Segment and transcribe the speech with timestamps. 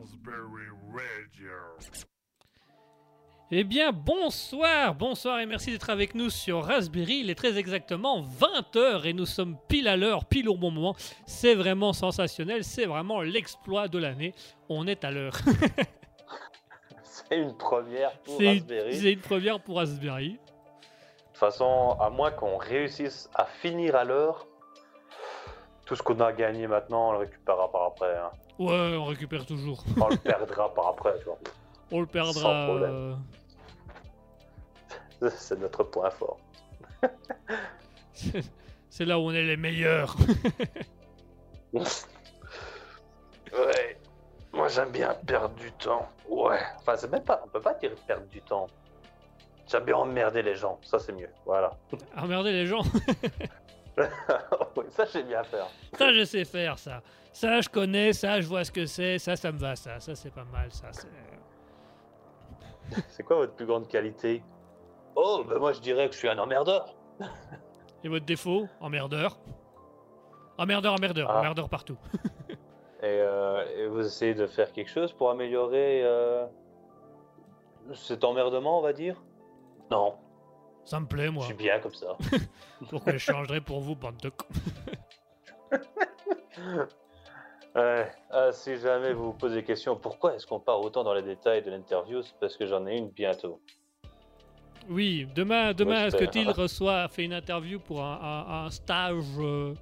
[0.00, 1.50] Raspberry Radio.
[3.50, 7.16] Eh bien, bonsoir, bonsoir et merci d'être avec nous sur Raspberry.
[7.16, 10.94] Il est très exactement 20h et nous sommes pile à l'heure, pile au bon moment.
[11.26, 14.34] C'est vraiment sensationnel, c'est vraiment l'exploit de l'année.
[14.70, 15.34] On est à l'heure.
[17.02, 18.96] C'est une première pour Raspberry.
[18.96, 20.30] c'est une première pour Raspberry.
[20.30, 20.36] De
[21.28, 24.48] toute façon, à moins qu'on réussisse à finir à l'heure,
[25.86, 28.16] tout ce qu'on a gagné maintenant, on le récupérera par après.
[28.16, 28.30] hein.
[28.60, 29.82] Ouais, on récupère toujours.
[30.00, 31.18] On le perdra par après.
[31.18, 31.38] tu vois.
[31.90, 32.32] On le perdra.
[32.32, 33.18] Sans problème.
[35.22, 36.38] euh, C'est notre point fort.
[38.90, 40.14] C'est là où on est les meilleurs.
[43.52, 43.98] Ouais.
[44.52, 46.08] Moi j'aime bien perdre du temps.
[46.28, 46.58] Ouais.
[46.78, 47.40] Enfin, c'est même pas.
[47.44, 48.66] On peut pas dire perdre du temps.
[49.68, 50.78] J'aime bien emmerder les gens.
[50.82, 51.30] Ça, c'est mieux.
[51.46, 51.70] Voilà.
[52.16, 52.82] Emmerder les gens.
[54.76, 55.66] Oui, ça, j'aime bien faire.
[55.94, 57.02] Ça, je sais faire ça.
[57.32, 59.18] Ça, je connais, ça, je vois ce que c'est.
[59.18, 60.00] Ça, ça me va, ça.
[60.00, 60.88] Ça, c'est pas mal, ça.
[60.92, 61.08] c'est-
[63.08, 64.42] C'est quoi votre plus grande qualité?
[65.14, 66.94] Oh, ben moi je dirais que je suis un emmerdeur.
[68.04, 68.66] Et votre défaut?
[68.80, 69.38] Emmerdeur.
[70.58, 71.38] Emmerdeur, emmerdeur, Ah.
[71.40, 71.98] emmerdeur partout.
[73.02, 76.46] Et, euh, et vous essayez de faire quelque chose pour améliorer euh,
[77.94, 79.22] cet emmerdement, on va dire?
[79.90, 80.16] Non,
[80.90, 81.44] Ça me plaît, je moi.
[81.44, 82.16] suis bien comme ça.
[82.90, 84.32] Pourquoi je changerais pour vous, bande de
[87.76, 88.10] Ouais.
[88.28, 91.22] Ah, si jamais vous vous posez des questions, pourquoi est-ce qu'on part autant dans les
[91.22, 93.60] détails de l'interview C'est parce que j'en ai une bientôt.
[94.88, 96.24] Oui, demain, demain, est-ce que.
[96.24, 99.74] Till reçoit, fait une interview pour un, un- un stage, euh,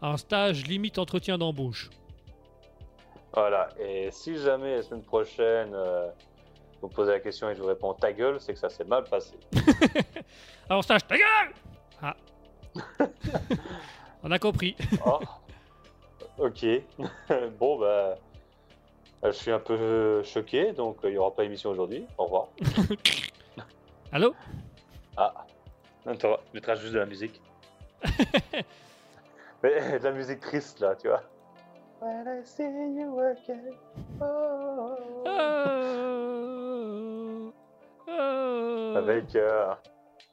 [0.00, 1.90] un stage limite entretien d'embauche?
[3.34, 6.08] Voilà, et si jamais la semaine prochaine euh,
[6.86, 9.04] vous posez la question et je vous réponds ta gueule, c'est que ça s'est mal
[9.04, 9.34] passé.
[10.68, 11.52] Alors stage, ta gueule
[12.00, 12.16] Ah.
[14.22, 14.76] On a compris.
[15.04, 15.18] Oh.
[16.38, 16.64] ok.
[17.58, 18.16] bon, bah.
[19.24, 22.06] Je suis un peu choqué, donc euh, il n'y aura pas émission aujourd'hui.
[22.18, 22.48] Au revoir.
[24.12, 24.34] Allô?
[25.16, 25.32] Ah.
[26.06, 27.40] Attends, je mettrai juste de la musique.
[29.62, 31.22] Mais de la musique triste là, tu vois.
[32.00, 33.72] When I see you again.
[34.20, 34.96] oh.
[35.26, 36.70] Euh,
[38.08, 38.96] euh.
[38.96, 39.74] Avec euh,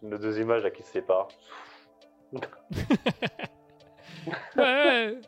[0.02, 1.30] nos deux images là qui se séparent.
[4.56, 5.20] Ouais.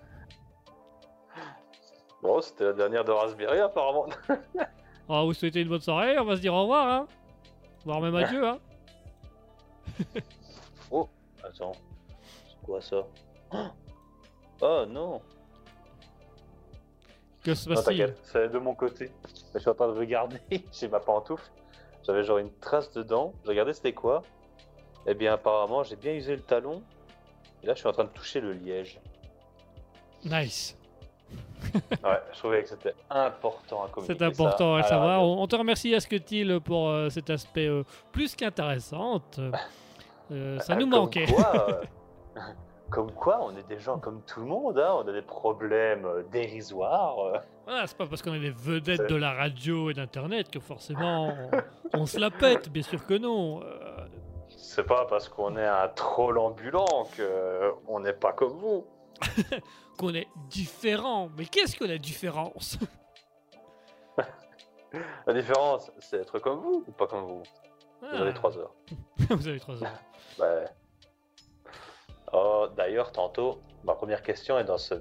[2.22, 4.06] Bon, c'était la dernière de Raspberry apparemment.
[5.10, 7.08] On va vous souhaiter une bonne soirée, on va se dire au revoir, hein.
[7.84, 8.60] Voire même adieu, hein.
[11.44, 11.74] Attends,
[12.48, 13.04] c'est quoi ça?
[14.62, 15.22] Oh non
[17.46, 19.12] Que se passe-t-il c'est de mon côté.
[19.54, 20.40] Je suis en train de regarder
[20.72, 21.52] chez ma pantoufle.
[22.04, 23.34] J'avais genre une trace dedans.
[23.44, 24.24] Je regardais c'était quoi?
[25.06, 26.82] Eh bien, apparemment, j'ai bien usé le talon.
[27.62, 29.00] Et là, je suis en train de toucher le liège.
[30.26, 30.76] Nice.
[32.04, 34.18] Ouais, je trouvais que c'était important à communiquer.
[34.18, 35.20] C'est important ça à le savoir.
[35.20, 35.42] radio.
[35.42, 39.22] On, te remercie, Asketil, pour euh, cet aspect euh, plus qu'intéressant.
[40.32, 41.26] Euh, ça nous manquait.
[41.26, 41.82] Quoi,
[42.96, 44.80] comme quoi, on est des gens comme tout le monde.
[44.80, 44.94] Hein.
[45.04, 47.20] On a des problèmes euh, dérisoires.
[47.20, 47.38] euh.
[47.66, 51.34] Voilà, c'est pas parce qu'on est des vedettes de la radio et d'internet que forcément
[51.94, 53.62] on, on se la pète, bien sûr que non.
[53.64, 54.08] Euh,
[54.50, 58.86] C'est pas parce qu'on est un troll ambulant que euh, on n'est pas comme vous.
[59.98, 61.30] qu'on est différent.
[61.38, 62.78] Mais qu'est-ce que la différence?
[65.28, 67.44] La différence, c'est être comme vous ou pas comme vous?
[68.02, 68.72] Vous Ah, avez trois heures.
[69.30, 69.92] Vous avez trois heures.
[70.40, 70.46] Bah,
[72.38, 74.96] Oh, d'ailleurs, tantôt, ma première question est dans, ce...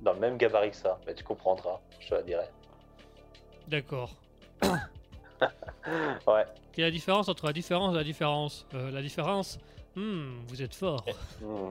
[0.00, 0.98] dans le même gabarit que ça.
[1.06, 2.46] Mais tu comprendras, je te la dirai.
[3.68, 4.10] D'accord.
[6.28, 6.44] Ouais.
[6.72, 8.66] Quelle est la différence entre la différence et la différence?
[8.74, 9.58] Euh, La différence
[9.96, 11.04] Hmm, vous êtes fort.
[11.40, 11.70] Hmm.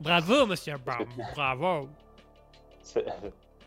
[0.00, 1.08] Bravo, monsieur Baum.
[1.34, 1.88] Bravo.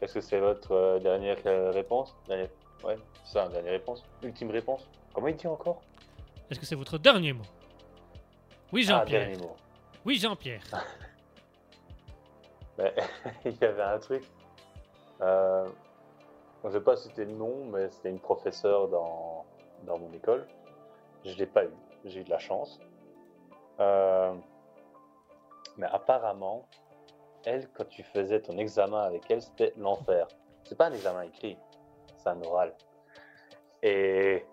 [0.01, 2.15] Est-ce que c'est votre euh, dernière euh, réponse?
[2.27, 2.47] Dernière-
[2.83, 4.03] Ouais, c'est ça, dernière réponse.
[4.23, 4.87] Ultime réponse?
[5.13, 5.81] Comment il dit encore?
[6.49, 7.43] Est-ce que c'est votre dernier mot?
[8.71, 9.27] Oui, Ah, Jean-Pierre.
[9.27, 9.55] dernier mot.
[10.05, 10.63] Oui, Jean-Pierre.
[12.77, 12.93] Mais
[13.45, 14.23] il y avait un truc.
[15.21, 15.67] Euh,
[16.63, 19.45] je ne vais pas citer le nom, mais c'était une professeure dans,
[19.83, 20.47] dans mon école.
[21.25, 21.73] Je ne l'ai pas eu.
[22.05, 22.79] J'ai eu de la chance.
[23.79, 24.33] Euh,
[25.77, 26.67] mais apparemment,
[27.45, 30.27] elle, quand tu faisais ton examen avec elle, c'était l'enfer.
[30.63, 31.57] C'est pas un examen écrit,
[32.17, 32.75] c'est un oral.
[33.81, 34.45] Et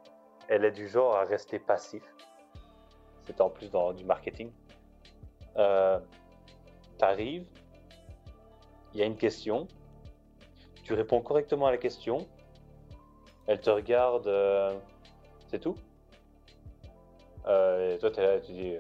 [0.49, 2.03] elle est du genre à rester passif.
[3.27, 4.51] C'était en plus dans du marketing.
[5.59, 5.99] Euh,
[6.99, 7.47] T'arrives,
[8.93, 9.69] il y a une question,
[10.83, 12.27] tu réponds correctement à la question,
[13.47, 14.77] elle te regarde, euh,
[15.49, 15.77] c'est tout?
[17.47, 18.75] Euh, Et toi, t'es là, tu dis,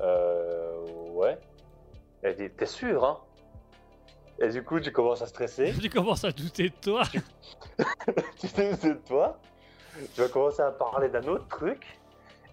[0.00, 1.38] euh, ouais.
[2.22, 3.20] Elle dit, t'es sûr, hein?
[4.40, 5.72] Et du coup, tu commences à stresser.
[5.80, 7.02] Tu commences à douter de toi.
[8.40, 9.38] tu te doutes de toi.
[10.14, 12.00] Tu vas commencer à parler d'un autre truc.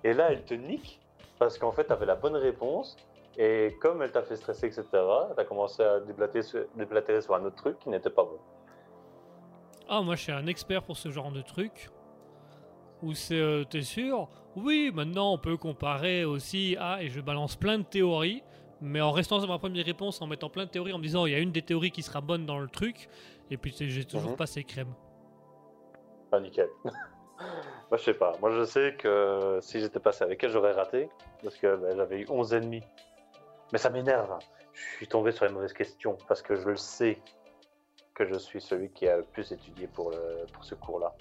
[0.04, 1.00] Et là, elle te nique.
[1.39, 2.97] Parce qu'en fait, tu avais la bonne réponse.
[3.38, 7.33] Et comme elle t'a fait stresser, etc., tu as commencé à déblatérer sur, déblatérer sur
[7.36, 8.39] un autre truc qui n'était pas bon.
[9.88, 11.89] Ah, moi, je suis un expert pour ce genre de truc.
[13.01, 14.30] Où c'est, euh, t'es sûr?
[14.56, 17.01] Oui, maintenant, on peut comparer aussi à...
[17.01, 18.44] Et je balance plein de théories.
[18.81, 21.25] Mais en restant sur ma première réponse, en mettant plein de théories, en me disant,
[21.25, 23.07] il y a une des théories qui sera bonne dans le truc.
[23.50, 24.38] Et puis, j'ai toujours Mhm.
[24.38, 24.94] passé crème.
[26.31, 26.69] Ah, nickel.
[26.83, 28.33] Moi, je sais pas.
[28.39, 31.10] Moi, je sais que si j'étais passé avec elle, j'aurais raté.
[31.44, 32.83] Parce que ben, j'avais eu 11 ennemis.
[33.71, 34.38] Mais ça m'énerve.
[34.73, 36.18] Je suis tombé sur les mauvaises questions.
[36.27, 37.19] Parce que je le sais
[38.13, 41.13] que je suis celui qui a le plus étudié pour, le, pour ce cours-là.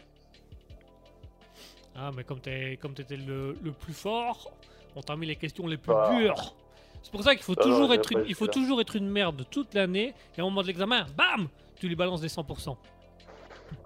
[1.97, 4.53] Ah, mais comme t'es, comme t'étais le, le plus fort,
[4.97, 6.11] on t'a mis les questions les plus Ah.
[6.15, 6.55] dures.
[7.03, 9.09] C'est pour ça qu'il faut Ah toujours être pas une, il faut toujours être une
[9.09, 10.15] merde toute l'année.
[10.37, 12.77] Et au moment de l'examen, bam, tu lui balances des 100%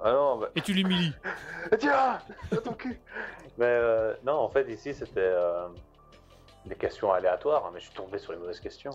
[0.02, 0.48] Ah non, bah...
[0.56, 1.12] et tu l'humilies.
[1.78, 2.18] Tiens
[2.64, 2.98] ton cul
[3.56, 5.68] Mais euh, non, en fait, ici, c'était euh,
[6.66, 7.66] des questions aléatoires.
[7.66, 8.92] hein, Mais je suis tombé sur les mauvaises questions.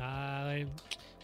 [0.00, 0.66] Ah ouais.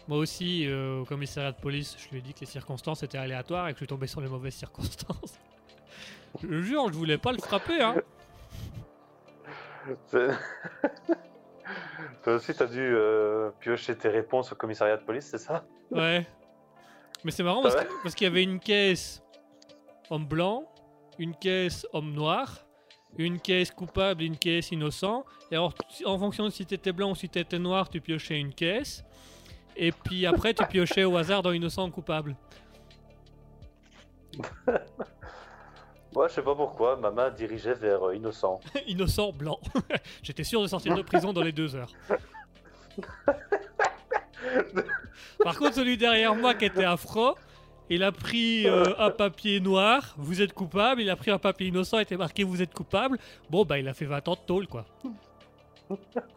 [0.07, 3.17] Moi aussi, euh, au commissariat de police, je lui ai dit que les circonstances étaient
[3.17, 5.39] aléatoires et que je suis tombé sur les mauvaises circonstances.
[6.41, 7.95] je le jure, je voulais pas le frapper, hein.
[12.23, 15.63] Toi aussi, t'as dû euh, piocher tes réponses au commissariat de police, c'est ça?
[15.91, 16.25] Ouais.
[17.23, 19.21] Mais c'est marrant parce ouais que- parce qu'il y avait une caisse
[20.09, 20.67] homme blanc,
[21.19, 22.64] une caisse homme noir,
[23.17, 25.25] une caisse coupable une caisse innocent.
[25.51, 25.73] Et alors,
[26.05, 29.03] en fonction de si t'étais blanc ou si t'étais noir, tu piochais une caisse.
[29.75, 32.35] Et puis après, tu piochais au hasard dans innocent ou coupable.
[36.15, 38.61] Moi, je sais pas pourquoi, ma main dirigeait vers euh, innocent.
[38.87, 39.59] innocent blanc.
[40.23, 41.91] J'étais sûr de sortir de prison dans les deux heures.
[45.43, 47.35] Par contre, celui derrière moi qui était afro,
[47.89, 51.67] il a pris euh, un papier noir, vous êtes coupable, il a pris un papier
[51.67, 53.17] innocent, était marqué vous êtes coupable.
[53.49, 54.85] Bon, bah il a fait 20 ans de tôle, quoi.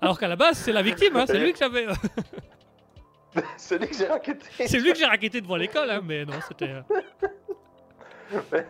[0.00, 1.87] Alors qu'à la base, c'est la victime, hein, c'est lui que j'avais.
[3.57, 6.71] Celui que j'ai raquetté c'est lui que j'ai raquetté devant l'école, hein, mais non, c'était.
[6.71, 6.83] euh,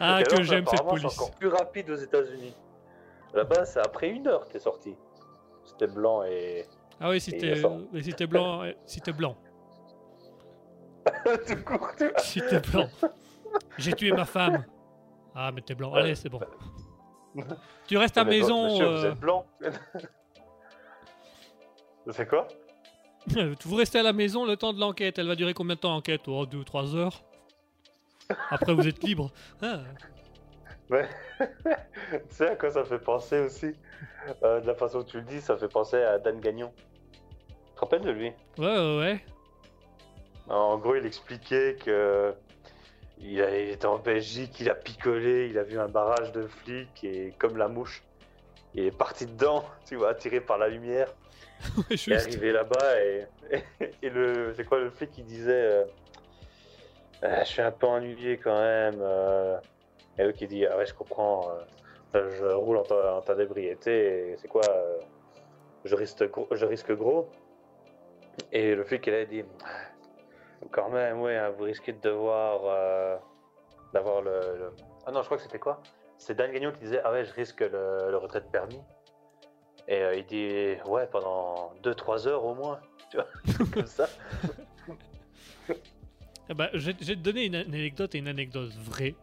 [0.00, 1.12] Ah, que j'aime cette police.
[1.12, 2.54] C'est encore plus rapide aux États-Unis.
[3.34, 4.94] Là-bas, c'est après une heure que t'es sorti.
[5.64, 6.64] C'était blanc et.
[7.00, 9.36] Ah oui, si t'es euh, blanc, si t'es blanc.
[11.46, 12.18] Tout court, tu vois.
[12.18, 12.88] Si t'es blanc.
[13.78, 14.64] J'ai tué ma femme.
[15.34, 15.92] Ah, mais t'es blanc.
[15.94, 16.40] Allez, c'est bon.
[17.86, 18.64] Tu restes à Mais maison.
[18.70, 19.46] Monsieur, vous euh, êtes blanc.
[22.10, 22.48] C'est quoi?
[23.64, 25.18] Vous restez à la maison le temps de l'enquête.
[25.18, 27.22] Elle va durer combien de temps l'enquête Oh, deux ou trois heures.
[28.50, 29.30] Après, vous êtes libre.
[29.60, 29.80] Ah,
[30.90, 30.96] Tu
[32.30, 33.74] sais à quoi ça fait penser aussi?
[34.42, 36.72] Euh, De la façon que tu le dis, ça fait penser à Dan Gagnon.
[37.48, 38.32] Tu te rappelles de lui?
[38.56, 39.24] Ouais, ouais, ouais.
[40.48, 42.34] En gros, il expliquait que
[43.18, 46.46] il, a- il était en Belgique, il a picolé, il a vu un barrage de
[46.46, 48.02] flics et comme la mouche,
[48.74, 51.12] il est parti dedans, tu vois, attiré par la lumière.
[51.76, 53.26] Ouais, Il est arrivé là-bas et,
[54.02, 55.84] et, le c'est quoi le flic qui disait euh,
[57.24, 58.98] Euh, je suis un peu ennuyé quand même.
[59.00, 59.58] euh.
[60.18, 61.48] et eux qui dit ah ouais je comprends,
[62.14, 64.62] je roule en ta, en ta d'ébriété c'est quoi
[65.84, 67.28] je risque gros, je risque gros.
[68.52, 69.42] Et le flic il a dit
[70.70, 73.16] quand même ouais hein, vous risquez de devoir euh,
[73.92, 74.72] d'avoir le, le-
[75.06, 75.80] ah non je crois que c'était quoi?
[76.18, 78.80] C'est Dan Gagnon qui disait ah ouais je risque le, le retrait de permis.
[79.86, 82.78] Et euh, il dit ouais pendant 2-3 heures au moins,
[83.10, 83.26] tu vois,
[83.72, 84.08] comme ça.
[86.50, 89.14] Eh ben, je vais je vais te donner une, une anecdote et une anecdote vraie.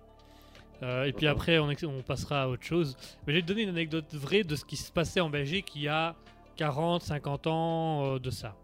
[0.83, 1.31] Euh, et puis Mhm.
[1.33, 2.97] après, on, ex- on passera à autre chose.
[3.25, 5.71] Mais je vais te donner une anecdote vraie de ce qui se passait en Belgique
[5.75, 6.15] il y a
[6.57, 8.55] 40, 50 ans euh, de ça.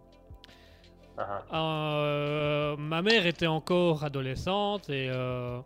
[1.17, 5.59] Ah, Euh, ma mère était encore adolescente et, euh,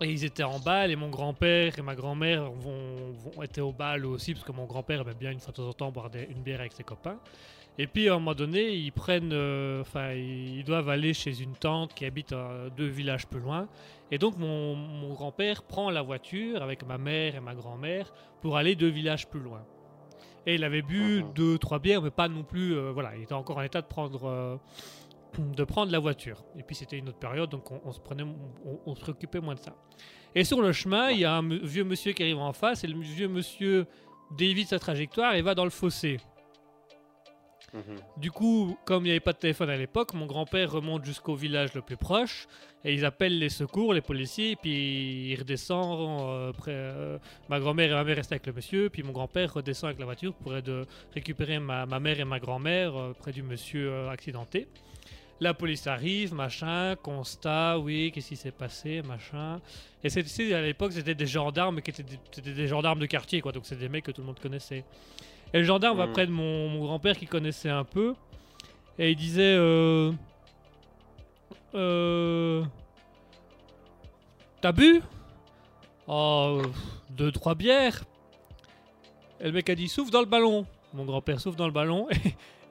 [0.00, 3.72] et ils étaient en bal et mon grand-père et ma grand-mère vont, vont- étaient au
[3.72, 6.10] bal aussi parce que mon grand-père aimait bien une fois de temps en temps boire
[6.14, 7.18] une bière avec ses copains.
[7.78, 9.84] Et puis à un moment donné, ils prennent, euh,
[10.16, 12.34] ils doivent aller chez une tante qui habite
[12.76, 13.68] deux villages plus loin.
[14.10, 18.56] Et donc mon, mon grand-père prend la voiture avec ma mère et ma grand-mère pour
[18.56, 19.62] aller deux villages plus loin.
[20.46, 21.32] Et il avait bu Mhm.
[21.34, 22.74] deux, trois bières, mais pas non plus.
[22.74, 24.56] euh, voilà, il était encore en état de prendre, euh,
[25.38, 26.42] de prendre la voiture.
[26.58, 29.40] Et puis c'était une autre période, donc on, on se prenait, on, on se préoccupait
[29.40, 29.74] moins de ça.
[30.34, 32.86] Et sur le chemin, il y a un vieux monsieur qui arrive en face, et
[32.86, 33.86] le vieux monsieur
[34.36, 36.18] dévie sa trajectoire et va dans le fossé.
[38.16, 41.34] Du coup, comme il n'y avait pas de téléphone à l'époque, mon grand-père remonte jusqu'au
[41.34, 42.48] village le plus proche
[42.84, 45.98] et ils appellent les secours, les policiers, puis il redescend.
[46.28, 49.88] euh, euh, ma grand-mère et ma mère restent avec le monsieur, puis mon grand-père redescend
[49.88, 54.08] avec la voiture pour de récupérer ma, mère et ma grand-mère euh, près du monsieur
[54.08, 54.66] accidenté.
[55.42, 59.60] La police arrive, machin, constat, oui, qu'est-ce qui s'est passé, machin.
[60.04, 63.64] Et c'est, à l'époque, c'était des gendarmes qui étaient des gendarmes de quartier, quoi, donc
[63.64, 64.84] c'est des mecs que tout le monde connaissait.
[65.52, 66.12] Et le gendarme va Mhm.
[66.12, 68.14] près de mon, mon grand-père qui connaissait un peu,
[68.98, 70.12] et il disait euh,
[71.74, 72.62] euh,
[74.60, 75.00] T'as bu?
[76.06, 76.62] Oh,
[77.10, 78.02] deux, trois bières.
[79.40, 80.66] Et le mec a dit Souffle dans le ballon.
[80.92, 82.08] Mon grand-père souffle dans le ballon.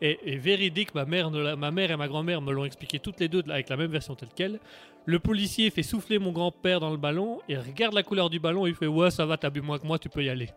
[0.01, 2.99] Et, et véridique, ma mère, ne l'a- ma mère et ma grand-mère me l'ont expliqué
[2.99, 4.61] toutes les deux avec la même version telle quelle.
[5.03, 8.65] Le policier fait souffler mon grand-père dans le ballon et regarde la couleur du ballon
[8.65, 10.49] et il fait Ouais, ça va, t'as bu moins que moi, tu peux y aller.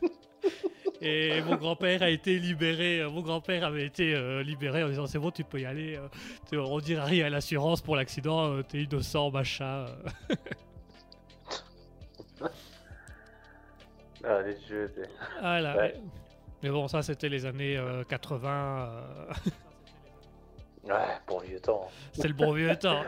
[1.02, 3.00] Et mon grand-père a été libéré.
[3.00, 5.96] euh, Mon grand-père avait été euh, libéré en disant c'est bon, tu peux y aller.
[6.52, 8.52] euh, on dira rien à l'assurance pour l'accident.
[8.52, 9.86] euh, T'es innocent, machin.
[14.22, 14.92] Ah, les jeux,
[15.40, 15.76] Voilà.
[15.76, 15.94] Ouais.
[16.62, 18.88] Mais bon, ça c'était les années euh, 80.
[18.90, 19.32] euh,
[20.84, 20.94] Ouais,
[21.26, 21.88] pour vieux temps.
[22.12, 23.02] C'était le bon vieux temps.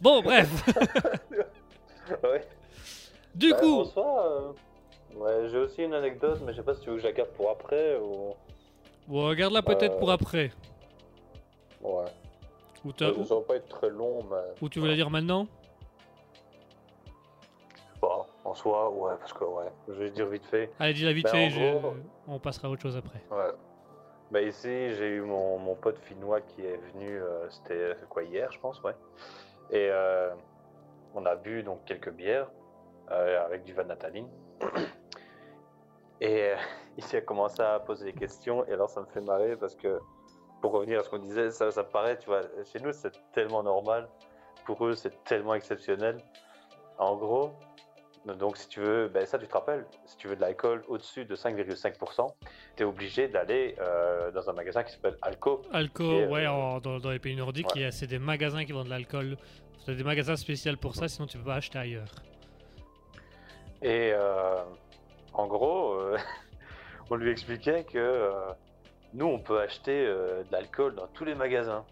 [0.00, 0.50] Bon, bref.
[2.22, 2.46] ouais.
[3.34, 3.84] Du Ouais, coup,
[5.18, 7.12] ouais, j'ai aussi une anecdote, mais je sais pas si tu veux que je la
[7.12, 8.34] garde pour après ou.
[9.06, 10.50] bon, regarde-la peut-être Euh, pour après.
[11.80, 12.04] Ouais.
[12.84, 14.36] Ou, t'as- Ça va pas être très long, mais.
[14.62, 15.46] ou tu veux la dire maintenant?
[18.00, 20.70] Bon, en soi, ouais, parce que ouais, je vais dire vite fait.
[20.78, 21.50] Allez, dis-la vite Ben, fait.
[21.50, 21.94] je- gros-
[22.28, 23.20] On passera à autre chose après.
[23.30, 23.50] Ouais.
[24.30, 28.22] Bah ici, j'ai eu mon, mon pote finnois qui est venu, euh, c'était euh, quoi,
[28.24, 28.92] hier, je pense, ouais.
[29.70, 30.30] Et euh,
[31.14, 32.48] on a bu donc quelques bières
[33.10, 34.28] euh, avec du Van Nataline.
[36.20, 36.56] Et euh,
[36.98, 39.98] il a commencé à poser des questions, et alors ça me fait marrer parce que,
[40.60, 43.62] pour revenir à ce qu'on disait, ça, ça paraît, tu vois, chez nous c'est tellement
[43.62, 44.08] normal,
[44.66, 46.18] pour eux c'est tellement exceptionnel.
[46.98, 47.52] En gros,
[48.26, 51.24] donc si tu veux, ben ça tu te rappelles, si tu veux de l'alcool au-dessus
[51.24, 52.34] de 5,5%,
[52.76, 55.62] tu es obligé d'aller euh, dans un magasin qui s'appelle Alco.
[55.72, 57.72] Alco, Et, euh, ouais, en- dans, dans les pays nordiques, ouais.
[57.76, 59.36] il y a- c'est des magasins qui vendent de l'alcool.
[59.86, 62.12] C'est des magasins spéciaux pour ça, sinon tu peux pas acheter ailleurs.
[63.80, 64.56] Et euh,
[65.38, 66.18] en gros, euh,
[67.10, 68.52] on lui expliquait que euh,
[69.14, 71.84] nous, on peut acheter euh, de l'alcool dans tous les magasins.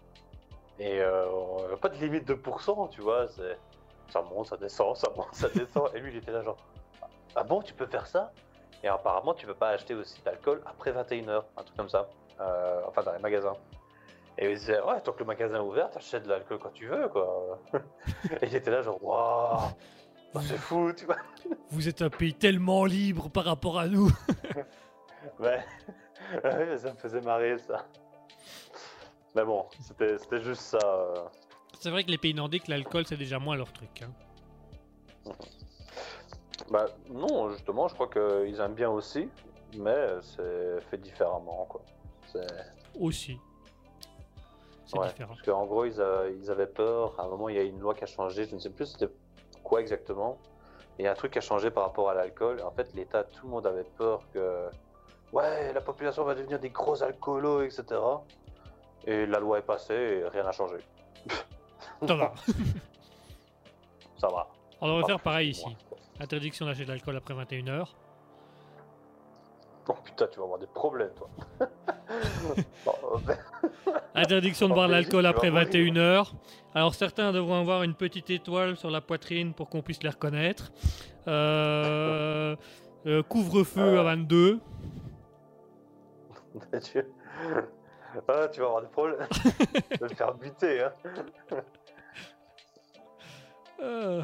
[0.79, 3.25] Et on n'a pas de limite de pourcent, tu vois.
[4.09, 5.89] Ça monte, ça descend, ça monte, ça descend.
[5.95, 6.57] Et lui, il était là genre,
[7.35, 8.31] ah bon, tu peux faire ça?
[8.83, 12.07] Et apparemment, tu peux pas acheter aussi d'alcool après 21h, un truc comme ça.
[12.85, 13.55] Enfin, dans les magasins.
[14.37, 16.85] Et il disait, ouais, tant que le magasin est ouvert, t'achètes de l'alcool quand tu
[16.85, 17.57] veux, quoi.
[18.41, 19.71] Et il était là genre, waouh,
[20.41, 21.17] c'est fou, tu vois.
[21.71, 24.09] Vous êtes un pays tellement libre par rapport à nous.
[25.39, 25.63] Ouais,
[26.43, 27.85] ouais, mais ça me faisait marrer ça.
[29.35, 30.79] Mais bon, c'était juste ça.
[30.83, 31.15] euh.
[31.79, 34.03] C'est vrai que les pays nordiques, l'alcool, c'est déjà moins leur truc.
[34.03, 35.31] hein.
[36.71, 39.29] Bah non, justement, je crois qu'ils aiment bien aussi,
[39.77, 41.81] mais c'est fait différemment quoi.
[42.99, 43.37] Aussi.
[44.85, 45.33] C'est ouais, différent.
[45.33, 47.19] Parce qu'en gros, ils, a- ils avaient peur.
[47.19, 48.45] À un moment, il y a une loi qui a changé.
[48.45, 49.09] Je ne sais plus c'était
[49.67, 50.37] quoi exactement.
[50.99, 52.61] A un truc qui a changé par rapport à l'alcool.
[52.65, 54.67] En fait, l'État, tout le monde avait peur que
[55.31, 57.83] ouais, la population va devenir des gros alcoolos, etc.
[59.05, 60.77] Et la loi est passée et rien n'a changé.
[62.07, 62.33] Ça va.
[64.17, 64.47] Ça va.
[64.81, 65.75] On devrait faire pareil ici.
[66.19, 67.87] Interdiction d'acheter de l'alcool après 21h.
[69.89, 71.29] Oh putain, tu vas avoir des problèmes, toi.
[72.09, 73.33] Euh,
[74.15, 75.67] Interdiction de boire l'alcool après mourir.
[75.67, 76.31] 21h.
[76.73, 80.71] Alors certains devront avoir une petite étoile sur la poitrine pour qu'on puisse les reconnaître.
[81.27, 82.55] Euh,
[83.05, 83.99] euh, Couvre-feu Euh.
[83.99, 84.59] à 22.
[86.83, 87.03] tu...
[88.27, 89.27] Ah, tu vas avoir des problèmes.
[89.91, 90.93] tu vas te faire buter, hein.
[93.79, 94.23] Ouais.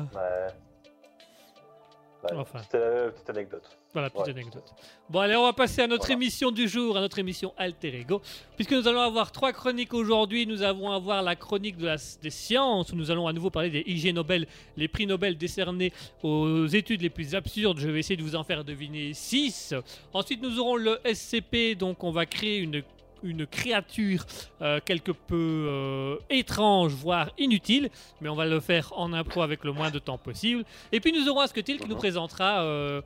[2.24, 2.60] Ouais, Enfin.
[2.60, 3.78] C'était la petite anecdote.
[3.94, 4.32] Voilà, petite Ouais.
[4.32, 4.74] anecdote.
[5.08, 6.14] Bon, allez, on va passer à notre Voilà.
[6.16, 8.22] émission du jour, à notre émission Alter Ego.
[8.56, 10.48] Puisque nous allons avoir trois chroniques aujourd'hui.
[10.48, 13.70] Nous allons avoir la chronique de la- des sciences, où nous allons à nouveau parler
[13.70, 14.48] des IG Nobel,
[14.78, 17.78] les prix Nobel décernés aux études les plus absurdes.
[17.80, 19.76] Je vais essayer de vous en faire deviner 6.
[20.12, 22.82] Ensuite, nous aurons le SCP, donc on va créer une
[23.26, 24.26] une créature
[24.62, 25.38] euh, quelque peu
[25.70, 30.00] euh, étrange, voire inutile, mais on va le faire en impro avec le moins de
[30.00, 30.66] temps possible.
[30.92, 32.00] Et puis nous aurons Asketil qui nous Mhm.
[32.02, 33.02] présentera euh,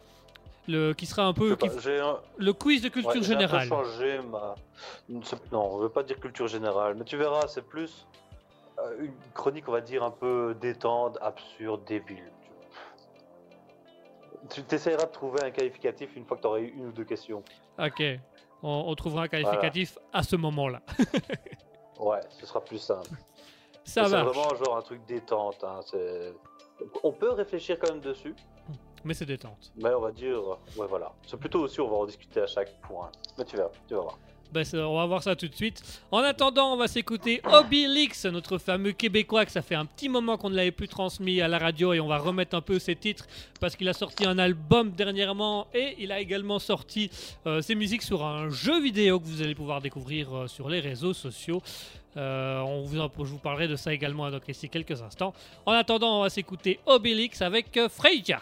[0.67, 1.67] le, qui sera un peu pas,
[2.37, 3.67] le quiz de culture ouais, j'ai un peu générale.
[3.67, 4.55] changé ma...
[5.51, 8.05] Non, on veut pas dire culture générale, mais tu verras, c'est plus
[8.79, 12.31] euh, une chronique, on va dire, un peu détente, absurde, débile.
[14.49, 17.03] Tu t'essayeras de trouver un qualificatif une fois que tu auras eu une ou deux
[17.05, 17.43] questions.
[17.79, 18.01] Ok.
[18.63, 20.81] on, on trouvera un qualificatif à ce moment-là.
[21.99, 23.09] Ouais, ce sera plus simple.
[23.83, 24.23] Ça c'est va.
[24.23, 25.63] vraiment genre un truc détente.
[25.63, 26.31] hein, c'est-
[27.01, 28.35] On peut réfléchir quand même dessus,
[29.07, 29.71] Mais c'est détente.
[29.77, 30.37] mais on va dire,
[30.75, 31.13] ouais voilà.
[31.25, 33.09] C'est plutôt aussi, on va en discuter à chaque point.
[33.37, 34.17] Mais tu vas, tu vas voir.
[34.51, 35.81] Bah, ça- on va voir ça tout de suite.
[36.11, 40.37] En attendant, on va s'écouter Obélix, notre fameux québécois que ça fait un petit moment
[40.37, 42.95] qu'on ne l'avait plus transmis à la radio et on va remettre un peu ses
[42.95, 43.27] titres
[43.59, 47.09] parce qu'il a sorti un album dernièrement et il a également sorti
[47.45, 50.79] euh, ses musiques sur un jeu vidéo que vous allez pouvoir découvrir euh, sur les
[50.79, 51.61] réseaux sociaux.
[52.15, 55.33] Euh, on vous je vous parlerai de ça également dans quelques instants.
[55.65, 58.39] En attendant, on va s'écouter Obélix avec Freya.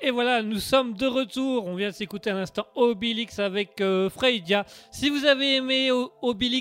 [0.00, 1.66] Et voilà, nous sommes de retour.
[1.66, 4.64] On vient de s'écouter à l'instant Obélix avec euh, Freydia.
[4.92, 6.12] Si vous avez aimé O-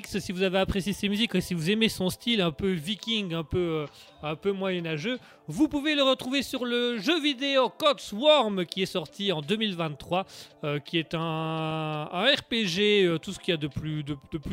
[0.03, 3.43] si vous avez apprécié ses musiques, si vous aimez son style un peu viking, un
[3.43, 3.85] peu, euh,
[4.23, 9.31] un peu moyenâgeux, vous pouvez le retrouver sur le jeu vidéo Codsworm qui est sorti
[9.31, 10.25] en 2023,
[10.65, 14.03] euh, qui est un, RPG, euh, tout ce qu'il y a de plus,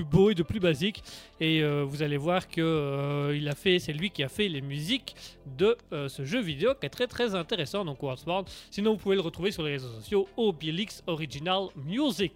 [0.04, 1.02] beau et de plus basique.
[1.40, 4.60] Et euh, vous allez voir que il a fait, c'est lui qui a fait les
[4.60, 5.16] musiques
[5.58, 7.84] de ce jeu vidéo qui est très très intéressant.
[7.84, 8.44] Donc Codsworm.
[8.70, 12.32] Sinon, vous pouvez le retrouver sur les réseaux sociaux Obélix Original Music.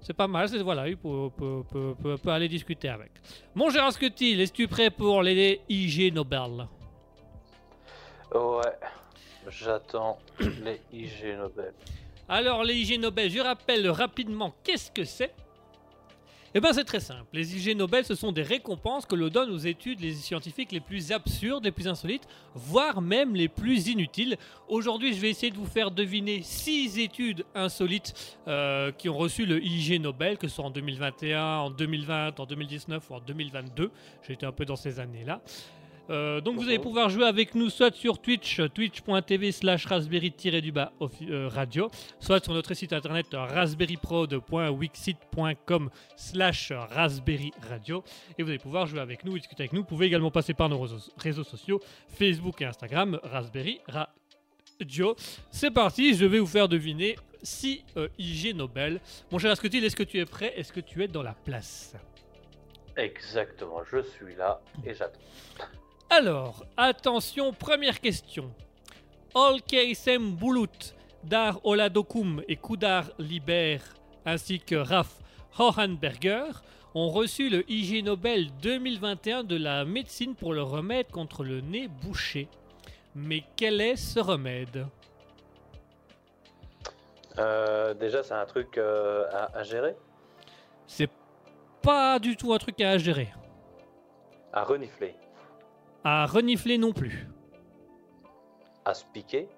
[0.00, 3.10] C'est pas mal, c'est voilà, il peut, peut- peut- peut- aller discuter avec.
[3.54, 6.66] Mon Gérard Scutil, es-tu prêt pour les IG Nobel?
[8.34, 8.60] Ouais,
[9.48, 11.72] j'attends les IG Nobel.
[12.28, 15.32] Alors, les IG Nobel, je rappelle rapidement qu'est-ce que c'est
[16.54, 17.26] Eh bien, c'est très simple.
[17.34, 20.80] Les IG Nobel, ce sont des récompenses que l'on donne aux études les scientifiques les
[20.80, 24.38] plus absurdes, les plus insolites, voire même les plus inutiles.
[24.66, 29.44] Aujourd'hui, je vais essayer de vous faire deviner six études insolites euh, qui ont reçu
[29.44, 33.90] le IG Nobel, que ce soit en 2021, en 2020, en 2019 ou en 2022.
[34.26, 35.42] J'ai été un peu dans ces années-là.
[36.10, 40.92] Euh, donc vous allez pouvoir jouer avec nous soit sur Twitch, twitch.tv slash raspberry-du-bas
[41.22, 48.02] euh, radio, soit sur notre site internet raspberryprod.wixit.com slash raspberry radio
[48.38, 49.80] et vous allez pouvoir jouer avec nous et discuter avec nous.
[49.80, 55.16] Vous pouvez également passer par nos réseaux, réseaux sociaux Facebook et Instagram raspberry radio.
[55.50, 57.84] C'est parti, je vais vous faire deviner 6
[58.18, 59.00] IG Nobel.
[59.30, 60.54] Mon cher Asketil, est-ce que tu es prêt?
[60.56, 61.94] Est-ce que tu es dans la place?
[62.96, 65.20] Exactement, je suis là et j'attends.
[66.10, 68.50] Alors, attention, première question.
[69.34, 73.78] Olkeisem Bulut, Dar Oladokum et Kudar Liber,
[74.24, 75.18] ainsi que Raf
[75.58, 76.62] Hohenberger,
[76.94, 81.88] ont reçu le IG Nobel 2021 de la médecine pour le remède contre le nez
[81.88, 82.48] bouché.
[83.14, 84.86] Mais quel est ce remède?
[87.38, 89.94] Euh, déjà, c'est un truc euh, à, à gérer,
[90.86, 91.10] C'est
[91.82, 93.28] pas du tout un truc à gérer.
[94.52, 95.14] à renifler,
[96.04, 97.28] À renifler non plus.
[98.84, 99.48] à se piquer,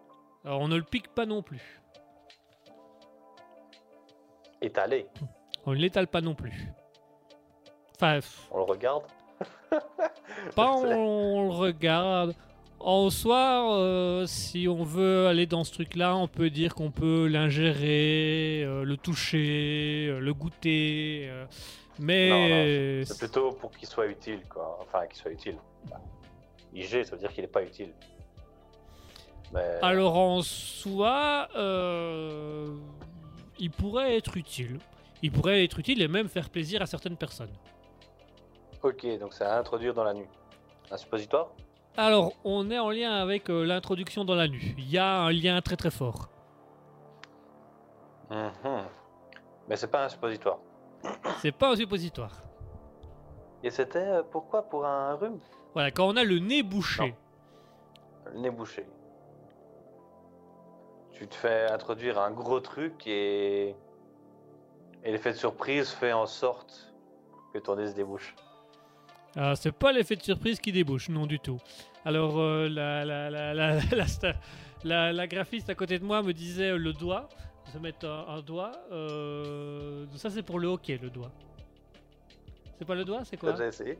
[0.44, 1.81] Alors on ne le pique pas non plus.
[4.62, 5.07] étaler.
[5.66, 6.68] On ne l'étale pas non plus.
[7.96, 8.18] Enfin,
[8.50, 9.05] On le regarde.
[10.57, 12.35] pas on, le regarde.
[12.79, 17.26] En soi, euh, si on veut aller dans ce truc-là, on peut dire qu'on peut
[17.26, 21.31] l'ingérer, euh, le toucher, euh, le goûter.
[21.98, 24.79] mais C'est plutôt pour qu'il soit utile, quoi.
[24.81, 25.57] Enfin, qu'il soit utile.
[26.74, 27.92] IG, ça veut dire qu'il n'est pas utile.
[29.52, 32.76] Mais alors en soi, euh,
[33.59, 34.78] il pourrait être utile.
[35.22, 37.52] Il pourrait être utile et même faire plaisir à certaines personnes.
[38.83, 40.28] ok, donc c'est à introduire dans la nuit.
[40.90, 41.50] Un suppositoire?
[41.96, 44.74] Alors, on est en lien avec euh, l'introduction dans la nuit.
[44.78, 46.28] Il y a un lien très très fort.
[48.30, 48.85] Mhm.
[49.68, 50.59] Mais c'est pas un suppositoire.
[51.38, 52.33] C'est pas un suppositoire.
[53.62, 54.62] Et c'était euh, pourquoi?
[54.62, 55.38] Pour un rhume?
[55.74, 57.14] Voilà, quand on a le nez bouché,
[58.33, 58.87] Le nez bouché.
[61.12, 63.74] Tu te fais introduire un gros truc et.
[65.02, 66.92] Et l'effet de surprise fait en sorte
[67.54, 68.35] que ton nez se débouche.
[69.38, 71.59] euh, c'est pas l'effet de surprise qui débouche, non du tout.
[72.04, 73.30] Alors, euh, la, la,
[74.85, 77.28] la, la, graphiste à côté de moi me disait euh, le doigt,
[77.72, 78.72] se mettre un, un doigt.
[78.92, 81.30] euh, ça, c'est pour le hockey, le doigt.
[82.78, 83.52] C'est pas le doigt, c'est quoi?
[83.52, 83.98] Déjà essayé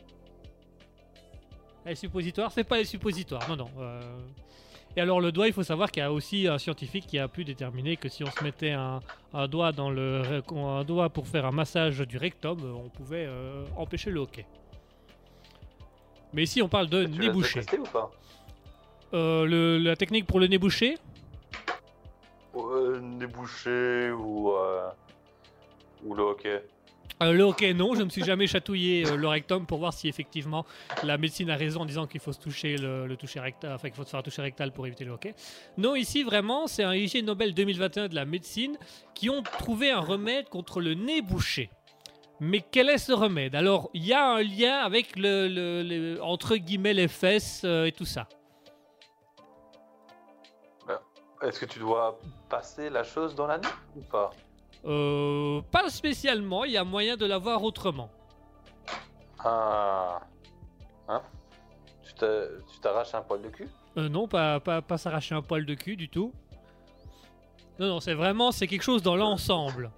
[1.87, 3.71] Les suppositoires, c'est pas les suppositoires, non, non.
[3.79, 4.01] euh.
[4.97, 7.29] Et alors le doigt, il faut savoir qu'il y a aussi un scientifique qui a
[7.29, 8.99] pu déterminer que si on se mettait un,
[9.33, 13.65] un doigt dans le un doigt pour faire un massage du rectum, on pouvait euh,
[13.77, 14.45] empêcher le hockey.
[16.33, 17.61] Mais ici, on parle de Tu nez bouché.
[17.61, 18.11] testé ou pas?
[19.15, 20.97] Euh, le- la technique pour le nez bouché,
[22.57, 24.53] euh, Nez bouché ou.
[26.05, 26.63] Ou le hockey.
[27.23, 29.93] Euh, le hockey, non, je ne me suis jamais chatouillé euh, le rectum pour voir
[29.93, 30.65] si effectivement
[31.03, 33.97] la médecine a raison en disant qu'il faut se toucher le, toucher rectal, enfin qu'il
[33.97, 35.35] faut se faire toucher rectal pour éviter le hockey.
[35.77, 38.79] Non, ici vraiment, c'est un IG Nobel 2021 de la médecine
[39.15, 41.71] qui ont trouvé un remède contre le nez bouché.
[42.41, 43.55] Mais quel est ce remède?
[43.55, 48.07] Alors, il y a un lien avec le, entre guillemets les fesses euh, et tout
[48.07, 48.29] ça.
[51.43, 52.19] Est-ce que tu dois
[52.51, 54.31] passer la chose dans la nuit ou pas?
[54.85, 58.11] Euh, pas spécialement, il y a moyen de l'avoir autrement.
[59.39, 60.21] Ah.
[61.09, 61.23] Hein?
[62.05, 63.69] Tu t'arraches un poil de cul?
[63.97, 66.33] Euh, non, pas, pas, pas s'arracher un poil de cul du tout.
[67.79, 69.91] Non, non, c'est vraiment, c'est quelque chose dans l'ensemble.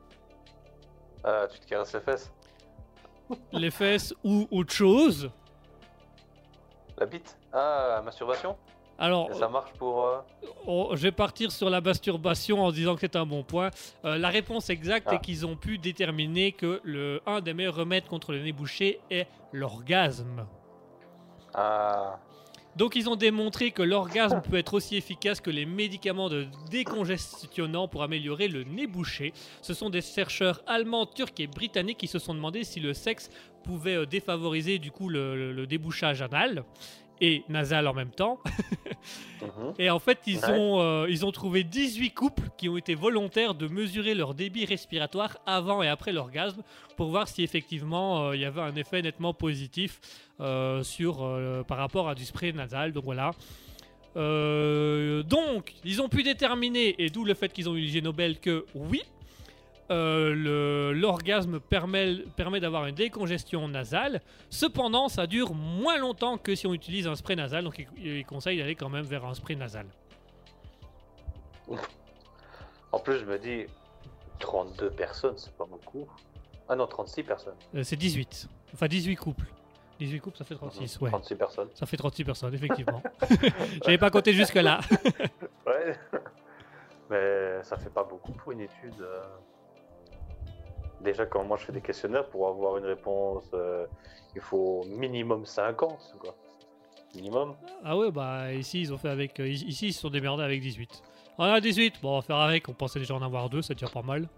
[1.25, 2.33] Ah, Tu te caresses les fesses?
[3.53, 5.31] Les fesses ou autre chose.
[6.99, 7.37] La bite?
[7.53, 8.57] Ah, masturbation?
[9.03, 10.07] Alors, ça marche pour.
[10.07, 10.19] euh,
[10.67, 13.71] oh, je vais partir sur la masturbation en disant que c'est un bon point.
[14.05, 15.15] Euh, la réponse exacte Ah.
[15.17, 19.01] est qu'ils ont pu déterminer que le un des meilleurs remèdes contre le nez bouché
[19.11, 20.47] est l'orgasme.
[21.53, 22.19] Ah.
[22.77, 27.87] Donc ils ont démontré que l'orgasme peut être aussi efficace que les médicaments de décongestionnants
[27.89, 29.35] pour améliorer le nez bouché.
[29.61, 33.29] Ce sont des chercheurs allemands, turcs et britanniques qui se sont demandé si le sexe
[33.65, 36.65] pouvait euh, défavoriser du coup le, le- le débouchage anal
[37.23, 38.39] et nasal en même temps.
[39.43, 39.75] Mhm.
[39.81, 40.51] Et en fait, ils, Ouais.
[40.57, 44.65] ont, euh, ils ont trouvé 18 couples qui ont été volontaires de mesurer leur débit
[44.65, 46.63] respiratoire avant et après l'orgasme
[46.97, 49.99] pour voir si effectivement euh, il y avait un effet nettement positif
[50.41, 51.29] euh, sur,
[51.67, 52.93] par rapport à du spray nasal.
[52.93, 53.33] Donc voilà.
[54.15, 58.65] Donc, ils ont pu déterminer, et d'où le fait qu'ils ont eu l'IG Nobel, que
[58.77, 59.03] oui,
[59.91, 64.21] euh, l'orgasme permet, permet d'avoir une décongestion nasale.
[64.51, 67.65] Cependant, ça dure moins longtemps que si on utilise un spray nasal.
[67.65, 69.87] Donc, il, il conseille d'aller quand même vers un spray nasal.
[72.93, 73.67] En plus, je me dis
[74.39, 76.07] 32 personnes, c'est pas beaucoup.
[76.69, 77.55] Ah non, 36 personnes.
[77.75, 78.49] Euh, c'est 18.
[78.75, 79.47] Enfin, 18 couples.
[79.99, 81.11] 18 couples, ça fait 36, ouais.
[81.11, 81.69] 36 personnes.
[81.75, 83.03] Ça fait 36 personnes, effectivement.
[83.85, 84.81] J'avais pas compté jusque-là.
[85.67, 85.97] Ouais.
[87.11, 89.01] Mais ça fait pas beaucoup pour une étude.
[89.01, 89.23] euh.
[91.03, 93.87] Déjà, quand moi je fais des questionnaires pour avoir une réponse, euh,
[94.35, 96.35] il faut minimum 50, quoi.
[97.15, 97.55] Minimum.
[97.85, 99.39] Ah ouais, bah ici, ils ont fait avec.
[99.41, 101.03] euh, ici, ils se sont démerdés avec 18.
[101.39, 102.69] On a 18, bon, on va faire avec.
[102.69, 104.29] On pensait déjà en avoir deux, ça tient pas mal.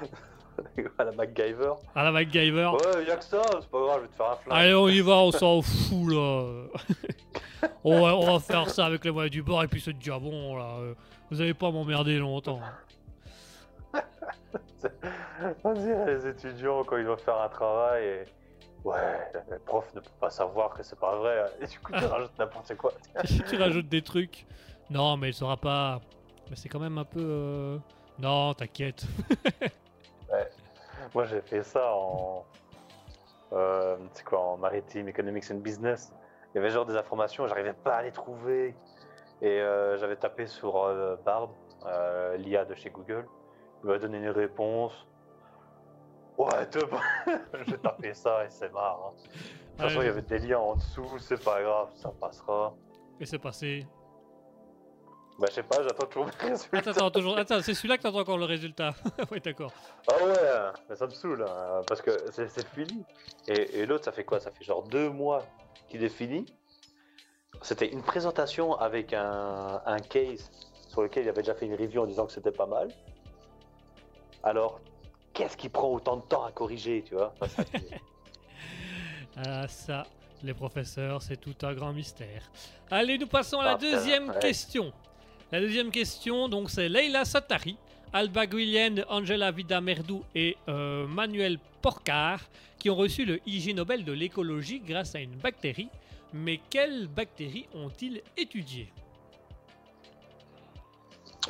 [0.98, 1.72] à la MacGyver.
[1.94, 2.70] À la MacGyver.
[2.72, 4.56] Ouais, y'a que ça, c'est pas grave, je vais te faire un flingue.
[4.58, 6.64] Allez, on y va, on s'en fout là.
[7.82, 10.76] On va faire ça avec les moyens du bord et puis c'est déjà bon là.
[10.80, 10.94] euh,
[11.30, 12.60] vous allez pas m'emmerder longtemps.
[15.64, 18.24] On dirait les étudiants quand ils doivent faire un travail et.
[18.84, 21.44] Ouais, le prof ne peut pas savoir que c'est pas vrai.
[21.60, 22.92] Et du coup, tu rajoutes n'importe quoi.
[23.48, 24.46] tu rajoutes des trucs.
[24.90, 26.00] Non, mais il saura pas.
[26.50, 27.20] Mais c'est quand même un peu.
[27.22, 27.78] euh,
[28.18, 29.06] Non, t'inquiète.
[31.14, 32.44] Moi, j'ai fait ça en.
[33.52, 36.12] Euh, c'est quoi, en maritime, economics and business.
[36.54, 38.74] Il y avait genre des informations, j'arrivais pas à les trouver.
[39.40, 41.50] Et euh, j'avais tapé sur euh, Bard,
[41.86, 43.26] euh, l'IA de chez Google.
[43.84, 44.92] Il m'a donné une réponse.
[46.38, 46.78] Ouais, te...
[47.66, 49.12] j'ai tapé ça et c'est marrant.
[49.12, 52.74] De toute façon, il y avait des liens en dessous, c'est pas grave, ça passera.
[53.20, 53.86] Et c'est passé.
[55.38, 56.78] Bah, je sais pas, j'attends toujours mes résultats.
[56.78, 57.38] Attends, attends, toujours.
[57.38, 58.94] Attends, c'est celui-là que t'attends encore le résultat.
[59.30, 59.72] oui, d'accord.
[60.08, 63.04] Ah ouais, mais ça me saoule, hein, parce que c'est c'est fini.
[63.48, 64.40] Et, et l'autre, ça fait quoi?
[64.40, 65.42] Ça fait genre deux mois
[65.88, 66.46] qu'il est fini.
[67.62, 70.50] C'était une présentation avec un, un case
[70.88, 72.88] sur lequel il avait déjà fait une review en disant que c'était pas mal.
[74.44, 74.80] Alors,
[75.32, 77.34] qu'est-ce qui prend autant de temps à corriger, tu vois
[79.36, 80.06] Ah, ça,
[80.44, 82.42] les professeurs, c'est tout un grand mystère.
[82.90, 84.38] Allez, nous passons à la Ah, deuxième ouais.
[84.38, 84.92] question.
[85.50, 87.76] La deuxième question, donc, c'est Leila Satari,
[88.12, 92.40] Alba Guillen, Angela Vida Merdou et euh, Manuel Porcar
[92.78, 95.88] qui ont reçu le IG Nobel de l'écologie grâce à une bactérie.
[96.32, 98.92] Mais quelle bactérie ont-ils étudiée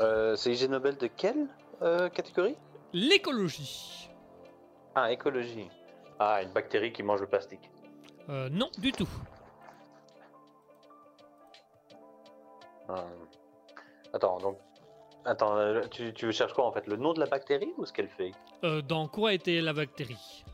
[0.01, 1.47] Euh, c'est IG Nobel de quelle
[1.83, 2.55] euh, catégorie?
[2.95, 4.09] L'écologie.
[4.95, 5.69] Ah, écologie.
[6.21, 7.69] Ah, une bactérie qui mange le plastique.
[8.29, 9.09] Euh, non, du tout.
[12.89, 13.05] Ah.
[14.13, 14.59] Attends, donc.
[15.25, 17.93] Attends, euh, tu, tu cherches quoi en fait Le nom de la bactérie ou ce
[17.93, 18.31] qu'elle fait?
[18.63, 20.45] Euh, dans quoi était la bactérie?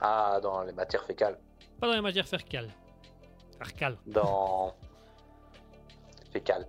[0.00, 1.40] Ah, dans les matières fécales.
[1.80, 2.70] Pas dans les matières fécales.
[3.58, 3.98] Arcales.
[4.06, 4.76] Dans.
[6.32, 6.68] fécales.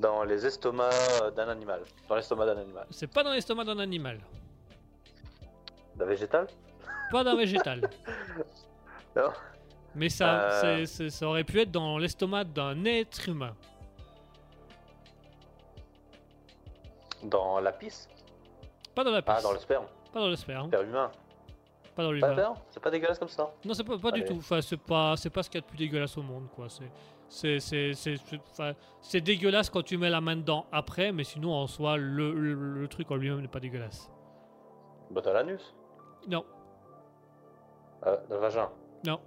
[0.00, 0.94] Dans les estomacs
[1.36, 1.82] d'un animal.
[2.08, 2.86] Dans l'estomac d'un animal.
[2.90, 4.18] C'est pas dans l'estomac d'un animal.
[5.94, 6.46] D'un végétal?
[7.12, 7.88] Pas d'un végétal.
[9.16, 9.30] Non.
[9.96, 10.86] Mais ça, Euh.
[10.86, 13.56] c'est- ça aurait pu être dans l'estomac d'un être humain.
[17.24, 18.08] Dans la pisse?
[18.94, 19.34] Pas dans la pisse.
[19.36, 19.86] Ah, dans le sperme.
[20.12, 20.68] Pas dans le sperme.
[20.68, 21.10] Sperme humain.
[21.96, 22.32] Pas dans l'humain.
[22.32, 22.54] sperme?
[22.70, 24.36] C'est pas dégueulasse comme ça Non, c'est pas, pas du tout.
[24.38, 26.68] Enfin, c'est pas, c'est pas ce qu'il y a de plus dégueulasse au monde, quoi.
[26.68, 26.88] C'est,
[27.30, 32.54] c'est, dégueulasse quand tu mets la main dedans après, mais sinon en soi, le, le,
[32.54, 34.10] le truc en lui-même n'est pas dégueulasse.
[35.10, 35.74] Bah, dans l'anus.
[36.28, 36.44] Non,
[38.06, 38.68] Euh, le vagin.
[39.06, 39.20] non.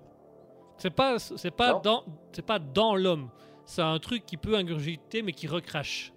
[0.77, 3.29] C'est pas, c'est pas dans, c'est pas dans l'homme.
[3.65, 6.11] C'est un truc qui peut ingurgiter, mais qui recrache.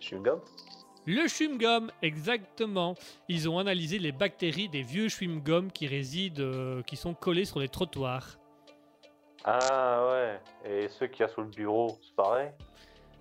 [0.00, 0.40] Chewing-gum?
[1.06, 2.94] Le chewing-gum, exactement.
[3.28, 7.60] Ils ont analysé les bactéries des vieux chewing-gums qui résident, euh, qui sont collés sur
[7.60, 8.38] les trottoirs.
[9.44, 10.40] Ah ouais.
[10.70, 12.48] Et ceux qu'il y a sous le bureau, c'est pareil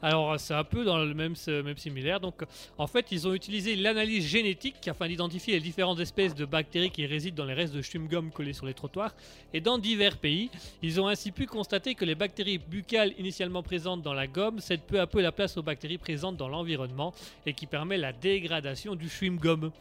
[0.01, 2.19] Alors, c'est un peu dans le même, même similaire.
[2.19, 2.43] Donc,
[2.77, 7.05] en fait, ils ont utilisé l'analyse génétique afin d'identifier les différentes espèces de bactéries qui
[7.05, 9.13] résident dans les restes de chewing-gum collés sur les trottoirs.
[9.53, 10.49] Et dans divers pays,
[10.81, 14.81] ils ont ainsi pu constater que les bactéries buccales initialement présentes dans la gomme cèdent
[14.81, 17.13] peu à peu la place aux bactéries présentes dans l'environnement
[17.45, 19.71] et qui permet la dégradation du chewing-gum.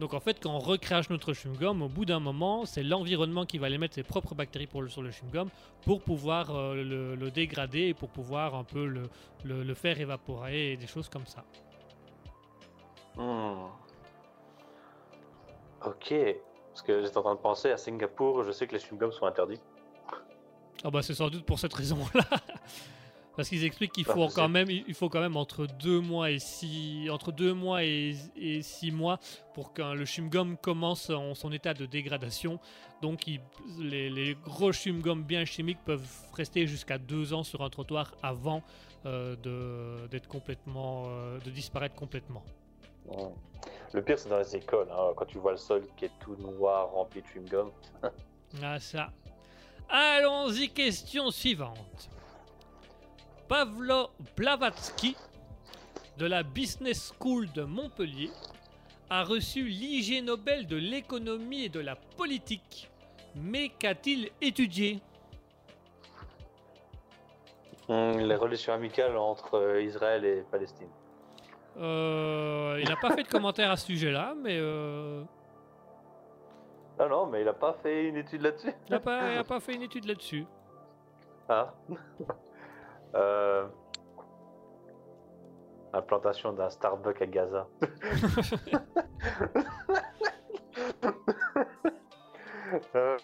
[0.00, 3.58] Donc en fait, quand on recrache notre chewing-gum, au bout d'un moment, c'est l'environnement qui
[3.58, 5.48] va les mettre ses propres bactéries pour le- sur le chewing-gum
[5.84, 9.08] pour pouvoir euh, le, le dégrader et pour pouvoir un peu le,
[9.44, 11.44] le, le faire évaporer et des choses comme ça.
[13.16, 13.66] Hmm.
[15.86, 16.14] Ok.
[16.72, 19.26] Parce que j'étais en train de penser à Singapour, je sais que les chewing-gums sont
[19.26, 19.60] interdits.
[20.82, 22.24] Ah bah c'est sans doute pour cette raison-là.
[23.36, 26.38] Parce qu'ils expliquent qu'il faut quand même, il faut quand même entre deux mois et
[26.38, 29.18] six, entre deux mois et, et six mois
[29.54, 32.60] pour que le chewing-gum commence en son état de dégradation.
[33.02, 33.40] Donc il-
[33.80, 38.62] les, les gros chewing-gums bien chimiques peuvent rester jusqu'à deux ans sur un trottoir avant
[39.06, 42.44] euh, de d'être complètement, euh, de disparaître complètement.
[43.92, 46.36] Le pire, c'est dans les écoles, hein, quand tu vois le sol qui est tout
[46.36, 47.70] noir, rempli de chewing-gum.
[48.62, 49.10] Ah ça.
[49.88, 52.08] Allons-y, question suivante.
[53.48, 55.16] Pavlo Blavatsky,
[56.18, 58.30] de la Business School de Montpellier,
[59.10, 62.90] a reçu l'IG Nobel de l'économie et de la politique.
[63.34, 65.00] Mais qu'a-t-il étudié?
[67.88, 70.88] Hmm, les relations amicales entre euh, Israël et Palestine.
[71.76, 75.22] Euh, Il n'a pas fait de commentaire à ce sujet-là, mais euh,
[76.98, 78.72] Ah non, mais il a pas fait une étude là-dessus.
[78.88, 79.00] il n'a
[79.44, 80.46] pas fait une étude là-dessus.
[81.48, 81.74] Ah.
[83.14, 83.66] Euh...
[85.92, 87.68] Implantation d'un Starbucks à Gaza.
[92.96, 93.16] Euh,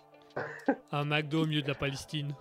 [0.93, 2.33] Un McDo au milieu de la Palestine.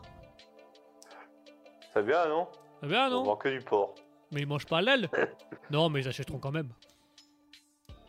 [1.93, 2.47] fait bien, non?
[2.83, 3.95] Ah bien On non vend que du porc.
[4.31, 5.09] Mais ils mangent pas l'aile
[5.71, 6.69] Non, mais ils achèteront quand même.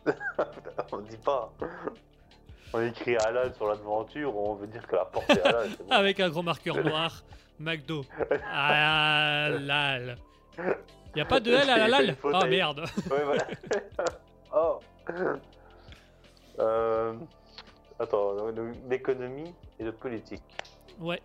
[0.91, 1.51] on dit pas.
[2.73, 5.69] On écrit halal sur l'aventure, on veut dire que la porte est halal.
[5.71, 5.91] c'est bon.
[5.91, 7.23] Avec un gros marqueur noir,
[7.61, 8.03] McDo.
[8.51, 10.17] Ah lal.
[11.15, 12.57] Y a pas de L à la lal Il Ah tailler.
[12.57, 12.79] merde.
[13.09, 13.47] Ouais, voilà.
[14.55, 14.79] oh.
[16.59, 17.13] Euh,
[17.99, 18.51] Attends,
[18.87, 20.41] d'économie et de politique.
[20.99, 21.21] Ouais.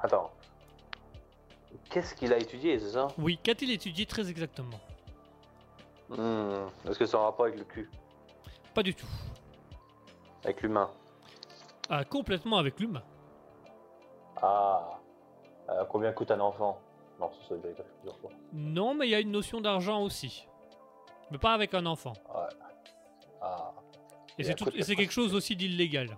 [0.00, 0.30] Attends.
[1.90, 3.08] Qu'est-ce qu'il a étudié, c'est ça?
[3.18, 4.78] Oui, qu'a-t-il étudié très exactement?
[6.08, 7.90] Hmm, Est-ce que c'est en rapport avec le cul?
[8.74, 9.06] Pas du tout.
[10.44, 10.88] Avec l'humain
[11.88, 13.02] Ah, complètement avec l'humain.
[14.42, 14.98] Ah.
[15.68, 16.78] Euh, combien coûte un enfant?
[17.20, 17.54] Non, ça, ça
[18.00, 18.30] plusieurs fois.
[18.52, 20.46] Non, mais il y a une notion d'argent aussi.
[21.30, 22.14] Mais pas avec un enfant.
[23.42, 23.72] Ah.
[24.38, 26.16] Et c'est à tout- côté- et c'est quelque chose aussi d'illégal.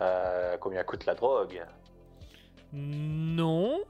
[0.00, 1.64] Euh, combien coûte la drogue?
[2.72, 3.80] Non.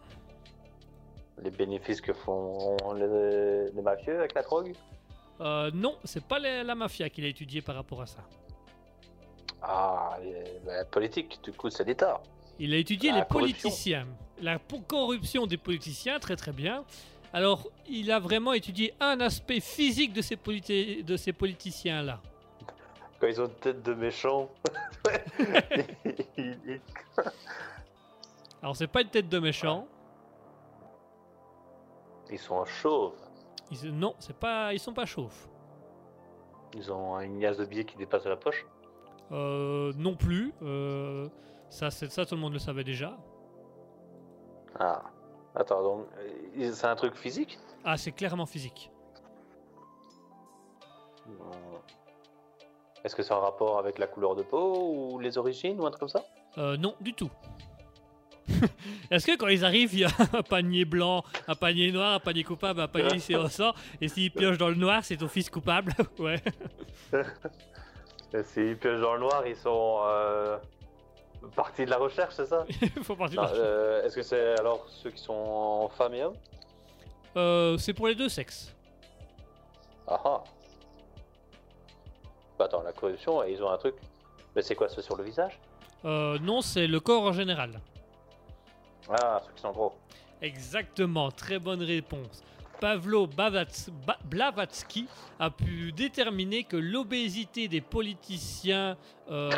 [1.42, 4.74] Les bénéfices que font les, les mafieux avec la drogue?
[5.40, 8.20] Euh, non, c'est pas la, la mafia qu'il a étudié par rapport à ça.
[9.66, 10.18] Ah,
[10.66, 12.20] la politique, du coup, c'est l'État.
[12.59, 13.68] Il a étudié La les corruption.
[13.70, 14.07] politiciens.
[14.42, 16.85] La corruption des politiciens, très très bien.
[17.33, 22.20] Alors, il a vraiment étudié un aspect physique de ces, politi- de ces politiciens-là.
[23.18, 24.48] Quand ils ont une tête de méchant.
[28.62, 29.87] Alors, c'est pas une tête de méchant.
[32.31, 33.12] ils sont chauves.
[33.70, 35.46] Ils- non, c'est pas, ils sont pas chauves.
[36.77, 38.66] Ils ont une liasse de billets qui dépasse de la poche.
[39.33, 40.53] Euh, non plus.
[40.63, 41.29] Euh,
[41.71, 43.17] ça, c'est ça, tout le monde le savait déjà.
[44.79, 45.03] Ah.
[45.55, 47.59] Attends, donc, euh, c'est un truc physique?
[47.85, 48.91] Ah, c'est clairement physique.
[53.05, 55.91] Est-ce que c'est en rapport avec la couleur de peau ou les origines ou un
[55.91, 56.25] truc comme ça?
[56.59, 57.31] Euh, non, du tout.
[59.11, 62.21] Est-ce que quand ils arrivent, il y a un panier blanc, un panier noir, un
[62.21, 63.19] panier coupable, un panier
[63.51, 65.92] sang, et s'ils piochent dans le noir, c'est ton fils coupable?
[66.19, 66.42] Ouais.
[68.43, 70.59] S'ils piochent dans le noir, ils sont euh,
[71.55, 73.53] partis de la recherche, c'est ça Il faut partir de là.
[73.55, 76.37] euh, Est-ce que c'est alors ceux qui sont femmes et hommes
[77.37, 78.75] Euh, c'est pour les deux sexes.
[80.09, 80.45] Ah ah
[82.59, 83.95] Bah attends, la corruption, ils ont un truc.
[84.57, 85.59] Mais c'est quoi, ceux sur le visage?
[86.05, 87.81] Euh, non, c'est le corps en général.
[89.09, 89.93] Ah, ceux qui sont gros.
[90.43, 92.43] Exactement, très bonne réponse.
[92.81, 95.06] Pavlo Bavats- Ba- Blavatsky
[95.38, 98.96] a pu déterminer que l'obésité des politiciens
[99.31, 99.50] euh,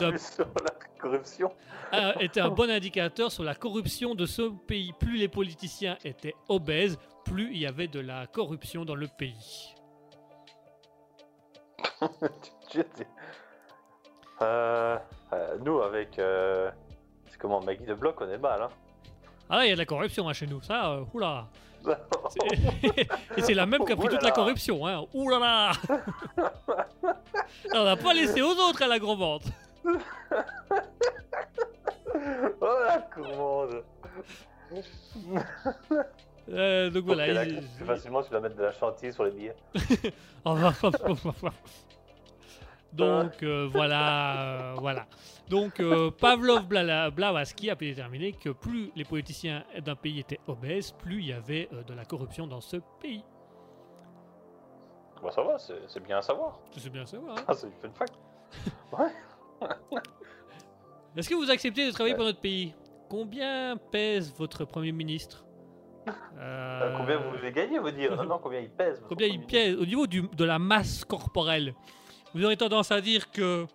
[0.00, 1.52] Ah, sur la corruption
[1.90, 4.92] a- était un bon indicateur sur la corruption de ce pays.
[4.98, 9.74] Plus les politiciens étaient obèses, plus il y avait de la corruption dans le pays.
[14.40, 14.98] Euh,
[15.32, 16.18] euh, Nous, avec.
[16.18, 16.70] euh,
[17.28, 18.68] C'est comment Maggie de Bloc, on est mal, hein
[19.48, 21.46] Ah il y a de la corruption hein, chez nous, ça, oula
[23.36, 25.04] Et c'est la même qui a pris toute la corruption, hein.
[25.14, 25.72] Ouh là là
[27.74, 29.44] On n'a pas laissé aux autres à la vente.
[29.84, 29.90] Oh
[32.86, 33.82] la commande
[36.50, 37.44] Euh, donc voilà.
[37.44, 39.54] Il- plus facilement, tu vas mettre de la chantilly sur les billets.
[42.92, 45.06] Donc euh, voilà, euh, voilà.
[45.52, 50.92] Donc euh, Pavlov Blavatsky a pu déterminer que plus les politiciens d'un pays étaient obèses,
[50.92, 53.22] plus il y avait euh, de la corruption dans ce pays.
[55.22, 56.58] Bah ça va, c'est bien à savoir.
[56.76, 57.36] C'est bien savoir.
[57.38, 57.44] hein.
[57.46, 58.14] Ah, c'est fun fact.
[58.92, 59.12] Ouais.
[61.16, 62.16] Est-ce que vous acceptez de travailler Ouais.
[62.16, 62.74] pour notre pays?
[63.10, 65.44] Combien pèse votre premier ministre?
[66.38, 68.16] Euh, Combien vous voulez gagner, vous dire?
[68.16, 69.76] Non, non, combien il pèse Combien il pèse?
[69.76, 71.74] au niveau du- de la masse corporelle
[72.34, 73.66] Vous aurez tendance à dire que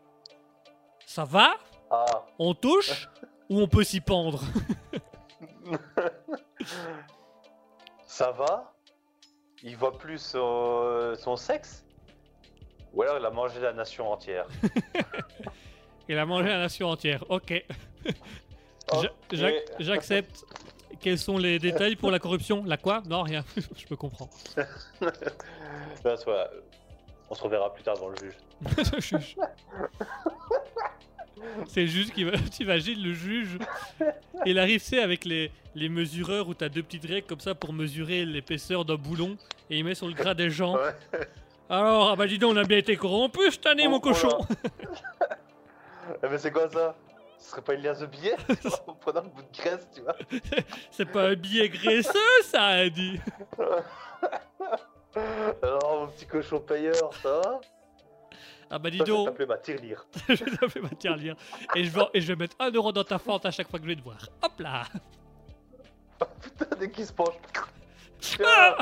[1.06, 1.52] ça va,
[1.90, 3.08] Ah, on touche
[3.50, 4.42] ou on peut s'y pendre?
[8.06, 8.74] Ça va?
[9.64, 11.84] Il voit plus son, son sexe?
[12.94, 14.48] Ou alors il a mangé la nation entière
[16.10, 17.24] Il a mangé la nation entière.
[17.30, 17.50] Ok.
[18.94, 19.10] J'a- Ok.
[19.34, 20.46] j'ac- J'accepte.
[21.02, 22.64] Quels sont les détails pour la corruption?
[22.66, 23.04] La quoi?
[23.06, 23.44] Non, rien.
[23.76, 24.32] Je peux comprendre.
[27.30, 28.38] On se reverra plus tard dans le juge.
[29.00, 29.36] Juge.
[31.68, 32.32] C'est le juge qui va.
[32.52, 33.58] T'imagines le juge
[34.46, 37.74] Il arrive, c'est avec les, les mesureurs où t'as deux petites règles comme ça pour
[37.74, 39.38] mesurer l'épaisseur d'un boulon
[39.70, 40.76] et il met sur le gras des gens.
[40.76, 41.20] Ouais.
[41.70, 44.30] Alors, ah bah dis donc, on a bien été corrompu cette année, Oh, mon cochon
[44.30, 45.36] voilà.
[46.24, 46.96] Eh, mais c'est quoi ça?
[47.38, 48.38] Ce serait pas une liasse de billets?
[48.88, 50.16] En prenant le bout de graisse, tu vois
[50.92, 53.20] C'est pas un billet graisseux, ça, a dit
[55.62, 57.62] Alors, mon petit cochon payeur, ça va?
[58.70, 60.06] Ah bah dis Ça, je vais donc, t'appeler ma tirelire.
[60.30, 61.36] je vais t'appeler ma tirelire.
[61.76, 63.80] Et je, vais, et je vais mettre un euro dans ta fente à chaque fois
[63.80, 64.18] que je vais te voir.
[64.42, 64.84] Hop là
[66.42, 67.36] Putain, dès qu'il se penche.
[68.44, 68.76] Ah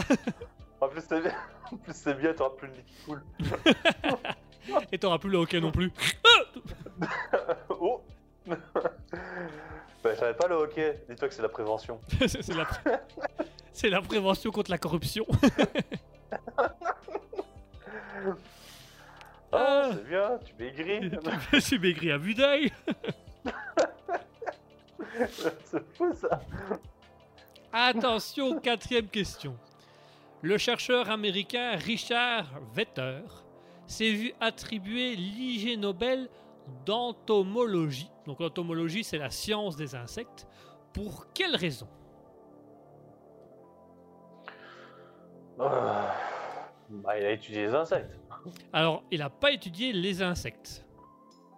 [0.80, 1.34] en plus, c'est bien,
[1.72, 3.24] en plus, c'est bien, t'auras plus le qui coule.
[4.92, 5.92] Et t'auras plus le hockey non plus.
[7.70, 8.02] oh
[8.48, 8.58] bah,
[10.06, 11.04] Je savais pas le hockey.
[11.10, 12.00] Dis-toi que c'est la prévention.
[12.20, 12.68] c'est c'est la...
[13.74, 15.26] c'est la prévention contre la corruption.
[19.56, 19.90] Ah, Ah.
[19.94, 21.12] c'est bien, tu maigris.
[21.62, 22.72] suis maigri à vue d'œil.
[25.30, 26.42] c'est fou ça.
[27.72, 29.58] Attention, quatrième question.
[30.42, 33.22] Le chercheur américain Richard Vetter
[33.88, 36.30] s'est vu attribuer l'IG Nobel
[36.86, 38.10] d'entomologie.
[38.26, 40.48] Donc l'entomologie, c'est la science des insectes.
[40.94, 41.88] Pour quelle raison?
[45.60, 46.14] Ah.
[46.90, 48.16] Bah, il a étudié les insectes.
[48.74, 50.84] Alors, il n'a pas étudié les insectes.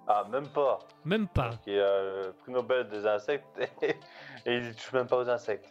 [0.07, 0.79] Ah, même pas.
[1.03, 1.51] Même pas.
[1.65, 3.45] Il a le prix Nobel des insectes
[3.81, 3.89] et,
[4.45, 5.69] et il touche même pas aux insectes.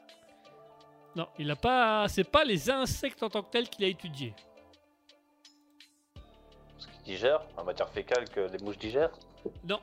[1.14, 2.06] Non, il n'a pas.
[2.08, 4.34] C'est pas les insectes en tant que tels qu'il a étudié.
[6.76, 9.12] Ce qu'il digère, en matière fécale que les mouches digèrent.
[9.64, 9.80] Non,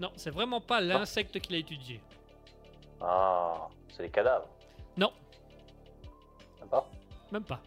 [0.00, 2.02] non, c'est vraiment pas l'insecte qu'il a étudié.
[3.00, 4.48] Ah, c'est les cadavres.
[4.96, 5.12] Non,
[6.60, 6.90] Même pas.
[7.30, 7.60] même pas.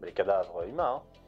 [0.00, 1.19] Mais les cadavres humains, hein.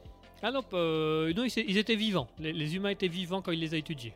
[0.43, 2.27] Ah non, euh, non, ils, ils étaient vivants.
[2.37, 4.13] Les, les humains étaient vivants quand il les a étudiés.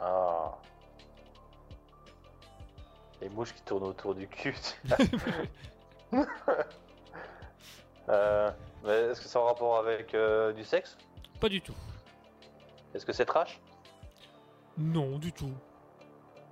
[0.00, 0.56] Ah.
[3.20, 4.56] Les mouches qui tournent autour du cul.
[8.08, 8.50] euh,
[8.84, 10.96] mais est-ce que c'est en rapport avec euh, du sexe?
[11.40, 11.74] Pas du tout.
[12.94, 13.60] Est-ce que c'est trash?
[14.78, 15.52] Non, du tout.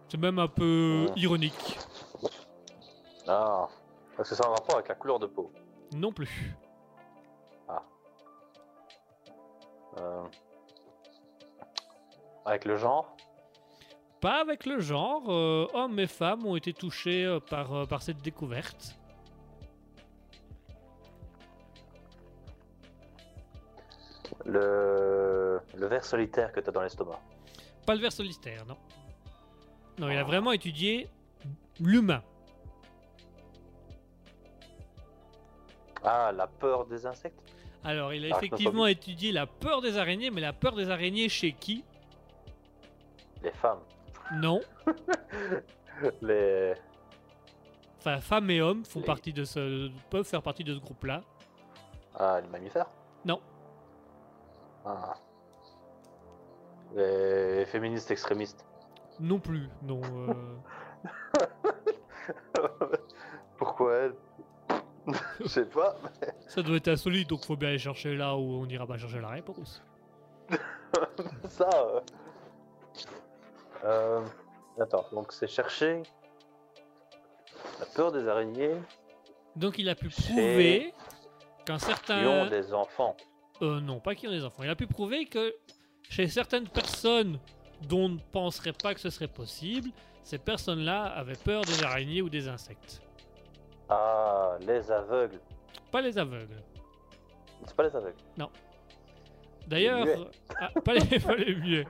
[0.09, 1.13] C'est même un peu Oh.
[1.17, 1.79] ironique.
[3.27, 3.69] Ah.
[4.19, 5.51] Est-ce que c'est en rapport avec la couleur de peau?
[5.95, 6.55] Non plus.
[12.45, 13.17] Avec le genre
[14.21, 15.23] Pas avec le genre.
[15.29, 18.97] euh, hommes et femmes ont été touchés euh, par, euh, par cette découverte.
[24.45, 27.21] Le, le ver solitaire que tu as dans l'estomac.
[27.87, 28.77] Pas le ver solitaire, non.
[29.99, 30.25] Non, il a Ah.
[30.25, 31.09] vraiment étudié
[31.81, 32.23] l'humain.
[36.03, 37.39] Ah, la peur des insectes?
[37.85, 38.47] Alors, il a Arachnophobie.
[38.47, 41.85] effectivement étudié la peur des araignées, mais la peur des araignées chez qui?
[43.43, 43.81] Les femmes.
[44.35, 44.61] Non.
[46.23, 46.75] Les.
[47.99, 51.23] Enfin, femmes et hommes font Les- partie de ce, peuvent faire partie de ce groupe-là.
[52.19, 52.89] Ah, les mammifères?
[53.25, 53.41] Non.
[54.85, 55.15] Ah.
[56.95, 58.65] Les féministes extrémistes?
[59.21, 59.69] Non plus.
[59.83, 60.01] Non.
[60.03, 60.35] euh,
[63.59, 64.09] Pourquoi
[65.41, 65.97] Je sais pas.
[66.47, 69.21] ça doit être insolite, donc faut bien aller chercher là où on ira pas chercher
[69.21, 69.83] la réponse.
[71.49, 71.69] Ça.
[71.75, 72.01] euh.
[73.85, 74.21] Euh,
[74.79, 76.03] Attends, donc c'est chercher
[77.79, 78.75] la peur des araignées
[79.57, 80.95] Donc il a pu prouver
[81.67, 82.27] qu'un qui certain...
[82.27, 83.17] ont des enfants.
[83.63, 84.63] Euh, non, pas qui ont des enfants.
[84.63, 85.55] Il a pu prouver que
[86.09, 87.39] chez certaines personnes
[87.83, 89.91] dont on ne penserait pas que ce serait possible,
[90.23, 93.03] ces personnes-là avaient peur des araignées ou des insectes.
[93.91, 95.41] Ah, les aveugles.
[95.91, 96.63] Pas les aveugles.
[97.67, 98.17] C'est pas les aveugles.
[99.67, 100.17] D'ailleurs, muets.
[100.61, 101.87] ah, pas, les, pas les muets.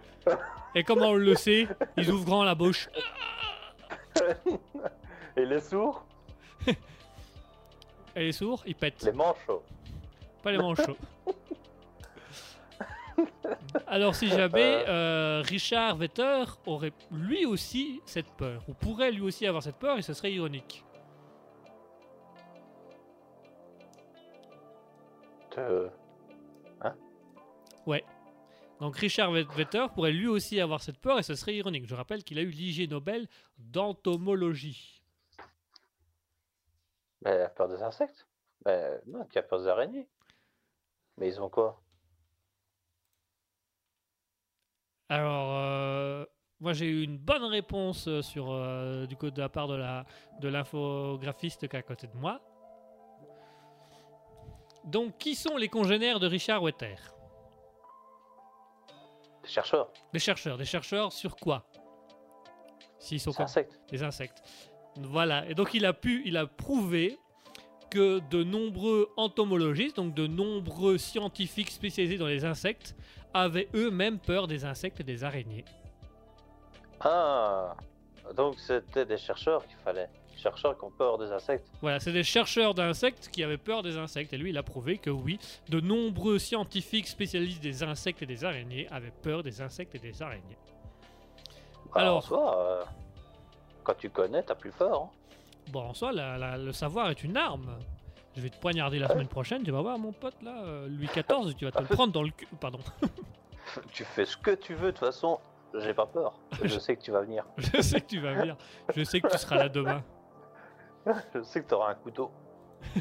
[0.74, 2.88] Et comment on le sait Ils ouvrent grand la bouche.
[5.36, 6.04] Et les sourds?
[8.16, 9.02] Et les sourds, ils pètent.
[9.02, 9.62] Les manchots.
[10.42, 10.96] Pas les manchots.
[13.86, 19.46] Alors si jamais euh, Richard Vetter aurait lui aussi cette peur, ou pourrait lui aussi
[19.46, 20.82] avoir cette peur, et ce serait ironique.
[25.56, 25.90] De...
[28.80, 31.86] Donc Richard Vet- Vetter pourrait lui aussi avoir cette peur, et ce serait ironique.
[31.86, 33.28] Je rappelle qu'il a eu l'IG Nobel
[33.58, 35.04] d'entomologie.
[37.22, 38.26] Mais la peur des insectes
[38.64, 40.08] Mais non, qui a peur des araignées.
[41.18, 41.82] Mais ils ont quoi?
[45.10, 46.24] Alors, euh,
[46.60, 49.74] moi j'ai eu une bonne réponse euh, sur, euh, du coup, de la part de
[49.74, 50.06] la
[50.40, 52.40] de l'infographiste qui est à côté de moi.
[54.90, 56.96] Donc, qui sont les congénères de Richard Vetter
[59.42, 59.88] Des chercheurs.
[60.12, 60.58] Des chercheurs.
[60.58, 61.64] Des chercheurs sur quoi?
[62.98, 63.80] S'ils sont Des insectes.
[63.90, 64.42] des insectes.
[64.96, 65.48] Voilà.
[65.48, 67.18] Et donc il a pu, il a prouvé
[67.90, 72.94] que de nombreux entomologistes, donc de nombreux scientifiques spécialisés dans les insectes,
[73.32, 75.64] avaient eux-mêmes peur des insectes et des araignées.
[77.00, 77.74] Ah
[78.36, 80.10] donc c'était des chercheurs qu'il fallait.
[80.40, 81.66] Chercheurs qui ont peur des insectes.
[81.82, 84.32] Voilà, c'est des chercheurs d'insectes qui avaient peur des insectes.
[84.32, 85.38] Et lui, il a prouvé que oui,
[85.68, 90.22] de nombreux scientifiques spécialistes des insectes et des araignées avaient peur des insectes et des
[90.22, 90.56] araignées.
[91.94, 92.84] Bah, Alors- En soi, euh,
[93.84, 95.02] quand tu connais, t'as plus peur.
[95.02, 95.10] hein.
[95.70, 97.78] Bon, en soi, la- la- le savoir est une arme.
[98.36, 99.12] Je vais te poignarder la Ouais.
[99.14, 101.84] semaine prochaine, tu vas voir mon pote là, euh, Louis XIV, tu vas te le
[101.96, 102.46] prendre dans le cul.
[102.60, 102.78] Pardon.
[103.92, 105.38] Tu fais ce que tu veux, de toute façon,
[105.78, 106.32] j'ai pas peur.
[106.64, 107.44] Je sais que tu vas venir.
[107.56, 108.56] Je sais que tu vas venir.
[108.96, 110.02] Je sais que tu seras là demain.
[111.34, 112.30] Je sais que t'auras un couteau.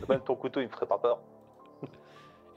[0.07, 1.19] Même ton couteau, il me ferait pas peur.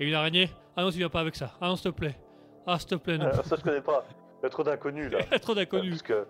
[0.01, 0.51] Et une araignée?
[0.77, 1.53] Ah non, tu viens pas avec ça.
[1.61, 2.19] Ah non, s'il te plaît.
[2.67, 3.27] Ah, s'il te plaît, non.
[3.27, 4.05] Euh, ça, je connais pas.
[4.41, 5.39] Il y a trop d'inconnus là.
[5.39, 6.03] Trop d'inconnus.
[6.03, 6.27] Parce que.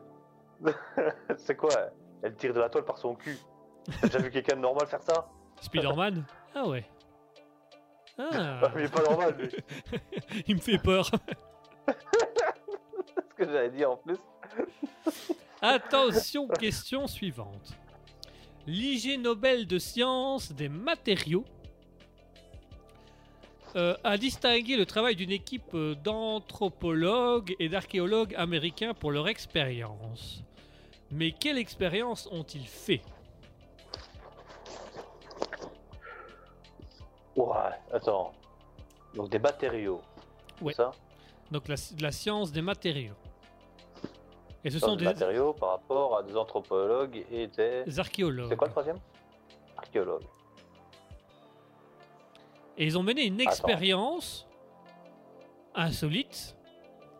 [1.38, 1.70] C'est quoi?
[2.22, 3.38] Elle tire de la toile par son cul.
[4.00, 5.28] T'as déjà vu quelqu'un de normal faire ça?
[5.60, 6.24] Spider-Man?
[6.54, 6.84] Ah ouais.
[8.18, 9.50] Ah, mais il est pas normal, lui.
[10.46, 11.10] il me fait peur.
[11.86, 11.94] C'est
[13.30, 14.18] ce que j'allais dire en plus.
[15.62, 17.72] Attention, question suivante.
[18.66, 21.44] L'IG Nobel de sciences des matériaux
[23.74, 30.44] euh, a distingué le travail d'une équipe euh, d'anthropologues et d'archéologues américains pour leur expérience.
[31.10, 33.02] Mais quelle expérience ont-ils fait?
[37.34, 37.54] Ouais,
[37.92, 38.32] attends.
[39.14, 40.02] Donc des matériaux.
[40.60, 40.74] Ouais.
[40.74, 40.92] Ça?
[41.50, 43.16] Donc la science des matériaux.
[44.64, 47.84] Et ce sont des des, matériaux par rapport à des anthropologues et des.
[47.84, 48.48] des archéologues.
[48.48, 48.98] C'est quoi le troisième?
[49.76, 50.22] Archéologues.
[52.78, 53.50] Et ils ont mené une Attends.
[53.50, 54.46] expérience
[55.74, 56.56] insolite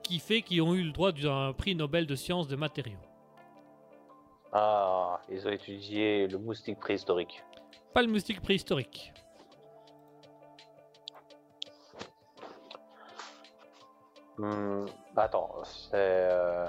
[0.03, 2.99] qui fait qu'ils ont eu le droit d'un prix Nobel de sciences des matériaux.
[4.53, 7.43] Ah, ils ont étudié le moustique préhistorique.
[7.93, 9.12] Pas le moustique préhistorique.
[14.38, 14.86] Hmm,
[15.16, 15.93] attends, c'est.
[15.95, 16.66] euh,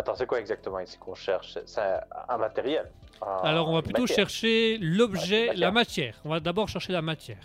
[0.00, 1.58] Attends, c'est quoi exactement ici qu'on cherche?
[1.66, 2.90] C'est- un matériel.
[3.20, 4.16] Un- Alors on va plutôt matière.
[4.16, 6.18] chercher l'objet, la matière.
[6.24, 7.44] On va d'abord chercher la matière.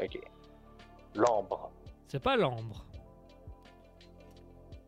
[0.00, 0.16] Ok.
[1.16, 1.72] L'ambre.
[2.06, 2.84] C'est pas l'ambre.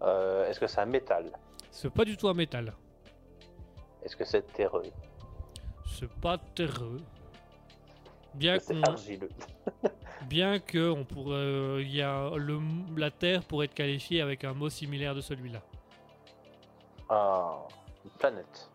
[0.02, 1.32] Euh, Est-ce que c'est un métal?
[1.72, 2.72] C'est pas du tout un métal.
[4.04, 4.84] Est-ce que c'est terreux?
[5.98, 7.00] C'est pas terreux.
[8.34, 9.30] Bien qu'on, argileux?
[10.28, 12.60] Bien que on pourrait, il y a le,
[12.96, 15.60] la Terre pourrait être qualifiée avec un mot similaire de celui-là.
[17.08, 17.58] Ah,
[18.04, 18.70] une planète.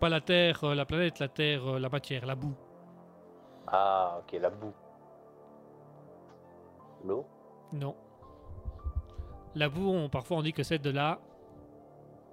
[0.00, 2.56] Pas la Terre, euh, la planète, la Terre, euh, la matière, la boue.
[3.68, 4.72] Ah, ok, la boue.
[7.04, 7.24] L'eau?
[7.72, 7.94] Non.
[9.54, 11.20] La boue, on- parfois on dit que c'est de la,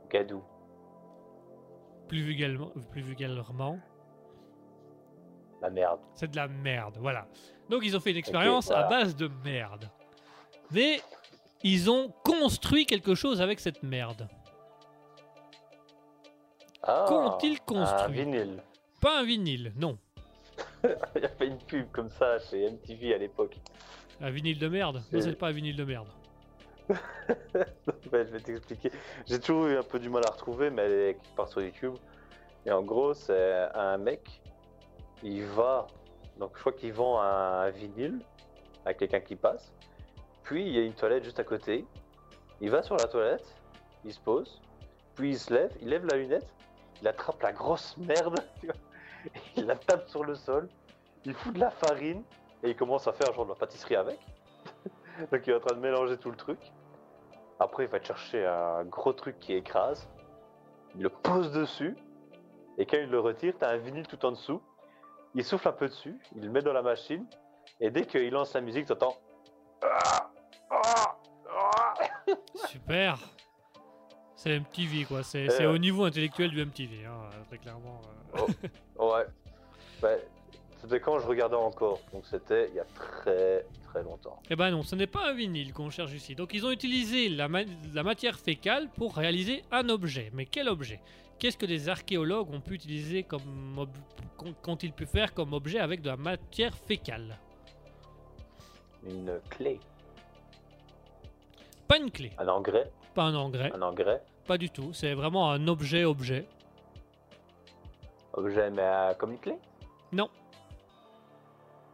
[0.10, 0.42] Gadou.
[2.08, 3.78] plus vulgairement, plus vulgairement,
[5.62, 6.00] La merde.
[6.16, 6.98] c'est de la merde.
[7.00, 7.28] Voilà.
[7.70, 8.90] Donc ils ont fait une expérience à voilà.
[8.90, 9.88] base de merde.
[10.72, 11.02] Mais
[11.62, 14.28] ils ont construit quelque chose avec cette merde.
[16.90, 18.64] Ah, Qu'ont-ils Un construit vinyle.
[19.02, 19.98] Pas un vinyle, non.
[21.16, 23.56] Il y a fait une pub comme ça chez MTV à l'époque.
[24.22, 26.08] Un vinyle de merde Non, C'est- pas un vinyle de merde.
[28.12, 28.92] Ouais, je vais t'expliquer.
[29.28, 31.62] J'ai toujours eu un peu du mal à retrouver, mais elle est quelque part sur
[31.62, 31.94] YouTube.
[32.66, 34.42] Et en gros, c'est un mec.
[35.22, 35.86] Il va.
[36.40, 38.20] Donc, je crois qu'il vend un vinyle
[38.86, 39.72] à quelqu'un qui passe.
[40.44, 41.86] Puis, il y a une toilette juste à côté.
[42.62, 43.46] Il va sur la toilette.
[44.06, 44.60] Il se pose.
[45.16, 45.72] Puis, il se lève.
[45.82, 46.48] Il lève la lunette.
[47.02, 48.39] Il attrape la grosse merde.
[48.62, 48.70] tu
[49.56, 50.70] Il la tape sur le sol.
[51.26, 52.24] Il fout de la farine.
[52.64, 54.20] Et il commence à faire genre de la pâtisserie avec.
[55.32, 56.60] Donc, il est en train de mélanger tout le truc.
[57.60, 60.08] Après, il va chercher un gros truc qui écrase.
[60.95, 61.95] Il le pose dessus.
[62.78, 64.62] Et quand il le retire, t'as un vinyle tout en dessous.
[65.36, 66.18] Il souffle un peu dessus.
[66.36, 67.26] Il le met dans la machine.
[67.80, 69.18] Et dès qu'il lance la musique, t'entends.
[72.68, 73.18] Super
[74.42, 75.74] C'est MTV quoi, c'est Euh.
[75.74, 78.00] au niveau intellectuel du MTV, hein, très clairement.
[78.36, 78.40] euh.
[78.98, 79.26] Ouais.
[80.02, 80.12] Bah,
[80.82, 82.00] c'était quand je regardais encore?
[82.14, 84.42] Donc c'était il y a très très longtemps.
[84.50, 86.36] Eh ben non, ce n'est pas un vinyle qu'on cherche ici.
[86.36, 87.64] Donc ils ont utilisé la, ma-
[87.94, 90.32] la matière fécale pour réaliser un objet.
[90.34, 91.02] Mais quel objet?
[91.38, 93.86] Qu'est-ce que des archéologues ont pu utiliser comme
[94.62, 97.38] qu'ont-ils pu faire comme objet avec de la matière fécale?
[99.06, 99.80] Une clé.
[101.90, 102.90] Pas une clé, Un engrais.
[103.20, 104.24] Pas un engrais, Un engrais.
[104.47, 104.93] pas du tout.
[104.93, 106.47] C'est vraiment un objet-objet.
[108.32, 109.57] Objet, mais euh, comme une clé?
[110.13, 110.30] Non.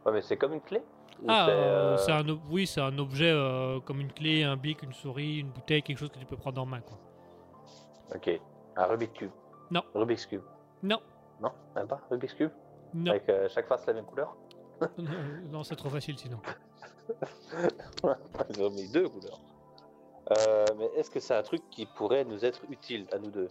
[0.04, 0.80] Ouais, mais c'est comme une clé?
[1.20, 4.44] Ou Ah, c'est, euh, euh, c'est un, oui, c'est un objet euh, comme une clé,
[4.44, 6.80] un bic, une souris, une bouteille, quelque chose que tu peux prendre en main.
[6.80, 6.96] Quoi.
[8.14, 8.40] Ok.
[8.76, 9.30] Un Rubik's Cube?
[9.72, 9.82] Non.
[9.94, 10.42] Rubik's Cube.
[10.84, 11.00] Non,
[11.40, 12.00] Non, même pas?
[12.08, 12.52] Rubik's Cube?
[12.94, 14.36] Non, Avec chaque face la même couleur?
[14.96, 15.08] Non,
[15.50, 16.38] non, c'est trop facile sinon.
[18.50, 19.40] Ils ont mis deux couleurs.
[20.30, 23.48] Euh, mais est-ce que c'est un truc qui pourrait nous être utile à nous deux?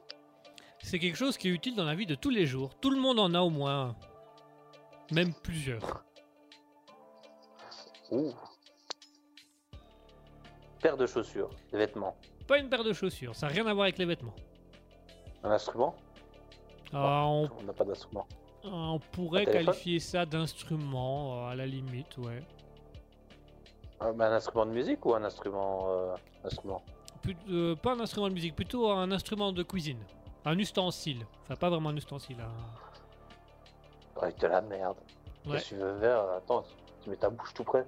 [0.83, 2.75] C'est quelque chose qui est utile dans la vie de tous les jours.
[2.79, 3.95] Tout le monde en a au moins un.
[5.13, 6.03] Même plusieurs.
[8.11, 8.33] Ouh.
[10.81, 12.15] Paire de chaussures, des vêtements,
[12.47, 14.35] Pas une paire de chaussures, ça n'a rien à voir avec les vêtements.
[15.43, 15.95] un instrument?
[16.93, 18.27] Ah, on, On n'a pas d'instrument.
[18.63, 22.43] on pourrait qualifier ça d'instrument, euh, à la limite, ouais.
[23.99, 26.81] Ah, un instrument de musique ou un instrument euh, instrument
[27.21, 29.99] Plus- euh, pas un instrument de musique, plutôt un instrument de cuisine.
[30.43, 31.25] Un ustensile.
[31.43, 32.37] Enfin, pas vraiment un ustensile.
[32.41, 34.97] un- Ouais, de la merde.
[35.45, 35.53] Ouais.
[35.53, 36.21] Qu'est-ce que tu veux faire?
[36.37, 36.63] Attends,
[37.03, 37.85] tu mets ta bouche tout près.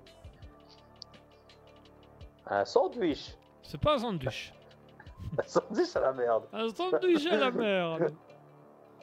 [2.48, 4.54] Un sandwich C'est pas un sandwich.
[5.40, 6.44] Un sandwich à la merde.
[6.54, 8.14] Un sandwich à la merde.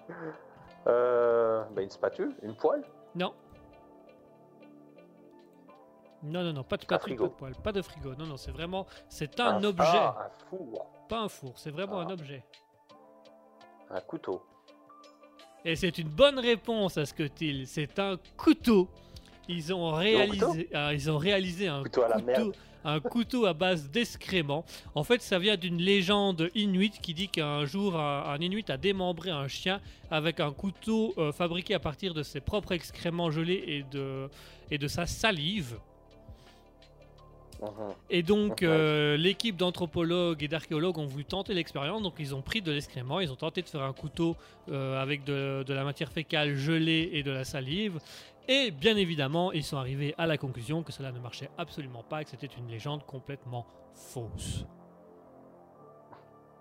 [0.87, 2.85] Euh, bah une spatule, une poêle?
[3.15, 3.33] Non.
[6.25, 8.15] Non, non, non, pas de pas de poêle, pas de frigo.
[8.19, 10.87] Non, non, c'est vraiment, c'est un, Un- objet, Ah, un four.
[11.09, 11.53] pas un four.
[11.57, 12.05] C'est vraiment Ah.
[12.07, 12.45] un objet.
[13.91, 14.43] Un couteau.
[15.65, 17.67] Et c'est une bonne réponse à ce que il.
[17.67, 18.89] C'est un couteau.
[19.49, 22.03] Ils ont réalisé, ah, ils ont réalisé un Couteau
[22.87, 24.63] un couteau à base d'excréments.
[24.95, 28.77] En fait, ça vient d'une légende inuite qui dit qu'un jour, un, un inuit a
[28.77, 33.63] démembré un chien avec un couteau euh, fabriqué à partir de ses propres excréments gelés
[33.67, 34.29] et de,
[34.71, 35.79] et de sa salive.
[38.11, 38.67] Et donc, Ouais.
[38.69, 42.03] euh, l'équipe d'anthropologues et d'archéologues ont voulu tenter l'expérience.
[42.03, 44.37] Donc, ils ont pris de l'excrément, ils ont tenté de faire un couteau
[44.71, 47.99] euh, avec de, de la matière fécale gelée et de la salive.
[48.49, 52.21] Et bien évidemment, ils sont arrivés à la conclusion que cela ne marchait absolument pas
[52.21, 54.67] et que c'était une légende complètement fausse.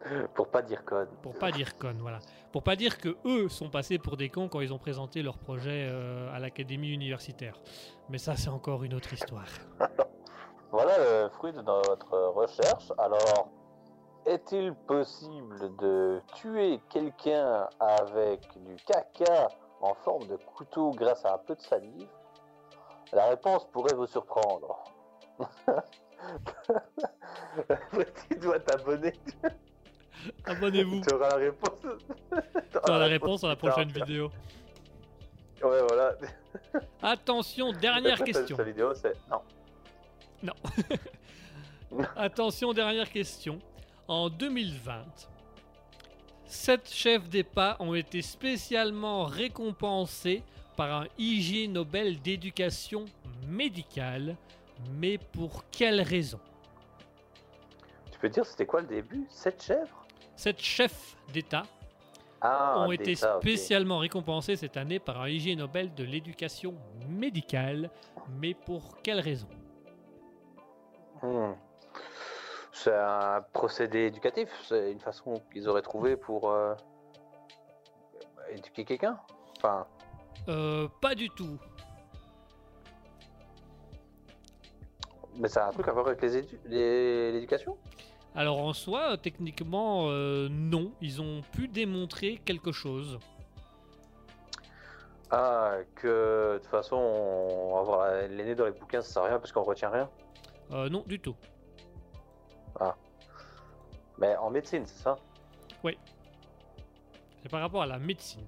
[0.36, 1.08] Pour pas dire code.
[1.22, 2.20] Pour pas dire con, voilà.
[2.52, 5.38] Pour pas dire que eux sont passés pour des cons quand ils ont présenté leur
[5.38, 7.60] projet euh, à l'académie universitaire.
[8.10, 9.48] Mais ça, c'est encore une autre histoire.
[10.74, 12.92] Voilà le fruit de notre recherche.
[12.98, 13.48] Alors,
[14.26, 19.50] est-il possible de tuer quelqu'un avec du caca
[19.82, 22.10] en forme de couteau grâce à un peu de salive?
[23.12, 24.84] La réponse pourrait vous surprendre.
[28.32, 29.14] tu dois t'abonner?
[30.46, 31.02] Abonnez-vous.
[31.02, 31.82] Tu auras la réponse.
[32.72, 34.32] Tu auras la réponse dans la prochaine vidéo.
[35.64, 36.16] Ouais, voilà.
[37.04, 38.58] Attention, dernière question.
[38.58, 39.42] Sa vidéo, c'est non.
[42.16, 43.60] Attention, dernière question.
[44.08, 45.06] En 2020,
[46.46, 50.44] sept chefs d'EPA ont été spécialement récompensés
[50.76, 53.06] par un IG Nobel d'éducation
[53.48, 54.36] médicale.
[55.00, 56.40] Mais pour quelle raison?
[58.12, 59.26] Tu peux dire c'était quoi le début?
[59.30, 61.64] Sept chèvres Sept chefs d'État
[62.42, 66.74] Ah, ont été spécialement récompensés cette année par un IG Nobel de l'éducation
[67.08, 67.90] médicale.
[68.42, 69.48] Mais pour quelle raison?
[71.24, 71.54] Hmm.
[72.74, 76.76] C'est un procédé éducatif, c'est une façon qu'ils auraient trouvé pour euh,
[78.52, 79.18] éduquer quelqu'un.
[79.58, 79.88] Enfin,
[80.50, 81.58] Euh, Pas du tout.
[85.38, 87.78] mais c'est un truc à voir avec les édu- les- l'éducation?
[88.36, 90.92] Alors en soi, techniquement, euh, non.
[91.02, 93.18] Ils ont pu démontrer quelque chose.
[95.32, 97.78] Ah, que de toute façon, on...
[97.78, 100.10] avoir la- les nez dans les bouquins, ça sert à rien parce qu'on retient rien.
[100.72, 101.36] Euh, non, du tout.
[104.20, 105.16] Mais en médecine, c'est ça?
[107.42, 108.46] C'est par rapport à la médecine.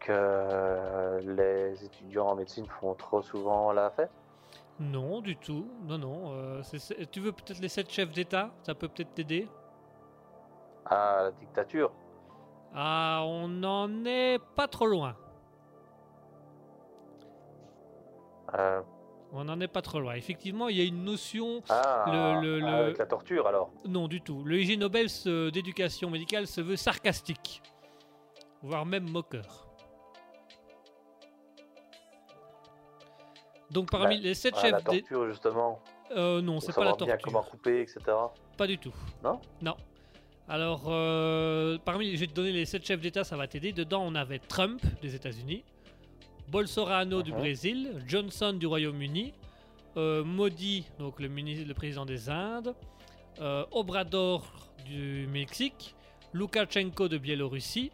[0.00, 4.10] Que les étudiants en médecine font trop souvent la fête?
[4.80, 5.68] Non, du tout.
[5.84, 6.32] Non, non.
[6.32, 8.50] euh, c'est- tu veux peut-être les sept chefs d'État?
[8.62, 9.46] Ça peut peut-être t'aider?
[10.86, 11.92] Ah, la dictature?
[12.74, 15.14] Ah, on n'en est pas trop loin.
[18.58, 18.80] Euh,
[19.32, 20.14] On n'en est pas trop loin.
[20.14, 21.62] Effectivement, il y a une notion...
[21.70, 22.04] Ah,
[22.42, 24.44] Le- le- ah, le- la torture alors Non, du tout.
[24.44, 25.06] Le IG Nobel
[25.52, 27.62] d'éducation médicale se veut sarcastique.
[28.62, 29.66] Voire même moqueur.
[33.70, 34.98] Donc parmi les sept Ah, La chefs d'État...
[35.00, 35.80] torture, justement.
[36.10, 37.18] Euh, non, c'est pas la bien torture.
[37.24, 38.00] comment couper, etc.
[38.58, 38.92] Pas du tout.
[39.24, 39.40] Non?
[39.62, 39.76] Non.
[40.46, 43.72] Alors, euh, parmi, je vais te donner les 7 chefs d'État, ça va t'aider.
[43.72, 45.64] Dedans, on avait Trump des États-Unis,
[46.52, 47.38] Bolsonaro du Mhm.
[47.38, 49.32] Brésil, Johnson du Royaume-Uni,
[49.96, 52.74] euh, Modi, donc le, président des Indes,
[53.40, 54.44] euh, Obrador
[54.84, 55.94] du Mexique,
[56.34, 57.90] Loukachenko de Biélorussie,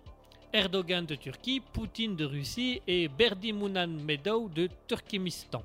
[0.52, 5.62] Erdogan de Turquie, Poutine de Russie et Berdimunan Medov de Turkménistan.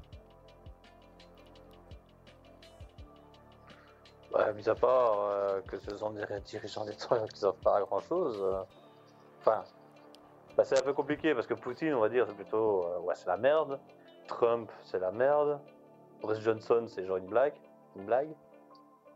[4.56, 8.40] Mis à part euh, que ce sont des dirigeants d'État qui savent pas grand chose.
[9.40, 9.64] Enfin,
[10.58, 12.86] bah, c'est un peu compliqué parce que Poutine, on va dire, c'est plutôt.
[12.86, 13.80] euh, ouais, c'est la merde.
[14.28, 15.60] Trump, c'est la merde.
[16.22, 17.54] Boris Johnson, c'est genre une blague.
[17.96, 18.30] Une blague.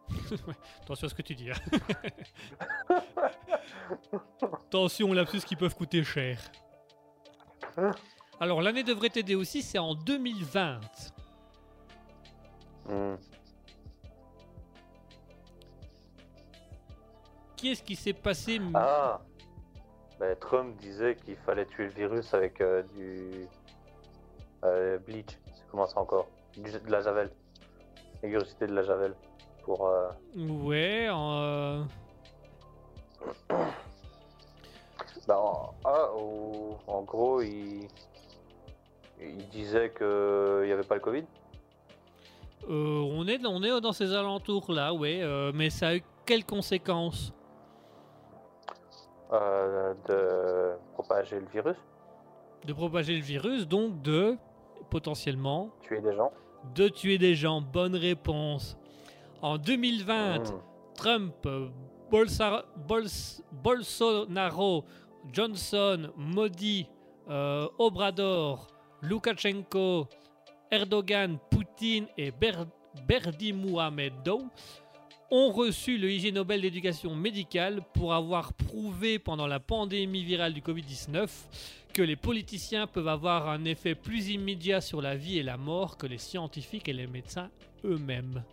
[0.83, 1.49] Attention à ce que tu dis.
[1.51, 1.55] hein.
[4.67, 6.39] Attention aux lapsus qui peuvent coûter cher.
[8.39, 10.79] Alors, l'année devrait t'aider aussi, c'est en 2020.
[12.87, 13.15] Hmm.
[17.55, 19.19] Qu'est-ce qui s'est passé Ah
[20.19, 23.47] Ben, Trump disait qu'il fallait tuer le virus avec euh, du.
[24.63, 25.37] euh, bleach.
[25.53, 27.29] C'est comment ça encore Du- De la javel.
[28.23, 29.13] Rigorosité de la javel.
[29.63, 29.87] Pour.
[29.87, 31.83] euh, Ouais, euh,
[35.27, 36.09] bah, en, ah,
[36.87, 37.87] en gros, il.
[39.19, 40.05] Il disait qu'il
[40.65, 41.23] n'y avait pas le Covid.
[42.69, 46.45] euh, on, est, on est dans ces alentours-là, ouais, euh, mais ça a eu quelles
[46.45, 47.33] conséquences?
[49.33, 51.75] Euh, de propager le virus,
[52.65, 54.35] De propager le virus, donc de,
[54.89, 56.31] potentiellement, tuer des gens.
[56.75, 57.61] de tuer des gens.
[57.61, 58.77] Bonne réponse.
[59.41, 60.59] En 2020, Hmm.
[60.95, 61.47] Trump,
[62.11, 64.83] Bolsa- Bols- Bolsonaro,
[65.31, 66.87] Johnson, Modi,
[67.29, 68.67] euh, Obrador,
[69.01, 70.07] Loukachenko,
[70.71, 72.65] Erdogan, Poutine et Ber
[73.07, 74.41] Berdimuhamedow
[75.29, 80.61] ont reçu le IG Nobel d'éducation médicale pour avoir prouvé pendant la pandémie virale du
[80.61, 81.27] Covid-19
[81.93, 85.97] que les politiciens peuvent avoir un effet plus immédiat sur la vie et la mort
[85.97, 87.49] que les scientifiques et les médecins
[87.83, 88.43] eux-mêmes.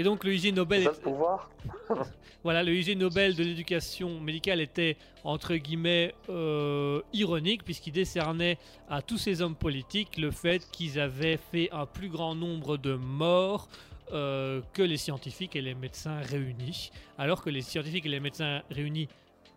[0.00, 1.50] Et donc le IG Nobel est- pouvoir
[2.42, 8.56] voilà, le IG Nobel de l'éducation médicale était entre guillemets euh, ironique puisqu'il décernait
[8.88, 12.94] à tous ces hommes politiques le fait qu'ils avaient fait un plus grand nombre de
[12.94, 13.68] morts
[14.12, 16.90] euh, que les scientifiques et les médecins réunis.
[17.18, 19.06] Alors que les scientifiques et les médecins réunis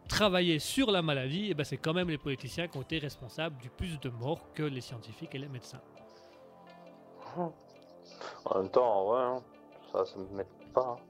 [0.10, 3.56] travaillaient sur la maladie, et ben c'est quand même les politiciens qui ont été responsables
[3.62, 5.80] du plus de morts que les scientifiques et les médecins.
[7.38, 9.42] En même temps, ouais, hein,
[9.94, 10.98] ça, ça me met pas.
[11.00, 11.04] hein.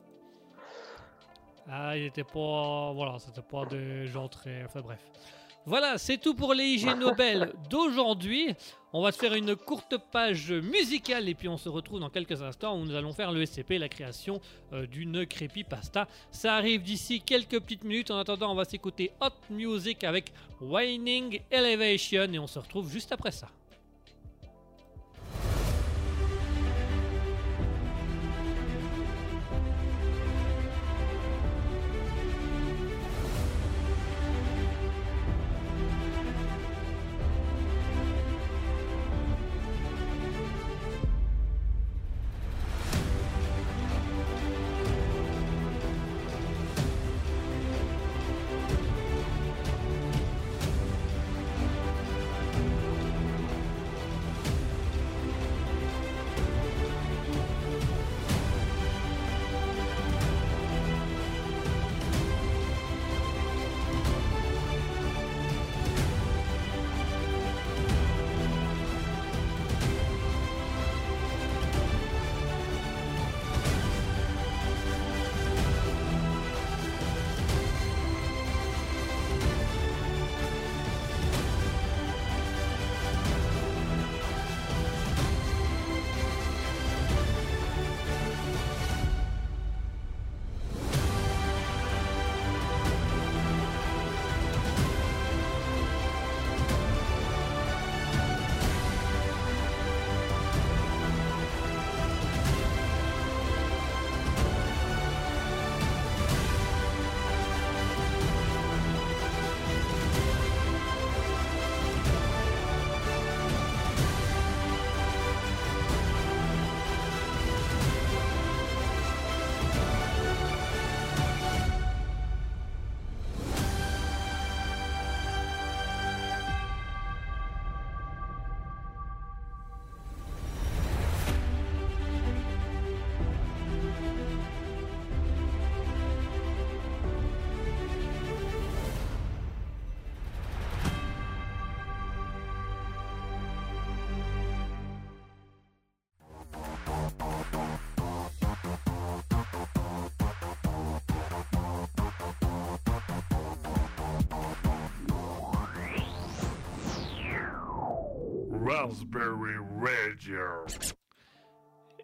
[1.69, 2.91] Ah, il était pas.
[2.93, 4.63] Voilà, c'était pas des gens très.
[4.65, 4.99] Enfin bref.
[5.65, 8.53] Voilà, c'est tout pour les IG Nobel d'aujourd'hui.
[8.91, 12.41] On va se faire une courte page musicale et puis on se retrouve dans quelques
[12.41, 14.41] instants où nous allons faire le SCP, la création
[14.73, 16.09] euh, d'une creepypasta.
[16.31, 18.11] Ça arrive d'ici quelques petites minutes.
[18.11, 23.13] En attendant, on va s'écouter Hot Music avec Whining Elevation et on se retrouve juste
[23.13, 23.47] après ça.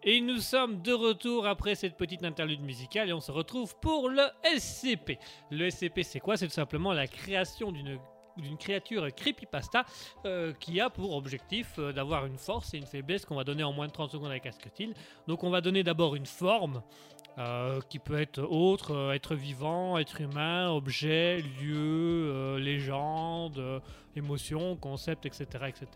[0.02, 4.08] Et nous sommes de retour après cette petite interlude musicale et on se retrouve pour
[4.08, 4.22] le
[4.56, 5.18] SCP.
[5.50, 6.38] Le SCP, c'est quoi?
[6.38, 7.98] C'est tout simplement la création d'une
[8.36, 9.84] d'une créature creepypasta
[10.24, 13.64] euh, qui a pour objectif euh, d'avoir une force et une faiblesse qu'on va donner
[13.64, 14.94] en moins de 30 secondes avec Asketil.
[15.26, 16.82] Donc on va donner d'abord une forme
[17.38, 23.82] euh, qui peut être autre, être vivant, être humain, objet, lieu, légende,
[24.16, 25.86] émotion, concept, etc., etc.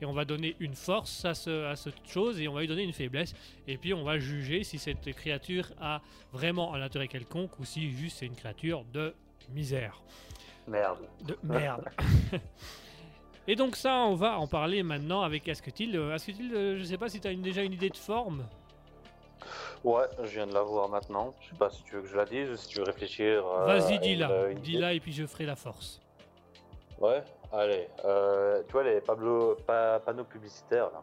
[0.00, 2.68] Et on va donner une force à, ce, à cette chose et on va lui
[2.68, 3.34] donner une faiblesse.
[3.66, 6.00] Et puis on va juger si cette créature a
[6.32, 9.14] vraiment un intérêt quelconque ou si juste c'est une créature de
[9.54, 10.02] misère.
[10.66, 10.98] Merde.
[11.24, 11.88] De merde.
[13.46, 15.96] Et donc ça, on va en parler maintenant avec Asketil.
[15.96, 18.46] Euh, Asketil, euh, je sais pas si tu as déjà une idée de forme.
[19.84, 21.32] Ouais, je viens de la voir maintenant.
[21.40, 23.46] Je sais pas si tu veux que je la dise ou si tu veux réfléchir.
[23.46, 24.52] euh, Vas-y, dis-la.
[24.54, 26.00] Dis-la et puis je ferai la force.
[27.00, 27.22] Ouais,
[27.52, 27.88] allez.
[28.04, 31.02] Euh, tu vois les Pablo, pa- panneaux publicitaires là.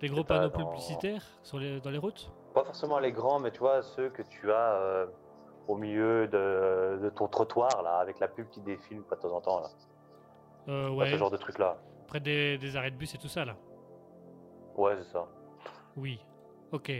[0.00, 2.30] Les gros panneaux dans- publicitaires sur les, dans les routes?
[2.54, 5.06] Pas forcément les grands, mais tu vois ceux que tu as euh,
[5.68, 9.34] au milieu de, de ton trottoir là, avec la pub qui défile pas de temps
[9.36, 9.68] en temps là.
[10.68, 11.76] euh, Pas Ouais, Ce genre de truc là.
[12.08, 13.56] près des, des arrêts de bus et tout ça là.
[14.76, 15.26] Ouais, c'est ça.
[15.96, 16.18] Oui.
[16.72, 16.90] Ok.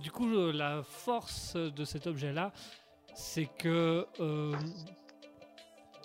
[0.00, 2.52] Du coup, la force de cet objet-là,
[3.14, 4.52] c'est que euh,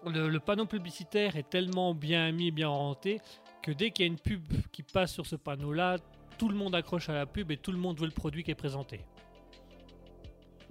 [0.09, 3.21] le, le panneau publicitaire est tellement bien mis, bien orienté,
[3.61, 5.97] que dès qu'il y a une pub qui passe sur ce panneau-là,
[6.37, 8.51] tout le monde accroche à la pub et tout le monde veut le produit qui
[8.51, 9.01] est présenté.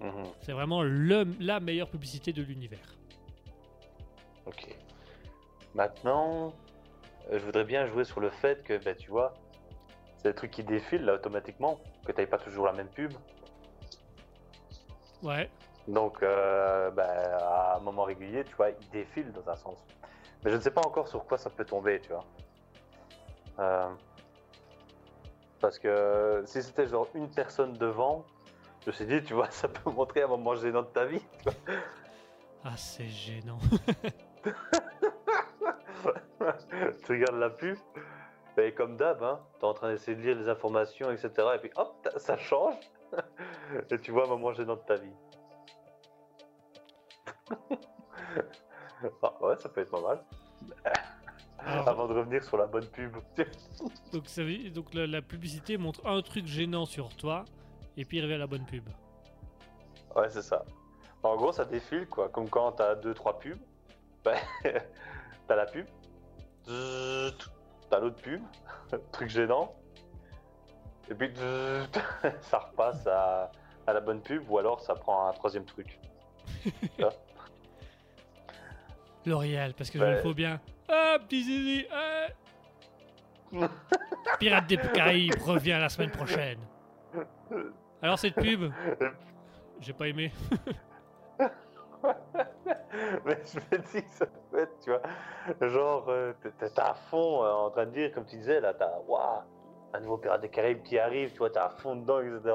[0.01, 2.97] Mhm, C'est vraiment le, la meilleure publicité de l'univers.
[4.47, 4.77] Ok.
[5.75, 6.53] Maintenant,
[7.31, 9.33] euh, je voudrais bien jouer sur le fait que, bah, tu vois,
[10.17, 13.13] c'est des trucs qui défilent là automatiquement, que t'avais pas toujours la même pub.
[15.23, 15.49] Ouais.
[15.89, 19.79] Donc, euh, bah, à un moment régulier, tu vois, il défile dans un sens.
[20.45, 22.25] Mais je ne sais pas encore sur quoi ça peut tomber, tu vois.
[23.59, 23.91] Euh,
[25.61, 28.25] parce que si c'était genre une personne devant,
[28.83, 31.21] je me suis dit, tu vois, ça peut montrer un moment gênant de ta vie.
[31.39, 31.55] tu vois.
[32.65, 33.59] Ah, c'est gênant.
[37.05, 37.77] tu regardes la pub,
[38.59, 41.31] et comme d'hab, hein, t'es en train d'essayer de lire les informations, etc.
[41.55, 42.75] Et puis hop, ça change.
[43.91, 45.13] et tu vois un moment gênant de ta vie.
[49.23, 50.23] Ah, ouais, ça peut être pas mal.
[51.59, 53.17] Alors, Avant de revenir sur la bonne pub.
[54.13, 57.45] donc, ça veut- donc la, la publicité montre un truc gênant sur toi
[57.97, 58.89] et puis il revient à la bonne pub.
[60.15, 60.65] ouais, c'est ça.
[61.25, 62.29] En gros, ça défile, quoi.
[62.29, 63.59] Comme quand t'as 2-3 pubs.
[64.25, 64.35] bah,
[65.49, 65.87] t'as la pub.
[66.65, 68.41] T'as l'autre pub.
[69.11, 69.75] truc gênant.
[71.11, 71.33] Et puis
[72.43, 73.51] ça repasse à,
[73.89, 75.99] à la bonne pub ou alors ça prend un troisième truc.
[79.27, 80.61] L'Oréal, parce que je le faut bien.
[80.89, 82.27] Ah, petit zizi, ah.
[84.39, 86.59] Pirate des Caraïbes revient la semaine prochaine.
[88.01, 88.73] Alors cette pub,
[89.81, 90.33] j'ai pas aimé.
[93.25, 96.95] Mais je me dis que ça peut être, tu vois, genre, euh, t'es- t'es à
[96.95, 99.43] fond euh, en train de dire, comme tu disais, là, t'as, waouh,
[99.95, 102.55] un nouveau Pirate des Caraïbes qui arrive, tu vois, t'es à fond dedans, etc.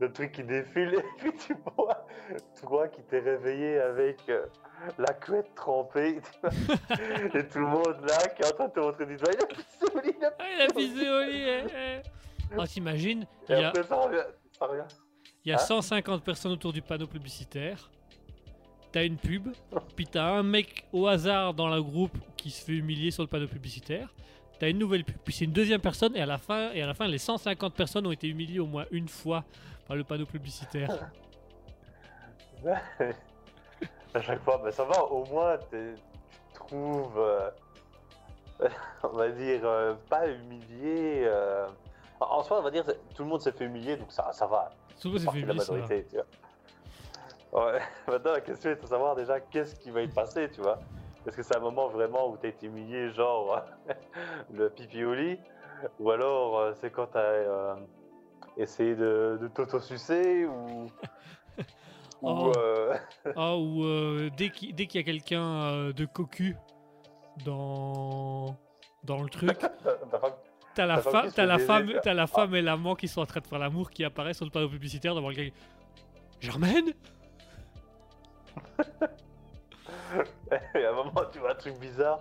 [0.00, 2.04] Le truc qui défile, et puis tu vois,
[2.60, 4.46] toi qui t'es réveillé avec euh,
[4.98, 6.20] la couette trempée,
[7.34, 9.42] et tout le monde là qui est en train de te montrer du doigt, il
[9.42, 11.44] a pissé au lit, il a pissé au lit.
[11.46, 12.56] eh, eh.
[12.56, 14.22] Oh, t'imagines, il y a, après ça revient,
[14.58, 14.84] ça revient.
[15.44, 17.90] il y a Hein 150 personnes autour du panneau publicitaire.
[18.92, 19.48] T'as une pub,
[19.96, 23.28] puis t'as un mec au hasard dans le groupe qui se fait humilier sur le
[23.28, 24.14] panneau publicitaire.
[24.60, 26.86] T'as une nouvelle pub, puis c'est une deuxième personne, et à la fin, et à
[26.86, 29.44] la fin, les 150 personnes ont été humiliées au moins une fois
[29.88, 31.10] par le panneau publicitaire.
[34.14, 35.94] à chaque fois, ben ça va, au moins tu
[36.52, 37.50] te trouves, euh,
[39.02, 41.24] on va dire, euh, pas humilié.
[41.26, 41.66] euh,
[42.20, 42.84] En soi, on va dire,
[43.14, 44.70] tout le monde s'est fait humilier, donc ça, ça va.
[44.96, 45.78] Souvent, c'est fait la humilier, ça va.
[45.80, 47.66] majorité, tu vois.
[47.72, 50.78] Ouais, maintenant la question est de savoir déjà qu'est-ce qui va y passer, tu vois.
[51.26, 53.62] Est-ce que c'est un moment vraiment où t'as été humilié, genre
[54.52, 55.38] le pipi au lit?
[55.98, 57.74] Ou alors c'est quand t'as euh,
[58.56, 60.86] essayé de, de t'auto-sucer ou.
[62.24, 62.52] Ou Oh.
[62.56, 62.96] euh,
[63.36, 66.56] Ah, ou euh, dès qu'il y a quelqu'un euh, de cocu
[67.44, 68.56] dans,
[69.04, 69.58] dans le truc,
[70.74, 73.46] t'as la, fa- fait la femme, la femme et l'amant qui sont en train de
[73.46, 75.50] faire l'amour qui apparaissent sur le panneau publicitaire devant le gars.
[76.40, 76.92] Germaine?
[80.74, 82.20] Et à un moment, tu vois un truc bizarre.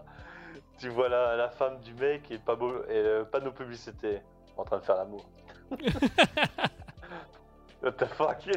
[0.79, 4.21] Tu vois la, la femme du mec et pas beau, et le panneau publicité
[4.57, 5.23] en train de faire l'amour.
[7.83, 8.47] What the fuck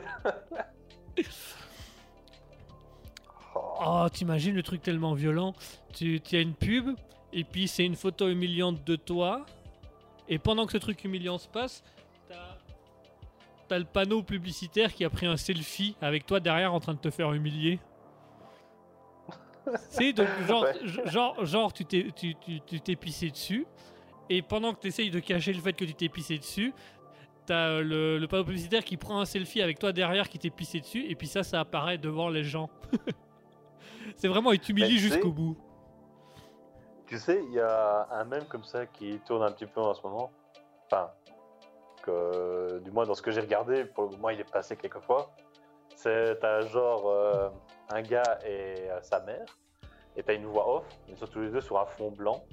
[3.55, 4.07] Oh.
[4.13, 5.55] T'imagines le truc tellement violent
[5.95, 6.91] Tu as une pub,
[7.33, 9.45] et puis c'est une photo humiliante de toi,
[10.29, 11.83] et pendant que ce truc humiliant se passe,
[13.69, 16.99] t'as le panneau publicitaire qui a pris un selfie avec toi derrière en train de
[16.99, 17.79] te faire humilier.
[19.91, 20.75] C'est donc genre, Ouais.
[21.11, 23.67] genre, genre tu t'es tu, tu, tu t'es pissé dessus
[24.31, 26.73] et pendant que tu essayes de cacher le fait que tu t'es pissé dessus,
[27.47, 30.51] t'as euh, le, le panneau publicitaire qui prend un selfie avec toi derrière qui t'es
[30.51, 32.69] pissé dessus et puis ça, ça apparaît devant les gens.
[34.17, 35.57] C'est vraiment, il t'humilie jusqu'au bout.
[37.07, 39.95] Tu sais, il y a un mème comme ça qui tourne un petit peu en
[39.95, 40.31] ce moment.
[40.87, 41.11] Enfin,
[42.03, 45.01] que, du moins dans ce que j'ai regardé, pour le moment il est passé quelques
[45.01, 45.33] fois.
[45.95, 47.49] C'est t'as genre euh,
[47.91, 49.47] un gars et euh, sa mère,
[50.17, 52.45] et t'as une voix off, ils sont tous les deux sur un fond blanc.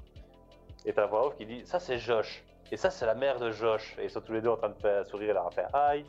[0.85, 3.39] Et t'as la voix off qui dit Ça c'est Josh, et ça c'est la mère
[3.39, 3.95] de Josh.
[3.99, 6.05] Et ils sont tous les deux en train de faire sourire et leur faire Aïe.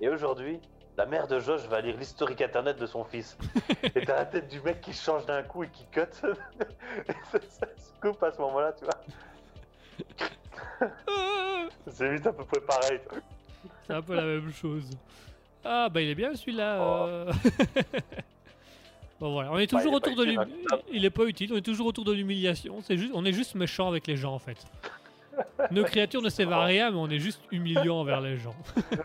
[0.00, 0.60] Et aujourd'hui,
[0.96, 3.36] la mère de Josh va lire l'historique internet de son fils.
[3.82, 6.00] et t'as la tête du mec qui change d'un coup et qui cut.
[7.08, 8.94] et ça, ça se coupe à ce moment-là, tu vois.
[11.88, 13.00] C'est vite à peu près pareil.
[13.86, 14.90] C'est un peu la même chose.
[15.64, 16.78] Ah bah il est bien celui-là.
[16.80, 17.06] Oh.
[17.08, 17.32] euh.
[19.18, 20.78] bon voilà, on est Bah, toujours il est pas autour de utile, l'hum- hein.
[20.92, 22.80] il est pas utile, on est toujours autour de l'humiliation.
[22.82, 24.58] C'est juste, on est juste méchant avec les gens en fait.
[25.70, 28.54] Nos créatures ne servent à rien, mais on est juste humiliant envers les gens.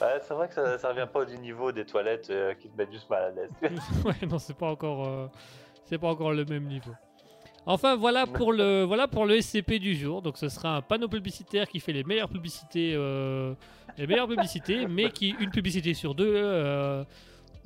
[0.00, 2.76] Ouais, c'est vrai que ça, ça revient pas du niveau des toilettes euh, qui te
[2.76, 3.50] mettent juste mal à l'aise.
[4.04, 5.26] ouais, non, c'est pas encore, euh,
[5.84, 6.92] c'est pas encore le même niveau.
[7.66, 10.22] Enfin, voilà pour le, voilà pour le SCP du jour.
[10.22, 13.54] Donc, ce sera un panneau publicitaire qui fait les meilleures publicités, euh,
[13.98, 17.04] les meilleures publicités, mais qui une publicité sur deux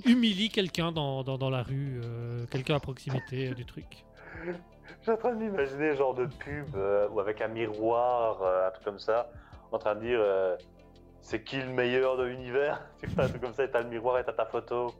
[0.05, 2.01] humilie quelqu'un dans, dans, dans la rue,
[2.51, 4.05] quelqu'un à proximité du truc.
[4.87, 8.68] Je suis en train de m'imaginer genre de pub euh, ou avec un miroir, euh,
[8.68, 9.28] un truc comme ça,
[9.72, 10.57] en train de dire euh,
[11.20, 12.80] c'est qui le meilleur de l'univers?
[13.01, 14.95] Tu vois, un truc comme ça, et t'as le miroir et t'as ta photo.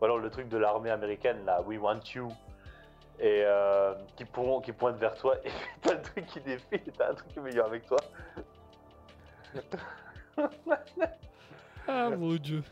[0.00, 2.28] Ou alors le truc de l'armée américaine, là, We Want You,
[3.18, 3.44] et
[4.16, 5.50] qui, pourront, qui pointe vers toi, et
[5.82, 7.98] t'as le truc qui défile, et t'as un truc meilleur avec toi.
[11.86, 12.62] Ah mon dieu.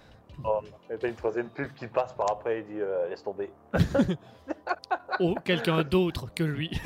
[0.44, 0.60] Oh,
[0.90, 3.50] et t'as une troisième pub qui passe par après et dit euh, laisse tomber.
[5.20, 6.70] Oh, quelqu'un d'autre que lui.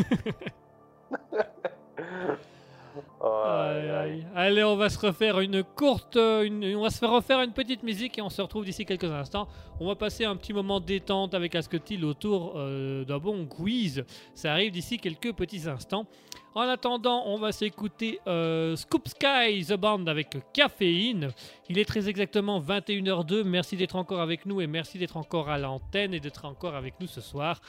[4.34, 7.82] Allez, on va se refaire une courte, une- on va se faire refaire une petite
[7.82, 9.48] musique et on se retrouve d'ici quelques instants.
[9.80, 14.04] On va passer un petit moment détente avec Asketil autour euh, d'un bon quiz.
[14.34, 16.06] Ça arrive d'ici quelques petits instants.
[16.54, 21.30] En attendant, on va s'écouter euh, Scoop Sky The Band avec caféine.
[21.70, 23.42] Il est très exactement 21h02.
[23.44, 26.94] Merci d'être encore avec nous et merci d'être encore à l'antenne et d'être encore avec
[27.00, 27.60] nous ce soir.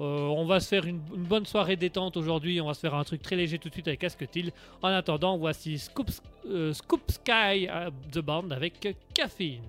[0.00, 2.60] Euh, on va se faire une, bonne soirée détente aujourd'hui.
[2.60, 4.52] On va se faire un truc très léger tout de suite avec Asketil.
[4.82, 6.10] En attendant, voici Scoop,
[6.46, 9.62] euh, Sky euh, The Band avec caféine.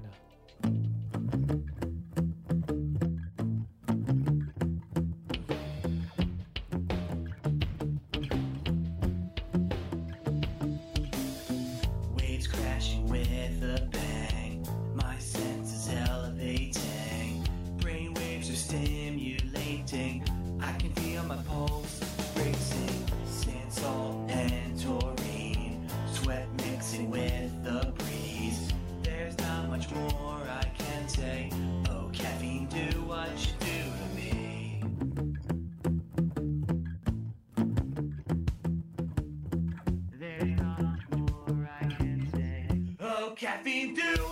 [43.47, 44.26] Caffeine, do what you do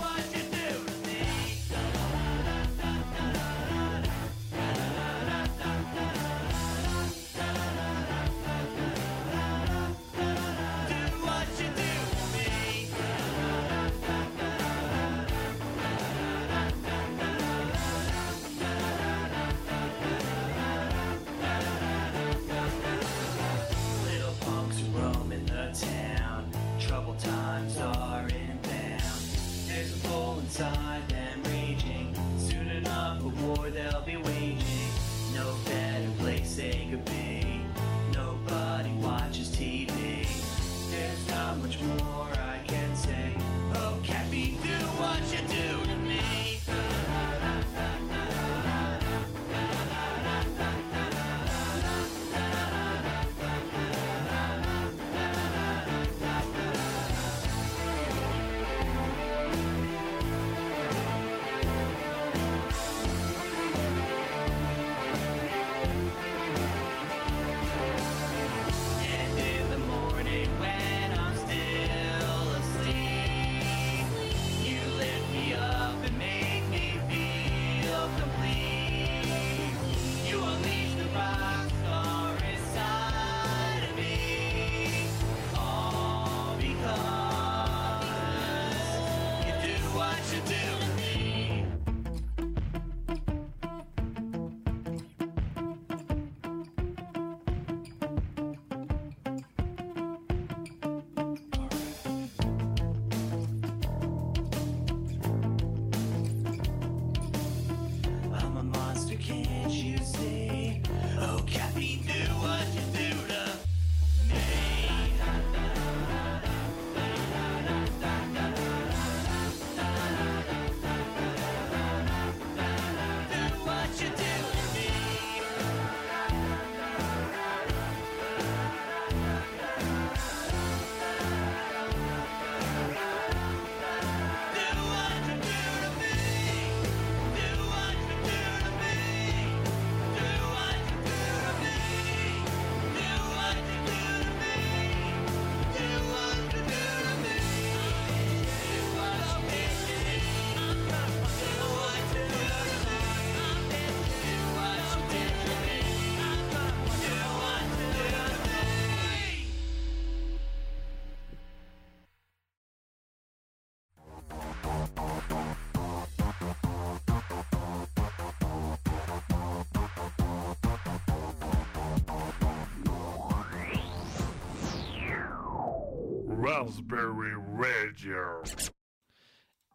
[176.89, 178.15] Raspberry Radio.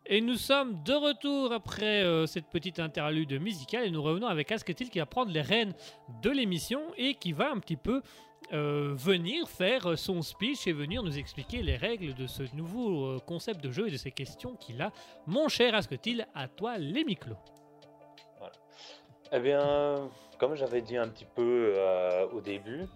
[0.06, 4.50] Et nous sommes de retour après euh, cette petite interlude musicale et nous revenons avec
[4.50, 5.74] Asketil qui va prendre les rênes
[6.22, 8.02] de l'émission et qui va un petit peu
[8.52, 13.18] euh, venir faire son speech et venir nous expliquer les règles de ce nouveau euh,
[13.20, 14.90] concept de jeu et de ces questions qu'il a.
[15.26, 17.36] Mon cher Asketil, à toi les micros.
[19.32, 22.86] Eh bien, comme j'avais dit un petit peu euh, au début,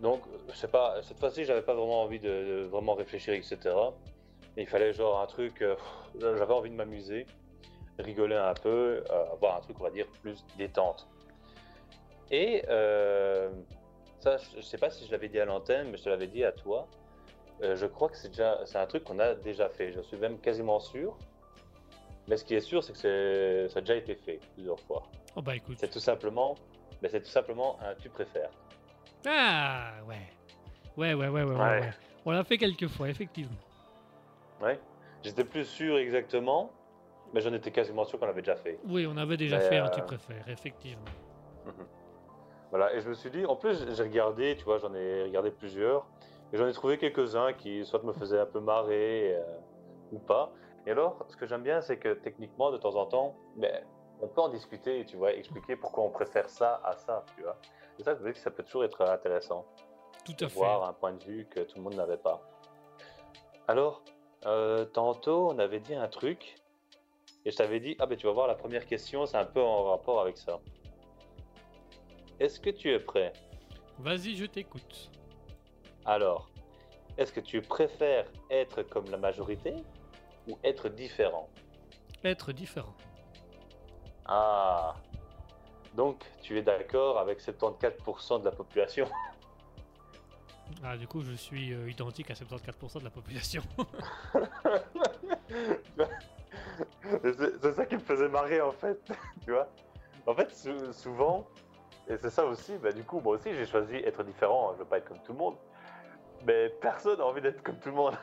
[0.00, 0.22] donc
[0.70, 3.58] pas, cette fois-ci j'avais pas vraiment envie de, de vraiment réfléchir, etc.
[4.56, 5.76] Il fallait genre un truc, euh,
[6.20, 7.26] j'avais envie de m'amuser,
[7.98, 11.06] rigoler un peu, euh, avoir un truc on va dire plus détente.
[12.30, 13.50] Et euh,
[14.20, 16.44] ça, je sais pas si je l'avais dit à l'antenne, mais je te l'avais dit
[16.44, 16.86] à toi.
[17.62, 19.92] Euh, je crois que c'est déjà, c'est un truc qu'on a déjà fait.
[19.92, 21.16] Je suis même quasiment sûr.
[22.28, 25.02] Mais ce qui est sûr, c'est que ça a déjà été fait plusieurs fois.
[25.36, 25.78] Oh bah écoute.
[25.80, 26.54] C'est tout simplement,
[27.02, 28.50] c'est tout simplement un tu préfères.
[29.26, 30.16] Ah ouais.
[30.96, 31.54] Ouais, ouais, ouais, ouais, ouais.
[31.54, 31.80] Ouais.
[31.80, 31.90] ouais.
[32.24, 33.56] On l'a fait quelques fois, effectivement.
[34.60, 34.78] Ouais.
[35.22, 36.70] J'étais plus sûr exactement,
[37.32, 38.78] mais j'en étais quasiment sûr qu'on l'avait déjà fait.
[38.86, 41.04] Oui, on avait déjà Mais, fait un euh, tu préfères, effectivement.
[42.70, 42.94] Voilà.
[42.94, 46.06] Et je me suis dit, en plus, j'ai regardé, tu vois, j'en ai regardé plusieurs,
[46.52, 49.42] et j'en ai trouvé quelques-uns qui soit me faisaient un peu marrer euh,
[50.12, 50.52] ou pas.
[50.86, 53.82] Et alors, ce que j'aime bien, c'est que techniquement, de temps en temps, ben,
[54.22, 57.56] on peut en discuter, tu vois, expliquer pourquoi on préfère ça à ça, tu vois.
[57.98, 59.66] Et ça, je me dis que ça peut toujours être intéressant.
[60.24, 60.54] Tout à fait.
[60.54, 62.40] voir un point de vue que tout le monde n'avait pas.
[63.68, 64.02] Alors,
[64.46, 66.56] euh, tantôt, on avait dit un truc,
[67.44, 69.62] et je t'avais dit, ah ben tu vas voir, la première question, c'est un peu
[69.62, 70.60] en rapport avec ça.
[72.38, 73.32] Est-ce que tu es prêt?
[73.98, 75.10] Vas-y, je t'écoute.
[76.04, 76.50] Alors,
[77.18, 79.74] est-ce que tu préfères être comme la majorité
[80.48, 81.48] ou être différent?
[82.24, 82.94] Être différent.
[84.30, 84.94] Ah,
[85.94, 89.06] donc tu es d'accord avec 74% de la population?
[90.84, 93.60] Ah, du coup, je suis euh, identique à 74% de la population.
[97.22, 99.00] c'est ça qui me faisait marrer en fait,
[99.44, 99.68] tu vois.
[100.26, 101.44] En fait, sou- souvent,
[102.08, 104.84] et c'est ça aussi, bah, du coup, moi aussi j'ai choisi être différent, je veux
[104.84, 105.56] pas être comme tout le monde.
[106.46, 108.14] Mais personne n'a envie d'être comme tout le monde.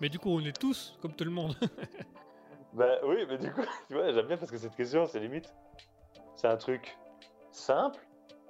[0.00, 1.54] Mais du coup, on est tous comme tout le monde.
[2.72, 5.52] Bah oui, mais du coup, tu vois, j'aime bien parce que cette question, c'est limite,
[6.36, 6.96] c'est un truc
[7.50, 8.00] simple,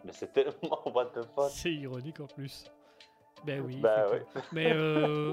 [0.04, 1.50] mais c'est tellement what the fuck.
[1.50, 2.64] C'est ironique en plus.
[3.44, 3.78] Ben oui.
[3.80, 4.42] Bah effectivement.
[4.52, 5.32] Mais euh,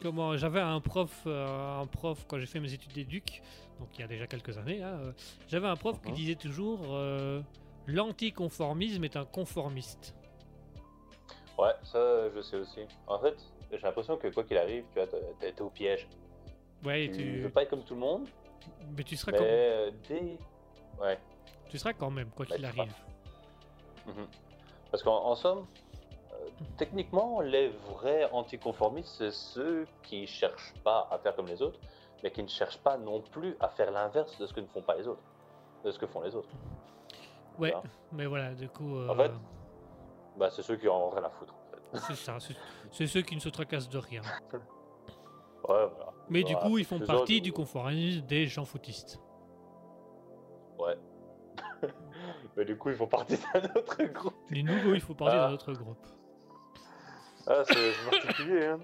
[0.00, 3.42] comment J'avais un prof, euh, un prof quand j'ai fait mes études d'éduc,
[3.80, 4.80] donc il y a déjà quelques années.
[4.80, 5.12] hein, euh,
[5.48, 6.14] J'avais un prof qui Mhm.
[6.14, 7.40] disait toujours euh,
[7.88, 10.14] l'anticonformisme est un conformiste.
[11.58, 12.82] Ouais, ça, je sais aussi.
[13.08, 13.34] En fait,
[13.72, 15.08] j'ai l'impression que quoi qu'il arrive, tu vois,
[15.40, 16.06] t'es au piège.
[16.84, 17.40] Ouais, Tu tu...
[17.40, 18.28] veux pas être comme tout le monde,
[18.96, 19.44] mais tu seras mais quand...
[19.46, 20.38] euh, dès...
[21.00, 21.18] Ouais.
[21.68, 22.94] tu seras quand même quoi Bah, qu'il arrive.
[24.06, 24.26] Mhm.
[24.90, 25.66] Parce qu'en en somme,
[26.32, 31.78] euh, techniquement, les vrais anticonformistes, c'est ceux qui cherchent pas à faire comme les autres,
[32.22, 34.82] mais qui ne cherchent pas non plus à faire l'inverse de ce que ne font
[34.82, 35.22] pas les autres,
[35.84, 36.48] de ce que font les autres.
[37.58, 37.82] Ouais, Voilà.
[38.12, 38.96] mais voilà, du coup.
[38.96, 39.32] En euh, fait,
[40.36, 41.54] Bah, c'est ceux qui en ont rien à foutre.
[41.54, 42.02] En fait.
[42.06, 42.38] c'est ça.
[42.92, 44.22] C'est ceux qui ne se tracassent de rien.
[45.68, 46.12] Ouais, voilà.
[46.30, 49.20] Mais du coup, ils font partie du conformisme des gens foutistes.
[50.78, 50.96] Ouais.
[52.56, 54.34] mais du coup, ils font partie d'un autre groupe.
[54.50, 55.46] Les nouveaux, il faut partie Ah.
[55.48, 56.06] d'un autre groupe.
[57.46, 58.78] Ah, c'est c'est particulier, hein.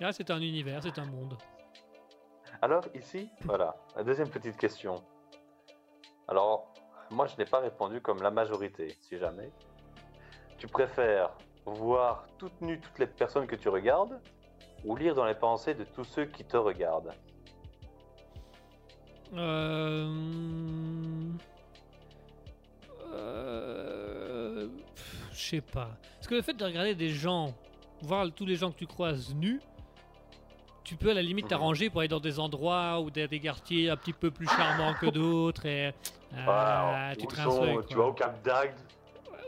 [0.00, 1.36] Là, c'est un univers, c'est un monde.
[2.62, 5.04] Alors ici, voilà, la deuxième petite question.
[6.26, 6.72] Alors,
[7.10, 9.50] moi je n'ai pas répondu comme la majorité, si jamais.
[10.56, 14.18] Tu préfères voir toutes nues toutes les personnes que tu regardes
[14.84, 17.12] ou lire dans les pensées de tous ceux qui te regardent
[19.34, 20.06] Euh...
[23.12, 24.68] euh,
[25.32, 25.90] Je sais pas.
[26.16, 27.52] Parce que le fait de regarder des gens,
[28.02, 29.60] voir tous les gens que tu croises nus,
[30.84, 31.50] tu peux à la limite Mhm.
[31.50, 34.94] t'arranger pour aller dans des endroits ou des, des quartiers un petit peu plus charmants
[34.94, 35.92] que d'autres et
[36.46, 38.76] ah, tu te sont- tu vas au Cap d'Agde,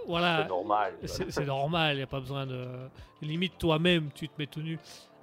[0.06, 0.94] Voilà, c'est normal.
[1.04, 2.66] c'est normal, il a pas besoin de.
[3.20, 4.78] Limite toi-même, tu te mets tout nu.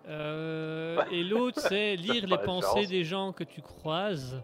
[0.07, 4.41] Euh, et l'autre, c'est lire les pensées des gens que tu croises.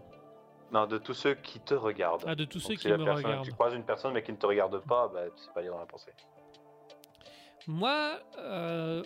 [0.72, 2.24] Non, de tous ceux qui te regardent.
[2.26, 3.44] Ah, de tous Donc, ceux qui la me personne- regardent.
[3.44, 5.72] Tu croises une personne mais qui ne te regarde pas, bah, tu sais pas lire
[5.72, 6.12] dans la pensée.
[7.66, 9.02] Moi, euh,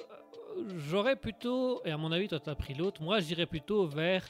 [0.76, 4.24] j'aurais plutôt, et à mon avis, toi, tu as pris l'autre, moi, j'irais plutôt vers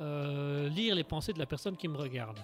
[0.00, 2.38] euh, lire les pensées de la personne qui me regarde.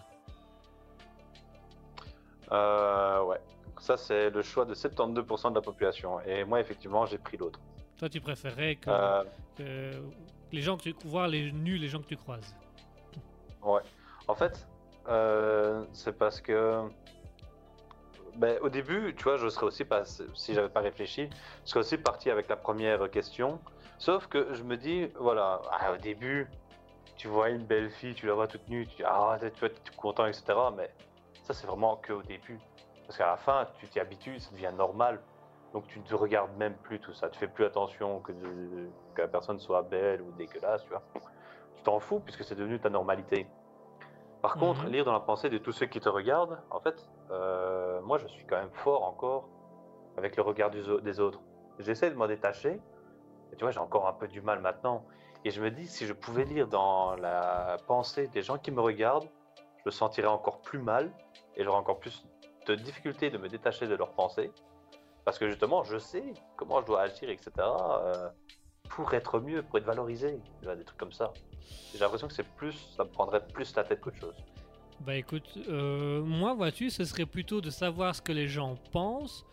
[2.53, 3.41] Euh, ouais.
[3.81, 6.21] Ça, c'est le choix de 72% de la population.
[6.21, 7.61] Et moi, effectivement, j'ai pris l'autre.
[7.99, 9.25] Toi, tu préférerais que, Euh,
[9.57, 9.91] que
[10.53, 12.55] les gens que tu voir les nus, les gens que tu croises.
[13.63, 13.81] ouais.
[14.29, 14.67] En fait,
[15.09, 16.83] euh, c'est parce que.
[18.37, 20.05] Ben, au début, tu vois, je serais aussi pas.
[20.05, 21.31] Si j'avais pas réfléchi,
[21.65, 23.59] je serais aussi parti avec la première question.
[23.99, 26.47] Sauf que je me dis, voilà, ah, au début,
[27.17, 29.69] tu vois une belle fille, tu la vois toute nue, tu dis, ah, tu vas
[29.69, 30.45] être content, etc.
[30.77, 30.91] Mais
[31.45, 32.59] ça, c'est vraiment que au début.
[33.07, 35.19] Parce qu'à la fin, tu t'y habitues, ça devient normal.
[35.77, 37.29] Donc tu ne te regardes même plus tout ça.
[37.29, 41.03] Tu fais plus attention que, de- que la personne soit belle ou dégueulasse, tu vois.
[41.75, 43.47] Tu t'en fous puisque c'est devenu ta normalité.
[44.41, 44.93] Par contre, Mhm.
[44.93, 48.27] lire dans la pensée de tous ceux qui te regardent, en fait, euh, moi je
[48.27, 49.51] suis quand même fort encore
[50.17, 51.43] avec le regard du des autres.
[51.79, 52.81] J'essaie de m'en détacher,
[53.53, 55.05] et tu vois, j'ai encore un peu du mal maintenant.
[55.45, 58.81] Et je me dis, si je pouvais lire dans la pensée des gens qui me
[58.81, 59.29] regardent,
[59.81, 61.13] je me sentirais encore plus mal,
[61.55, 62.25] et j'aurais encore plus
[62.67, 64.51] de difficulté de me détacher de leurs pensées.
[65.27, 66.23] Parce que justement, je sais
[66.55, 67.51] comment je dois agir, etc.
[67.59, 68.29] euh,
[68.89, 70.39] pour être mieux, pour être valorisé.
[70.63, 71.33] Des trucs comme ça.
[71.93, 74.37] J'ai l'impression que c'est plus, ça me prendrait plus la tête qu'autre chose.
[75.01, 79.45] Bah écoute, euh, moi, vois-tu, ce serait plutôt de savoir ce que les gens pensent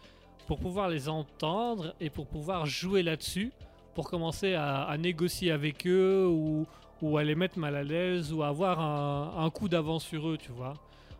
[0.45, 3.51] pour pouvoir les entendre et pour pouvoir jouer là-dessus,
[3.95, 8.79] pour commencer à, négocier avec eux ou, à les mettre mal à l'aise ou avoir
[8.79, 10.75] un, un coup d'avance sur eux, tu vois.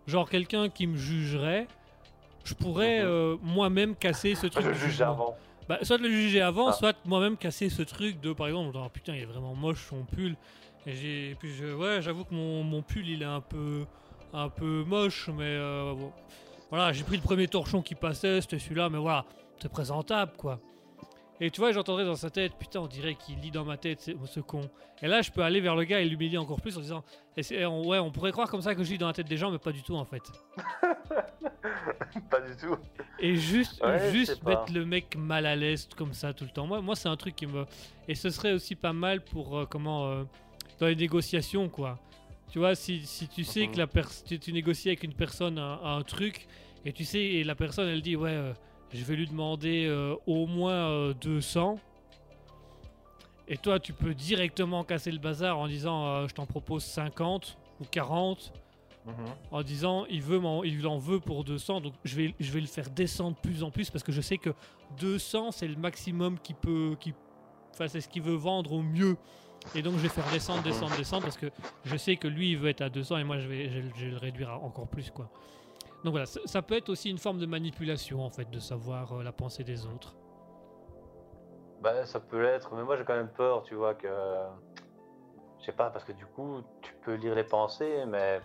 [0.06, 1.68] Genre quelqu'un qui me jugerait,
[2.44, 3.08] je pourrais Mhm.
[3.08, 4.64] euh, moi-même casser ce truc.
[4.64, 5.10] Je de juge jugement.
[5.12, 5.38] avant.
[5.70, 6.74] Bah, soit le juger avant, Ah.
[6.74, 10.04] soit moi-même casser ce truc de, par exemple, oh, putain, il est vraiment moche son
[10.04, 10.36] pull.
[10.86, 13.86] Et puis je, ouais, j'avoue que mon, mon pull, il est un peu,
[14.34, 16.12] un peu moche, mais euh, bon.
[16.70, 19.24] Voilà, j'ai pris le premier torchon qui passait, c'était celui-là, mais voilà,
[19.62, 20.60] c'est présentable, quoi.
[21.42, 24.00] Et tu vois, j'entendrais dans sa tête, putain, on dirait qu'il lit dans ma tête,
[24.02, 24.62] c'est- ce con.
[25.02, 27.04] Et là, je peux aller vers le gars et l'humilier encore plus en disant,
[27.36, 29.28] et c'est- on- ouais, on pourrait croire comme ça que je lis dans la tête
[29.28, 30.22] des gens, mais pas du tout, en fait.
[32.30, 32.76] Pas du tout.
[33.20, 36.68] Et juste, Ouais, juste mettre le mec mal à l'aise comme ça tout le temps.
[36.68, 37.66] Moi, moi c'est un truc qui me.
[38.08, 40.24] Et ce serait aussi pas mal pour euh, comment euh,
[40.80, 42.00] dans les négociations quoi.
[42.52, 43.78] Tu vois, si, si tu sais que Mhm.
[43.80, 46.48] la pers- tu, tu négocies avec une personne un, un truc
[46.86, 48.54] et tu sais et la personne elle dit ouais euh,
[48.94, 51.80] je vais lui demander euh, au moins euh, 200
[53.48, 57.58] et toi tu peux directement casser le bazar en disant euh, je t'en propose 50
[57.82, 58.54] ou 40
[59.52, 62.62] en disant il veut m'en- il en veut pour 200 donc je vais je vais
[62.62, 64.52] le faire descendre de plus en plus parce que je sais que
[65.00, 67.14] 200 c'est le maximum qui peut qui
[67.74, 69.18] enfin c'est ce qu'il veut vendre au mieux.
[69.76, 71.48] Et donc je vais faire descendre descendre descendre parce que
[71.86, 73.92] je sais que lui il veut être à 200 et moi je vais je, vais-
[73.98, 75.30] je vais le réduire à encore plus quoi
[76.04, 79.14] donc voilà ça, ça peut être aussi une forme de manipulation en fait de savoir
[79.14, 80.16] euh, la pensée des autres
[81.82, 84.08] Bah, ça peut l'être, mais moi j'ai quand même peur, tu vois, que.
[85.60, 88.42] Je sais pas, parce que du coup, tu peux lire les pensées, mais.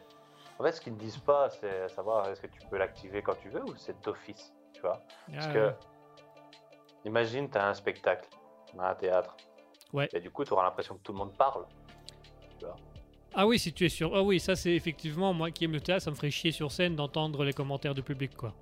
[0.59, 3.37] En fait, ce qu'ils ne disent pas, c'est savoir est-ce que tu peux l'activer quand
[3.37, 5.01] tu veux ou c'est d'office, tu vois?
[5.33, 5.67] Parce Ah, que.
[5.69, 5.77] ouais.
[7.05, 8.29] Imagine, tu as un spectacle,
[8.77, 9.37] un théâtre.
[9.93, 10.09] Ouais.
[10.13, 11.65] Et du coup, tu auras l'impression que tout le monde parle.
[13.41, 15.81] Ah oui si tu es sûr ah oui ça c'est effectivement moi qui aime le
[15.81, 18.53] théâtre ça me ferait chier sur scène d'entendre les commentaires du public quoi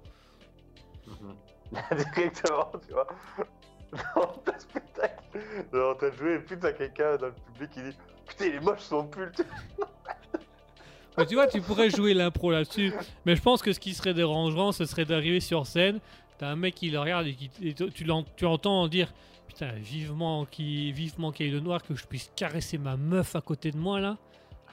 [1.73, 3.07] Directement, tu vois.
[4.15, 5.15] Dans ton spectacle,
[5.75, 7.97] en train de jouer, et puis t'as quelqu'un dans le public qui dit
[8.27, 9.33] Putain, il est moche son pull.
[11.17, 12.93] Mais tu vois, tu pourrais jouer l'impro là-dessus.
[13.25, 15.99] Mais je pense que ce qui serait dérangeant, ce serait d'arriver sur scène,
[16.39, 19.13] t'as un mec qui le regarde et, qui, et tu, l'en- tu entends dire
[19.49, 23.35] Putain, vivement qu'il vivement qu'il y ait le noir, que je puisse caresser ma meuf
[23.37, 24.19] à côté de moi là.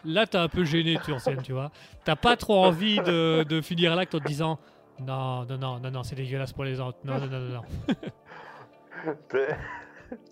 [0.05, 1.71] Là, t'es un peu gêné sur scène, tu vois.
[2.03, 4.59] T'as pas trop envie de, de finir l'acte en te disant
[4.99, 6.97] Non, non, non, non, non, c'est dégueulasse pour les autres.
[7.03, 7.61] Non, non, non, non.
[9.05, 9.15] non.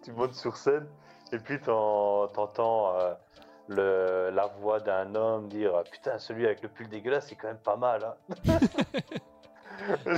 [0.03, 0.85] Tu montes sur scène
[1.31, 2.93] et puis t'en- t'entends
[3.69, 7.57] euh, la voix d'un homme dire Putain, celui avec le pull dégueulasse, c'est quand même
[7.57, 8.03] pas mal.
[8.03, 8.15] hein.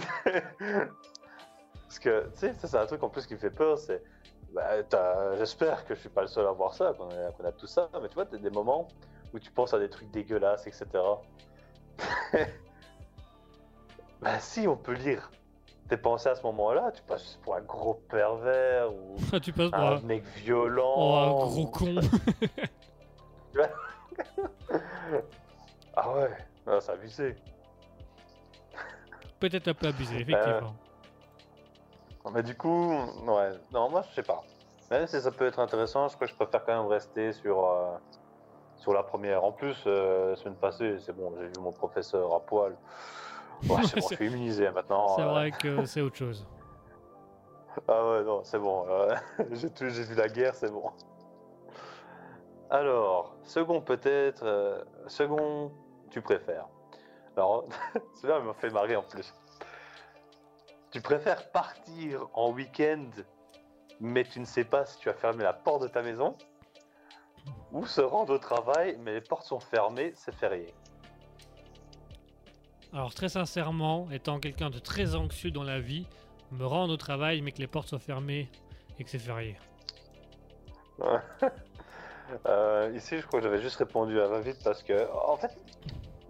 [1.88, 4.04] Parce que, tu sais, ça c'est un truc en plus qui me fait peur, c'est.
[4.54, 4.64] bah,
[5.38, 7.90] J'espère que je suis pas le seul à voir ça, qu'on a, a tout ça,
[8.02, 8.88] mais tu vois, t'as des moments
[9.34, 10.86] où tu penses à des trucs dégueulasses, etc.
[14.22, 15.32] bah, si, on peut lire
[15.90, 19.80] tes pensées à ce moment-là, tu passes pour un gros pervers ou tu passes pour
[19.80, 20.94] un un, mec violent.
[20.96, 21.96] oh, un gros ou- con.
[25.96, 26.30] Ah ouais,
[26.66, 27.36] ah, c'est abusé.
[29.40, 30.76] Peut-être un peu abusé, effectivement.
[32.34, 34.44] Mais du coup, ouais, non, moi je sais pas.
[34.90, 37.64] Même si ça peut être intéressant, je crois que je préfère quand même rester sur,
[37.64, 37.96] euh,
[38.84, 39.46] sur la première.
[39.46, 42.76] En plus, euh, la semaine passée, c'est bon, j'ai vu mon professeur à poil.
[43.70, 45.16] Ouais, c'est bon, je suis immunisé maintenant.
[45.16, 45.28] C'est euh.
[45.30, 46.46] vrai que c'est autre chose.
[47.88, 48.86] Ah ouais, non, c'est bon.
[48.88, 49.16] euh,
[49.52, 50.92] j'ai vu la guerre, c'est bon.
[52.70, 55.72] Alors, second peut-être, euh, second,
[56.12, 56.68] tu préfères.
[57.36, 57.66] Alors,
[58.14, 59.34] celui-là il m'a fait marrer en plus.
[60.92, 63.10] Tu préfères partir en week-end,
[64.00, 66.38] mais tu ne sais pas si tu as fermé la porte de ta maison,
[67.72, 70.74] ou se rendre au travail, mais les portes sont fermées, c'est férié.
[72.94, 76.08] Alors très sincèrement, étant quelqu'un de très anxieux dans la vie,
[76.52, 78.50] me rendre au travail mais que les portes soient fermées
[79.00, 79.58] et que c'est férié.
[82.48, 85.56] Euh, ici, je crois que j'avais juste répondu à va-vite parce que, en fait,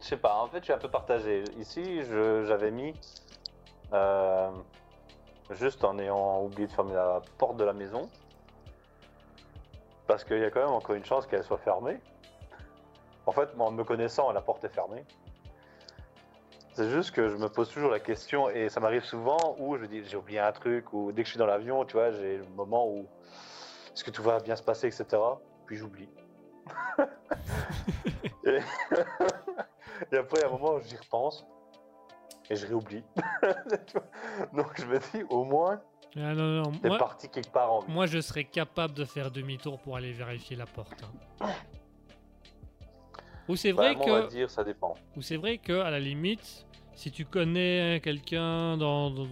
[0.02, 1.44] je sais pas, en fait, je suis un peu partagé.
[1.58, 2.94] Ici, j'avais mis,
[3.94, 4.50] euh,
[5.52, 8.10] juste en ayant oublié de fermer la porte de la maison,
[10.08, 12.00] parce qu'il y a quand même encore une chance qu'elle soit fermée.
[13.26, 15.06] En fait, moi, en me connaissant, la porte est fermée.
[16.74, 19.86] C'est juste que je me pose toujours la question, et ça m'arrive souvent où je
[19.86, 22.38] dis j'ai oublié un truc, ou dès que je suis dans l'avion, tu vois, j'ai
[22.38, 23.08] le moment où
[23.94, 25.22] est-ce que tout va bien se passer, etc.
[25.66, 26.10] Puis j'oublie.
[28.46, 28.60] et...
[30.12, 31.46] et après, il y a un moment où j'y repense,
[32.50, 33.04] et je réoublie.
[34.54, 35.80] Donc je me dis, au moins,
[36.16, 39.32] Ah, non, non, t'es moi, parti quelque part en moi, je serais capable de faire
[39.32, 41.04] demi-tour pour aller vérifier la porte.
[41.42, 41.48] hein.
[43.50, 44.94] Ou c'est Bah, vrai moi, on va que, dire, ça dépend.
[45.18, 49.28] ou c'est vrai que à la limite, si tu connais quelqu'un dans, dans-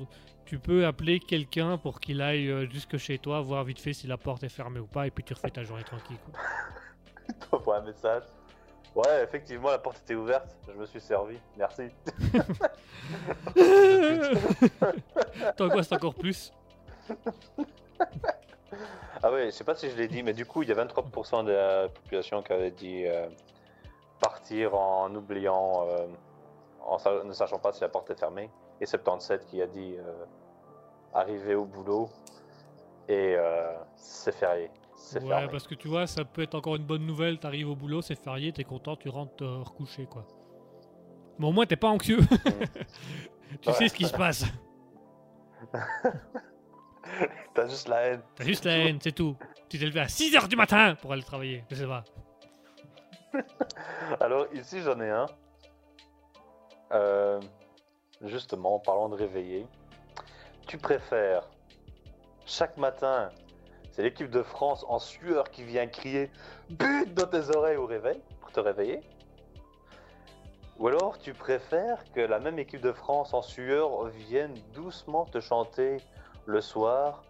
[0.45, 4.07] tu peux appeler quelqu'un pour qu'il aille euh, jusque chez toi voir vite fait si
[4.07, 6.17] la porte est fermée ou pas et puis tu refais ta journée tranquille.
[7.49, 8.23] pour un message.
[8.93, 10.53] Ouais, effectivement, la porte était ouverte.
[10.67, 11.37] Je me suis servi.
[11.57, 11.83] Merci.
[15.55, 16.51] T'angoisses encore plus.
[19.23, 20.75] Ah ouais, je sais pas si je l'ai dit, mais du coup, il y a
[20.85, 23.27] 23% de la population qui avait dit euh,
[24.19, 26.07] partir en oubliant, euh,
[26.85, 29.95] en sa- ne sachant pas si la porte est fermée, et 77 qui a dit
[29.99, 30.25] euh,
[31.13, 32.09] arriver au boulot
[33.09, 33.35] et
[33.95, 34.71] c'est férié.
[35.15, 35.47] Ouais, fermé.
[35.51, 37.39] parce que tu vois, ça peut être encore une bonne nouvelle.
[37.39, 40.25] T'arrives au boulot, c'est férié, t'es content, tu rentres te recoucher quoi.
[41.37, 42.19] Mais au moins t'es pas anxieux.
[43.61, 43.75] tu Ouais.
[43.75, 44.45] sais ce qui se passe.
[47.53, 48.21] T'as juste la haine.
[48.35, 49.35] T'as juste la haine, c'est tout.
[49.69, 51.63] Tu t'es levé à 6h du matin pour aller travailler.
[51.69, 52.03] Je sais pas.
[54.19, 55.25] Alors ici, j'en ai un.
[56.91, 57.39] Euh,
[58.21, 59.65] justement, en parlant de réveiller,
[60.67, 61.43] tu préfères
[62.45, 63.29] chaque matin,
[63.91, 66.29] c'est l'équipe de France en sueur qui vient crier
[66.69, 69.01] but dans tes oreilles au réveil pour te réveiller
[70.79, 75.39] Ou alors tu préfères que la même équipe de France en sueur vienne doucement te
[75.39, 75.97] chanter
[76.45, 77.23] le soir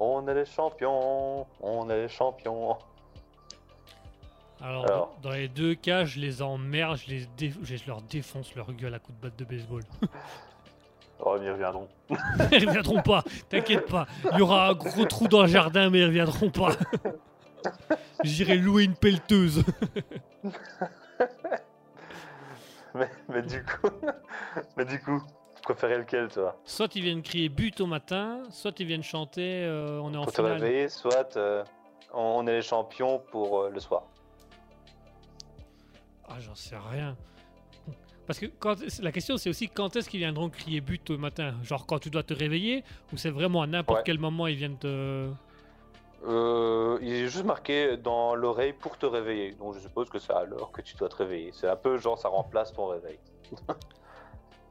[0.00, 2.76] On est les champions, on est les champions.
[4.60, 5.14] Alors, Alors.
[5.22, 8.94] dans les deux cas, je les emmerde, je, les dé- je leur défonce leur gueule
[8.94, 9.82] à coups de batte de baseball.
[11.20, 11.88] Oh, ils y reviendront.
[12.52, 14.06] ils reviendront pas, t'inquiète pas.
[14.32, 16.70] Il y aura un gros trou dans le jardin, mais ils reviendront pas.
[18.22, 19.64] J'irai louer une pelleteuse.
[22.94, 23.90] Mais, mais du coup,
[24.76, 25.20] mais du coup,
[25.58, 29.64] tu préférais lequel, toi Soit ils viennent crier but au matin, soit ils viennent chanter
[29.64, 30.54] euh, on est en Pour te finale.
[30.62, 31.64] réveiller, soit euh,
[32.14, 34.04] on est les champions pour euh, le soir.
[36.28, 37.16] Ah, j'en sais rien.
[38.26, 41.54] Parce que quand, la question, c'est aussi quand est-ce qu'ils viendront crier but au matin?
[41.62, 44.04] Genre quand tu dois te réveiller Ou c'est vraiment à n'importe Ouais.
[44.04, 45.30] quel moment ils viennent te.
[46.26, 49.52] Euh, il est juste marqué dans l'oreille pour te réveiller.
[49.52, 51.52] Donc je suppose que c'est à l'heure que tu dois te réveiller.
[51.54, 53.18] C'est un peu genre ça remplace ton réveil.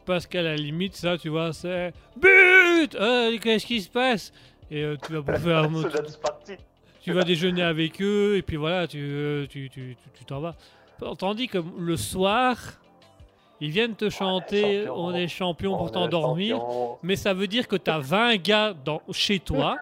[0.08, 4.32] Parce qu'à la limite, ça, tu vois, c'est but Euh, Qu'est-ce qui se passe?
[4.72, 5.84] Et euh, tu vas bouffer un mot-
[7.02, 10.40] tu vas déjeuner avec eux, et puis voilà, tu euh, tu tu tu- tu t'en
[10.40, 10.56] vas.
[11.20, 12.58] Tandis que le soir,
[13.62, 14.96] ils viennent te chanter champions.
[15.06, 16.60] on est champion On pour t'endormir.
[17.04, 19.78] Mais ça veut dire que tu as 20 gars dans, chez toi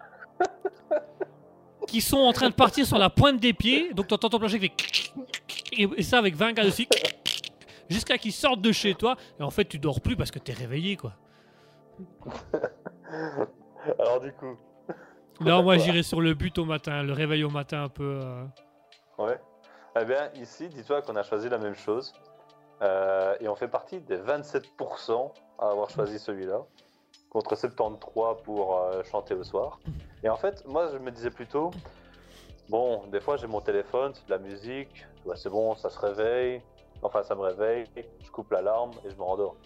[1.88, 3.92] qui sont en train de partir sur la pointe des pieds.
[3.94, 4.70] Donc tu entends ton plancher qui
[5.72, 6.86] fait et, ça avec 20 gars aussi.
[7.88, 9.16] Jusqu'à qu'ils sortent de chez toi.
[9.38, 11.12] Et en fait, tu dors plus parce que tu es réveillé, quoi.
[13.98, 14.56] Alors du coup,
[15.40, 18.20] Non, moi j'irai sur le but au matin, le réveil au matin un peu.
[18.22, 18.44] euh.
[19.18, 19.40] ouais.
[20.00, 22.12] Eh bien ici, dis-toi qu'on a choisi la même chose.
[22.82, 26.60] Euh, et on fait partie des 27% à avoir choisi celui-là.
[27.30, 29.78] Contre 73 pour euh, chanter le soir.
[30.22, 31.70] Et en fait, moi je me disais plutôt,
[32.68, 35.98] bon, des fois j'ai mon téléphone, c'est de la musique, ouais, c'est bon, ça se
[35.98, 36.62] réveille,
[37.02, 37.86] enfin ça me réveille,
[38.22, 39.56] je coupe l'alarme et je me rendors.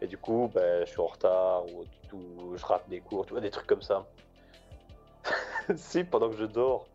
[0.00, 1.84] Et du coup, ben, je suis en retard ou,
[2.16, 4.06] ou je rate des cours, tu vois, des trucs comme ça.
[5.76, 6.86] si pendant que je dors,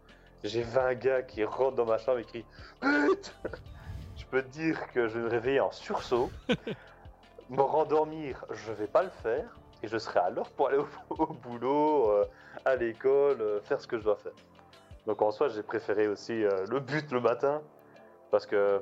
[0.43, 2.45] j'ai 20 gars qui rentrent dans ma chambre et crient
[2.81, 3.33] But
[4.15, 6.29] Je peux te dire que je vais me réveiller en sursaut,
[7.49, 10.87] me rendormir, je vais pas le faire, et je serai à l'heure pour aller au,
[11.09, 12.25] au boulot, euh,
[12.65, 14.33] à l'école, euh, faire ce que je dois faire.
[15.07, 17.61] Donc en soi, j'ai préféré aussi euh, le but le matin,
[18.29, 18.79] parce que,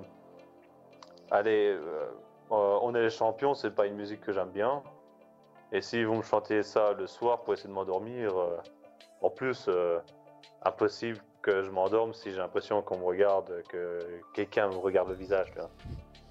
[1.31, 2.06] allez, euh,
[2.51, 4.81] euh, on est les champions, c'est pas une musique que j'aime bien.
[5.72, 8.57] Et s'ils vont me chanter ça le soir pour essayer de m'endormir, euh,
[9.22, 9.69] en plus,
[10.64, 13.99] impossible que je m'endorme si j'ai l'impression qu'on me regarde, que
[14.34, 15.53] quelqu'un me regarde le visage.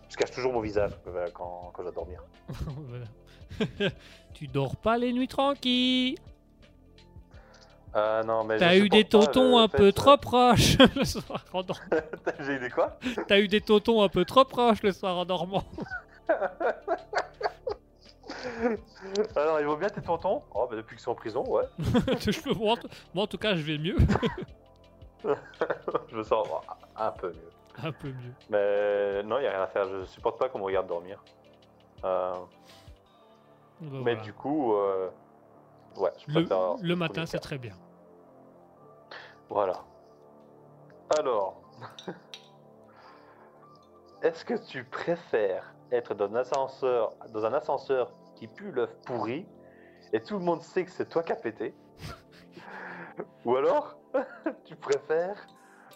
[0.09, 0.93] Je cache toujours mon visage
[1.35, 2.23] quand, je dois dormir.
[4.35, 6.17] Tu dors pas les nuits tranquilles.
[7.95, 11.05] Ah non, mais T'as eu des pas tontons un fait, peu euh, trop proches le
[11.05, 11.83] soir en dormant.
[12.41, 12.99] J'ai eu des quoi?
[13.27, 15.65] T'as eu des tontons un peu trop proches le soir en dormant.
[19.37, 20.43] Alors, ils vont bien tes tontons?
[20.55, 21.65] Oh, bah depuis qu'ils sont en prison, ouais.
[21.79, 22.77] Je peux- moi,
[23.17, 23.97] en tout- cas, je vais mieux.
[25.25, 26.47] je me sens
[26.97, 27.51] un peu mieux.
[27.83, 28.35] un peu mieux.
[28.51, 29.87] Mais non, il a rien à faire.
[29.89, 31.23] Je supporte pas qu'on me regarde dormir.
[32.05, 32.47] Euh, Bah,
[33.81, 34.21] mais voilà.
[34.21, 35.09] du coup, euh,
[35.99, 36.39] ouais, je
[36.83, 37.75] Le, matin, c'est très bien.
[39.49, 39.85] Voilà.
[41.19, 41.63] Alors,
[44.23, 49.47] est-ce que tu préfères être dans un ascenseur, dans un ascenseur qui pue l'œuf pourri
[50.13, 51.75] et tout le monde sait que c'est toi qui as pété
[53.45, 53.99] Ou alors,
[54.65, 55.47] tu préfères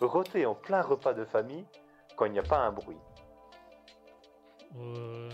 [0.01, 1.66] roter en plein repas de famille
[2.16, 2.99] quand il n'y a pas un bruit?
[4.77, 5.29] Euh...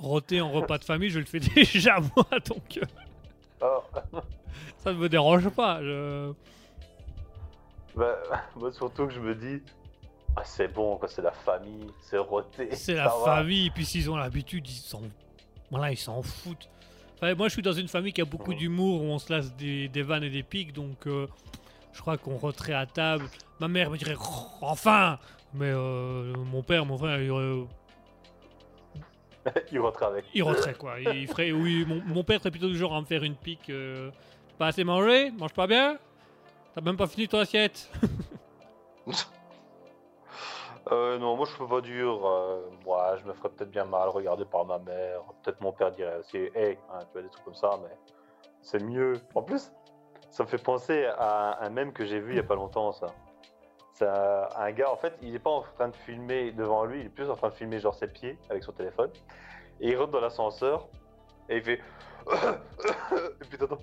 [0.00, 2.86] Roter en repas de famille, je le fais déjà moi, donc euh,
[3.62, 3.82] Oh,
[4.78, 5.82] ça ne me dérange pas.
[5.82, 6.32] je-
[7.94, 8.16] bah,
[8.56, 9.62] moi surtout que je me dis,
[10.36, 12.68] ah, c'est bon, quoi, c'est la famille, c'est roté.
[12.74, 13.24] C'est la va.
[13.24, 15.02] famille, et puis s'ils ont l'habitude, ils s'en
[15.70, 16.68] voilà, ils s'en foutent.
[17.16, 19.54] Enfin, moi, je suis dans une famille qui a beaucoup d'humour, où on se lasse
[19.54, 21.26] des, des vannes et des pics, donc euh,
[21.92, 23.26] je crois qu'on roterait à table.
[23.60, 25.18] Ma mère me dirait Oh, enfin,
[25.52, 27.30] mais euh, mon père, mon frère, il,
[29.72, 30.24] Il rentre avec.
[30.34, 30.98] il roterait quoi.
[31.00, 33.70] Il ferait, oui, mon, mon père serait plutôt du genre à me faire une pique.
[33.70, 34.10] euh,
[34.58, 35.98] pas assez mangé, mange pas bien.
[36.74, 37.90] T'as même pas fini ton assiette.
[40.90, 42.26] Euh, non, moi je suis pas dur.
[42.26, 45.20] euh, moi, je me ferais peut-être bien mal regardé par ma mère.
[45.42, 47.94] Peut-être mon père dirait aussi, hey, hein, tu vois, des trucs comme ça, mais
[48.62, 49.12] c'est mieux.
[49.34, 49.70] En plus,
[50.30, 52.92] ça me fait penser à un mème que j'ai vu il y a pas longtemps,
[52.92, 53.06] ça.
[54.02, 57.10] Un, gars, en fait, il est pas en train de filmer devant lui, il est
[57.10, 59.10] plus en train de filmer genre ses pieds avec son téléphone.
[59.80, 60.88] Et il rentre dans l'ascenseur
[61.48, 61.80] et il fait.
[62.30, 63.78] et puis t'entends.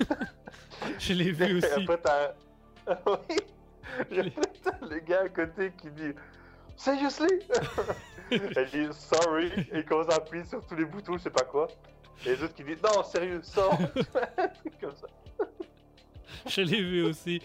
[0.98, 1.82] Je l'ai vu Et aussi.
[1.82, 2.32] après, t'as
[2.86, 2.96] un...
[3.06, 4.32] oui.
[4.62, 6.12] T'as le gars à côté qui dit
[6.76, 7.28] Seriously
[8.30, 9.48] Elle dit Sorry.
[9.72, 11.68] Et il commence à appuyer sur tous les boutons, je sais pas quoi.
[12.24, 13.76] Et les autres qui disent Non, sérieux, sors
[14.80, 15.06] comme ça.
[16.46, 17.42] Je l'ai vu aussi.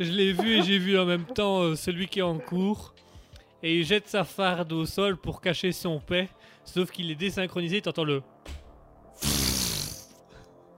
[0.00, 2.94] Je l'ai vu et j'ai vu en même temps euh, celui qui est en cours.
[3.62, 6.28] Et il jette sa farde au sol pour cacher son paix.
[6.64, 8.22] Sauf qu'il est désynchronisé, t'entends le.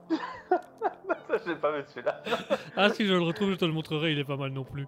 [0.09, 2.21] Ça, j'ai pas vu celui-là.
[2.75, 4.87] Ah, si je le retrouve, je te le montrerai, il est pas mal non plus.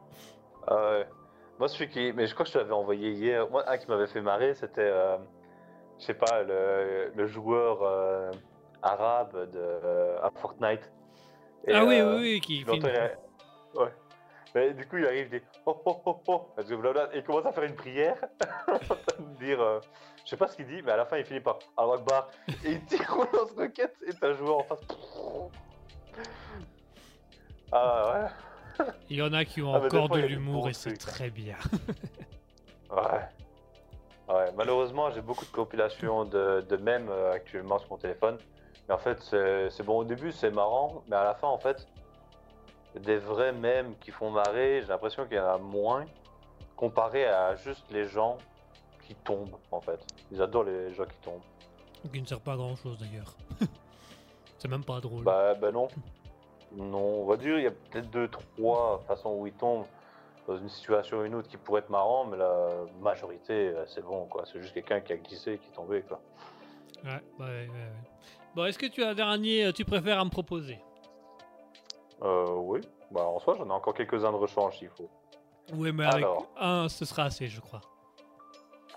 [0.67, 1.07] Ah ouais.
[1.59, 2.11] Moi, celui qui.
[2.13, 3.47] Mais je crois que je te l'avais envoyé hier.
[3.49, 4.81] Moi, un qui m'avait fait marrer, c'était.
[4.81, 5.17] euh,
[5.99, 8.31] Je sais pas, le, le joueur euh,
[8.81, 10.91] arabe de, euh, à Fortnite.
[11.67, 13.91] Et, ah oui, euh, oui, oui, qui fait l'entends, une- il a- Ouais.
[14.55, 17.23] Mais du coup, il arrive, il dit oh oh oh oh, parce que et il
[17.23, 18.17] commence à faire une prière,
[19.39, 19.79] dire, euh,
[20.23, 22.29] je sais pas ce qu'il dit, mais à la fin, il finit par Allah Akbar,
[22.63, 24.81] et il tire au lance-roquette, et t'as un joueur en face.
[27.71, 28.29] Ah
[29.09, 30.95] Il y en a qui ont Ah, encore fois, de l'humour et c'est hein.
[30.99, 31.57] très bien.
[32.91, 33.29] ouais, ouais.
[34.29, 38.37] Ouais, malheureusement, j'ai beaucoup de compilations de, de mèmes euh, actuellement sur mon téléphone.
[38.87, 41.57] Mais en fait, c'est c'est bon au début, c'est marrant, mais à la fin, en
[41.57, 41.87] fait,
[42.99, 46.05] des vrais mèmes qui font marrer, j'ai l'impression qu'il y en a moins
[46.75, 48.37] comparé à juste les gens
[49.05, 49.99] qui tombent, en fait.
[50.31, 52.11] Ils adorent les gens qui tombent.
[52.11, 53.33] Qui ne sert pas à grand chose d'ailleurs.
[54.57, 55.23] c'est même pas drôle.
[55.23, 55.87] Bah, bah non.
[56.75, 59.85] Non, on va dire, il y a peut-être deux, trois façons où ils tombent
[60.47, 62.67] dans une situation ou une autre qui pourrait être marrant, mais la
[63.01, 64.43] majorité, euh, c'est bon, quoi.
[64.45, 66.19] C'est juste quelqu'un qui a glissé et qui est tombé, quoi.
[67.03, 67.91] Ouais, ouais, ouais, ouais.
[68.55, 70.79] Bon, est-ce que tu as un dernier, euh, tu préfères à me proposer?
[72.21, 72.81] Euh, oui.
[73.11, 75.09] Bah, en soi, j'en ai encore quelques-uns de rechange s'il faut.
[75.73, 76.47] Oui, mais avec Alors.
[76.59, 77.81] un, ce sera assez, je crois.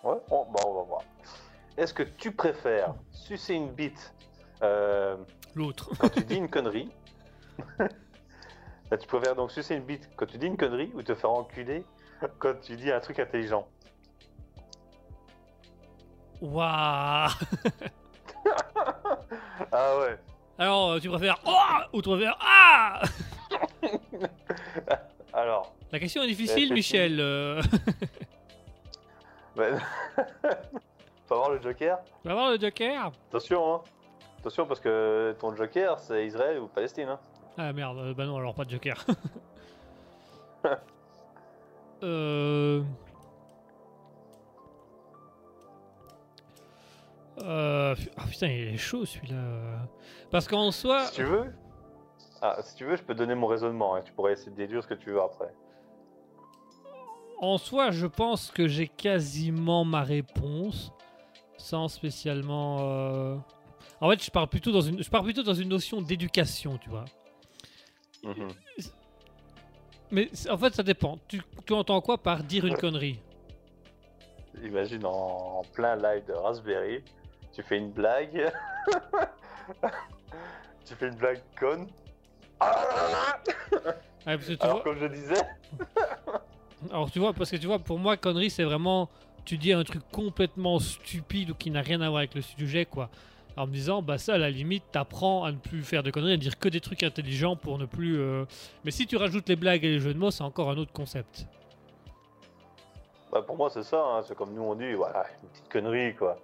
[0.03, 1.01] Ouais, on, bah, on va voir.
[1.77, 4.15] Est-ce que tu préfères sucer une bite
[4.63, 5.17] euh,
[5.55, 5.91] L'autre.
[5.99, 6.91] quand tu dis une connerie?
[7.79, 11.31] Là, Tu préfères donc sucer une bite quand tu dis une connerie ou te faire
[11.31, 11.85] enculer
[12.39, 13.67] quand tu dis un truc intelligent?
[16.41, 17.31] Waouh
[19.73, 20.19] Ah ouais.
[20.59, 21.53] Alors, euh, tu préfères Oh
[21.93, 23.03] ou tu préfères Ah
[25.33, 26.75] Alors, La question est difficile, Effectivement.
[26.77, 27.21] Michel.
[27.21, 27.63] euh,
[29.57, 29.65] bah,
[31.27, 31.99] faut avoir le Joker.
[32.23, 33.81] Tu vas voir le Joker Attention, hein.
[34.41, 37.09] Attention parce que ton Joker, c'est Israël ou Palestine.
[37.09, 37.19] Hein.
[37.59, 39.05] Ah merde, euh, bah non, alors pas de Joker.
[42.03, 42.83] euh...
[47.43, 47.95] Euh...
[48.17, 49.89] Ah putain, il est chaud celui-là.
[50.31, 51.53] Parce qu'en soi, Si tu veux.
[52.43, 53.95] Ah, si tu veux, je peux donner mon raisonnement.
[53.95, 54.03] Hein.
[54.05, 55.53] Tu pourrais essayer de déduire ce que tu veux après.
[57.41, 60.93] en soi, je pense que j'ai quasiment ma réponse,
[61.59, 62.79] sans spécialement.
[62.81, 63.37] euh,
[64.01, 66.89] En fait, je parle plutôt dans une, je parle plutôt dans une notion d'éducation, tu
[66.91, 67.05] vois.
[68.23, 68.49] Mhm.
[70.11, 71.19] Mais en fait, ça dépend.
[71.29, 73.21] Tu, tu entends quoi par dire une connerie?
[74.63, 77.03] Imagine en plein live de Raspberry,
[77.57, 78.53] tu fais une blague.
[80.85, 81.89] tu fais une blague conne.
[82.61, 83.39] Ah
[84.27, 85.43] Ouais, parce que tu Alors vois, comme je disais,
[86.91, 89.09] alors tu vois, parce que tu vois, pour moi, connerie, c'est vraiment,
[89.45, 92.85] tu dis un truc complètement stupide ou qui n'a rien à voir avec le sujet,
[92.85, 93.09] quoi.
[93.57, 96.35] En me disant, bah ça, à la limite, t'apprends à ne plus faire de conneries,
[96.35, 98.19] à dire que des trucs intelligents pour ne plus.
[98.19, 98.45] euh,
[98.85, 100.93] Mais si tu rajoutes les blagues et les jeux de mots, c'est encore un autre
[100.93, 101.47] concept.
[103.33, 106.15] bah, pour moi c'est ça, hein, c'est comme nous on dit, voilà, une petite connerie
[106.15, 106.39] quoi.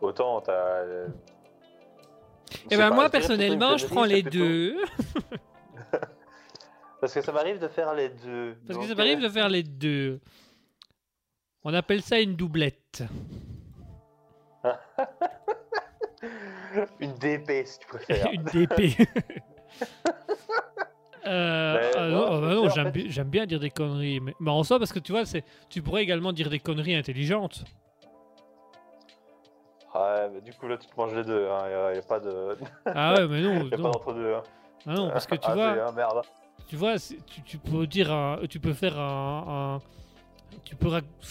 [0.00, 0.84] Autant t'as.
[0.84, 4.76] Et c'est ben moi, personnellement, je prends les deux.
[7.00, 8.56] Parce que ça m'arrive de faire les deux.
[8.66, 10.20] Parce que ça m'arrive euh, de faire les deux.
[11.62, 13.04] On appelle ça une doublette.
[17.00, 18.30] Une DP si tu préfères.
[18.32, 18.98] une DP.
[21.26, 24.20] Euh, Mais ah non, non, ah bah non, j'aime bi- bien dire des conneries.
[24.20, 26.94] Mais, mais en soi, parce que tu vois, c'est, tu pourrais également dire des conneries
[26.94, 27.64] intelligentes.
[29.94, 31.68] Ouais, mais du coup là tu te manges les deux, hein.
[31.70, 32.56] y, a, a pas de.
[32.86, 34.34] Ah ouais, mais non, y a pas d'entre deux.
[34.34, 34.42] Hein.
[34.86, 36.22] Ah non, parce que tu Ah, vois, hein, merde.
[36.68, 40.90] tu vois, tu, tu peux dire, un- tu peux faire un, un- tu peux,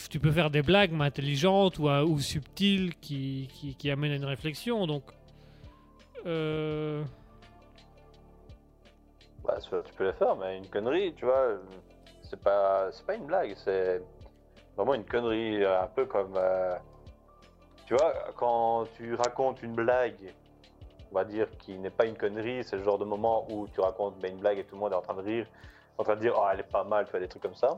[0.09, 4.11] tu peux faire des blagues mais intelligentes ou, euh, ou subtiles qui, qui, qui amènent
[4.13, 4.87] à une réflexion.
[4.87, 5.03] Donc,
[6.25, 7.03] euh,
[9.45, 11.57] Bah, tu peux les faire, mais une connerie, tu vois,
[12.23, 14.01] c'est pas, c'est pas une blague, c'est
[14.75, 16.75] vraiment une connerie, un peu comme, euh,
[17.87, 20.33] tu vois, quand tu racontes une blague,
[21.11, 23.79] on va dire qui n'est pas une connerie, c'est le genre de moment où tu
[23.79, 25.47] racontes ben, une blague et tout le monde est en train de rire,
[25.97, 27.77] en train de dire, oh, elle est pas mal, tu vois, des trucs comme ça.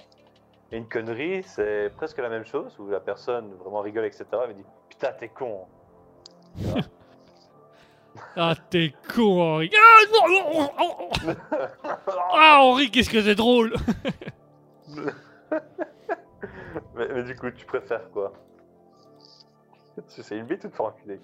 [0.72, 4.48] Et une connerie, c'est presque la même chose, où la personne vraiment rigole, etc., et
[4.48, 5.68] me dit, putain, t'es con.
[8.36, 9.72] ah t'es con, Henri.
[9.76, 10.00] Ah.
[12.34, 13.76] Ah, Henri, qu'est-ce que c'est drôle.
[16.96, 18.34] mais, mais du coup, tu préfères quoi?
[20.08, 21.20] Sais une bite ou te faire enculer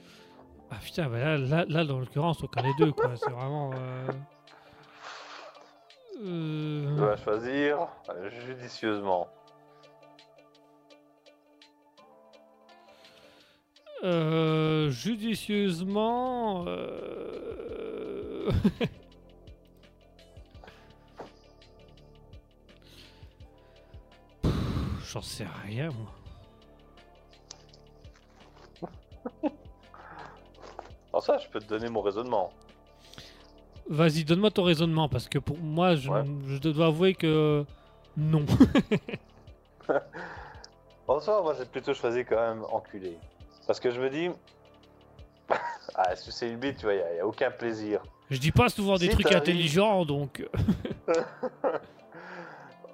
[0.72, 3.16] Ah putain, bah là, là, là, dans l'occurrence, aucun des deux, quoi.
[3.16, 3.72] C'est vraiment.
[3.74, 4.08] euh,
[6.24, 9.28] euh, dois choisir euh, judicieusement.
[14.04, 16.66] euh, judicieusement.
[16.68, 18.52] euh,
[25.12, 26.12] J'en sais rien, moi.
[31.14, 32.52] Alors ça, je peux te donner mon raisonnement.
[33.88, 36.24] Vas-y, donne-moi ton raisonnement, parce que pour moi, je, Ouais.
[36.48, 37.64] je dois avouer que.
[38.18, 38.46] Non.
[41.08, 43.16] En soi, moi, j'ai plutôt choisi quand même enculé.
[43.68, 44.30] Parce que je me dis...
[45.96, 48.02] ah, c'est une bite, tu vois, il n'y a, aucun plaisir.
[48.32, 50.44] Je dis pas souvent des trucs intelligents, donc.
[51.08, 51.14] euh,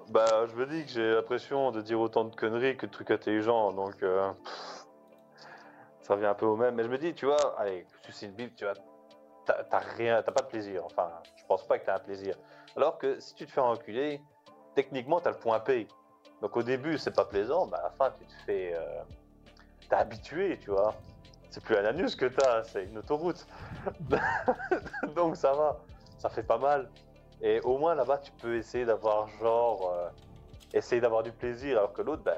[0.10, 3.12] Bah, je me dis que j'ai l'impression de dire autant de conneries que de trucs
[3.12, 3.96] intelligents, donc...
[4.04, 4.30] euh,
[6.12, 6.76] ça revient un peu au même.
[6.76, 7.88] Mais je me dis, tu vois, allez,
[8.22, 8.74] une bite, tu vois,
[9.46, 10.84] t'as rien, t'as pas de plaisir.
[10.84, 12.36] Enfin, je pense pas que t'as un plaisir.
[12.76, 14.22] Alors que si tu te fais enculer,
[14.76, 15.88] techniquement, t'as le point P.
[16.42, 18.74] Donc au début, c'est pas plaisant, mais à la fin, tu te fais...
[18.76, 19.04] euh,
[19.88, 20.94] T'es habitué, tu vois.
[21.50, 23.48] C'est plus un anus que t'as, c'est une autoroute.
[25.16, 25.80] Donc ça va,
[26.18, 26.90] ça fait pas mal.
[27.42, 29.94] Et au moins là-bas, tu peux essayer d'avoir genre...
[29.96, 30.10] euh,
[30.74, 32.36] essayer d'avoir du plaisir, alors que l'autre, ben...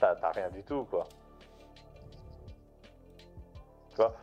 [0.00, 1.06] T'as rien du tout, quoi.
[3.94, 4.14] Tu vois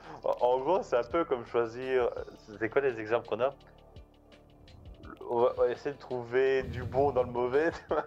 [0.42, 2.10] en, gros, c'est un peu comme choisir...
[2.60, 3.54] C'est quoi les exemples qu'on a?
[5.30, 8.04] On va, essayer de trouver du bon dans le mauvais, tu vois.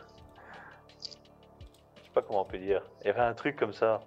[1.97, 2.83] Je sais pas comment on peut dire.
[3.03, 4.01] Il y avait un truc comme ça.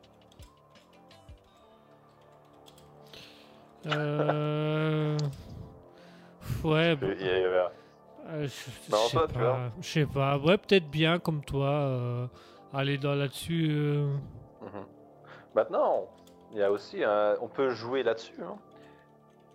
[3.87, 5.17] Euh...
[6.63, 7.71] Ouais, bon, Il y avait un-
[8.29, 9.71] euh, je je sais toi, pas.
[9.81, 10.37] Je sais pas.
[10.37, 11.67] Ouais, peut-être bien comme toi.
[11.69, 12.27] euh,
[12.73, 13.67] aller dans là-dessus.
[13.69, 14.15] euh,
[14.61, 14.85] Mhm.
[15.53, 16.07] Maintenant,
[16.57, 17.03] il y a aussi,
[17.39, 18.41] on peut jouer là-dessus.
[18.41, 18.57] hein.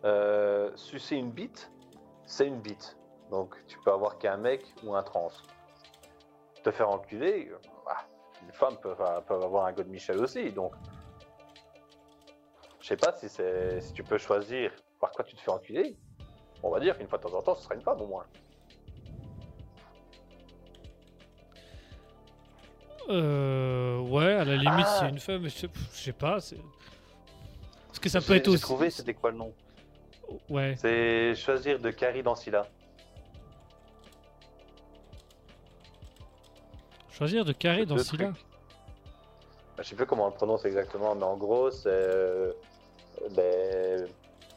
[0.05, 1.73] Euh, sucer une bite,
[2.27, 2.97] c'est une bite.
[3.29, 5.33] Donc tu peux avoir qu'un mec ou un trans.
[6.63, 7.51] Te faire enculer,
[8.45, 8.95] une femme peut,
[9.31, 10.53] avoir un God Michel aussi.
[10.53, 10.75] Donc,
[12.79, 15.97] je sais pas si si tu peux choisir par quoi tu te fais enculer.
[16.63, 18.27] On va dire qu'une fois de temps en temps, ce sera une femme au moins.
[23.11, 24.97] Euh, ouais, à la limite, Ah.
[25.01, 25.43] c'est une femme.
[25.43, 26.39] mais Je sais, pas.
[26.39, 28.63] Parce que ça peut être aussi.
[28.63, 29.53] trouvé, c'était quoi le nom?
[30.49, 30.75] Ouais.
[30.79, 32.67] C'est choisir de Carrie dans Scylla.
[37.11, 38.31] Choisir de carré C'est dans celui-là.
[38.33, 38.45] trucs.
[39.79, 42.53] Je sais plus comment on le prononce exactement, mais en gros, c'est euh,
[43.37, 44.07] ben,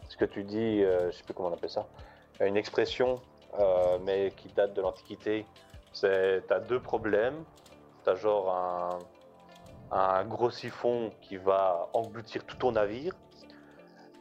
[0.08, 1.86] ce que tu dis, euh, je sais plus comment on appelle ça,
[2.42, 3.20] une expression,
[3.60, 5.46] euh, mais qui date de l'Antiquité.
[5.94, 7.44] C'est, t'as deux problèmes.
[8.06, 9.00] T'as genre un,
[9.92, 13.14] un gros siphon qui va engloutir tout ton navire,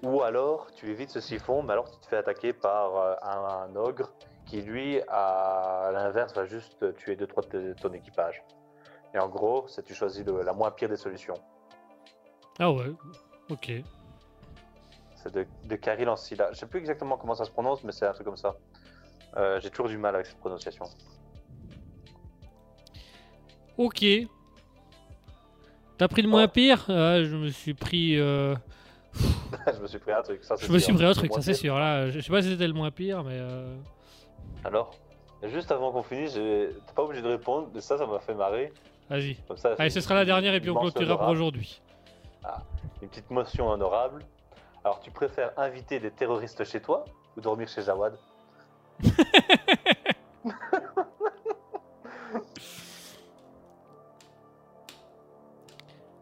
[0.03, 3.69] ou alors tu évites ce siphon, mais alors tu te fais attaquer par euh, un,
[3.71, 4.11] un ogre
[4.47, 8.43] qui lui, à l'inverse, va juste tuer deux trois de ton équipage.
[9.15, 11.35] Et en gros, c'est tu choisis le- la moins pire des solutions.
[12.59, 12.93] Ah ouais,
[13.51, 13.71] ok.
[15.17, 16.53] C'est de, de Caril en Scylla.
[16.53, 18.55] Je sais plus exactement comment ça se prononce, mais c'est un truc comme ça.
[19.37, 20.85] Euh, J'ai toujours du mal avec cette prononciation.
[23.79, 24.05] Ok.
[25.99, 28.19] T'as pris le moins pire Ah, Je me suis pris.
[28.19, 28.55] euh,
[29.15, 30.43] je me suis pris un truc.
[30.45, 30.87] Ça, c'est Je me sûr.
[30.87, 31.79] suis pris un truc, ça c'est sûr.
[31.79, 33.37] Là, je sais pas si c'était le moins pire, mais.
[33.39, 33.77] euh,
[34.65, 34.95] Alors,
[35.45, 38.73] juste avant qu'on finisse, t'es pas obligé de répondre, mais ça, ça m'a fait marrer.
[39.11, 39.37] Vas-y.
[39.79, 41.81] Allez, ce sera la dernière et puis on clôturera pour aujourd'hui.
[43.03, 44.25] Une petite motion honorable.
[44.83, 47.05] Alors, tu préfères inviter des terroristes chez toi
[47.37, 48.15] ou dormir chez Jawad?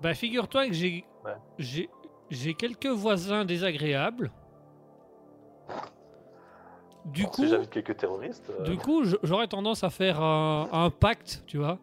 [0.03, 1.05] Bah, figure-toi que j'ai.
[1.25, 1.33] Ouais.
[1.59, 1.89] J'ai.
[2.31, 4.31] J'ai quelques voisins désagréables.
[7.05, 8.51] Du coup, Si j'invite quelques terroristes.
[8.51, 11.79] euh, du coup, j'aurais tendance à faire un, un pacte, tu vois.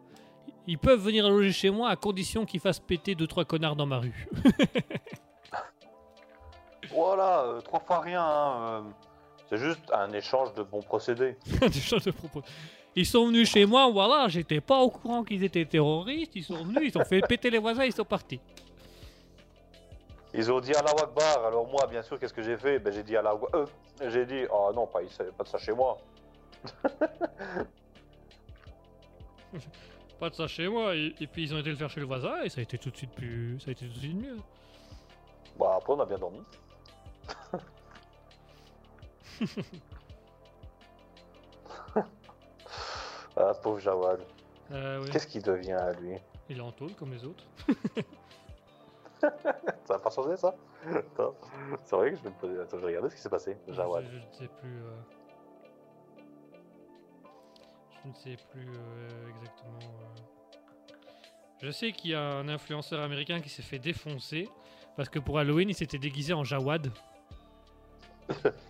[0.66, 3.86] Ils peuvent venir loger chez moi à condition qu'ils fassent péter deux trois connards dans
[3.86, 4.28] ma rue.
[6.92, 8.22] Voilà, euh, trois fois rien.
[8.24, 8.80] hein, euh,
[9.48, 11.36] C'est juste un échange de bons procédés.
[11.60, 12.42] Des choses de propos.
[12.96, 16.32] Ils sont venus chez moi, voilà, j'étais pas au courant qu'ils étaient terroristes.
[16.34, 18.40] Ils sont venus, ils ont fait péter les voisins, ils sont partis.
[20.34, 22.78] Ils ont dit Allah Akbar, alors moi, bien sûr, qu'est-ce que j'ai fait?
[22.78, 23.48] Ben, J'ai dit Allah Akbar.
[23.54, 23.66] Euh,
[24.10, 25.98] j'ai dit, oh non, pas, ici, pas de ça chez moi.
[30.20, 30.94] Pas de ça chez moi.
[30.94, 32.76] Et, et puis ils ont été le faire chez le voisin et ça a été
[32.76, 34.36] tout de suite plus, ça a été tout de suite mieux.
[35.58, 36.42] Bah, après, on a bien dormi.
[43.36, 44.20] ah, pauvre Jawad.
[44.72, 45.10] Euh, ouais.
[45.10, 46.16] Qu'est-ce qu'il devient à lui?
[46.48, 47.44] Il est en tôle comme les autres.
[49.20, 49.30] Ça
[49.88, 50.54] va pas changer ça?
[50.94, 51.34] Attends.
[51.84, 52.58] C'est vrai que je vais me poser.
[52.60, 53.56] Attends, je vais regarder ce qui s'est passé.
[53.68, 54.04] Jawad.
[54.04, 54.82] Je, je ne sais plus.
[54.82, 55.00] euh,
[58.02, 59.78] Je ne sais plus euh, exactement.
[60.00, 60.94] euh.
[61.62, 64.48] Je sais qu'il y a un influenceur américain qui s'est fait défoncer
[64.96, 66.90] parce que pour Halloween il s'était déguisé en Jawad.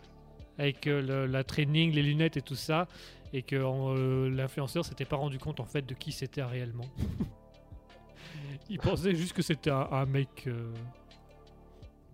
[0.61, 2.87] Avec euh, le- la training, les lunettes et tout ça.
[3.33, 6.85] Et que euh, l'influenceur s'était pas rendu compte en fait de qui c'était réellement.
[8.69, 10.73] il pensait juste que c'était un, un mec euh,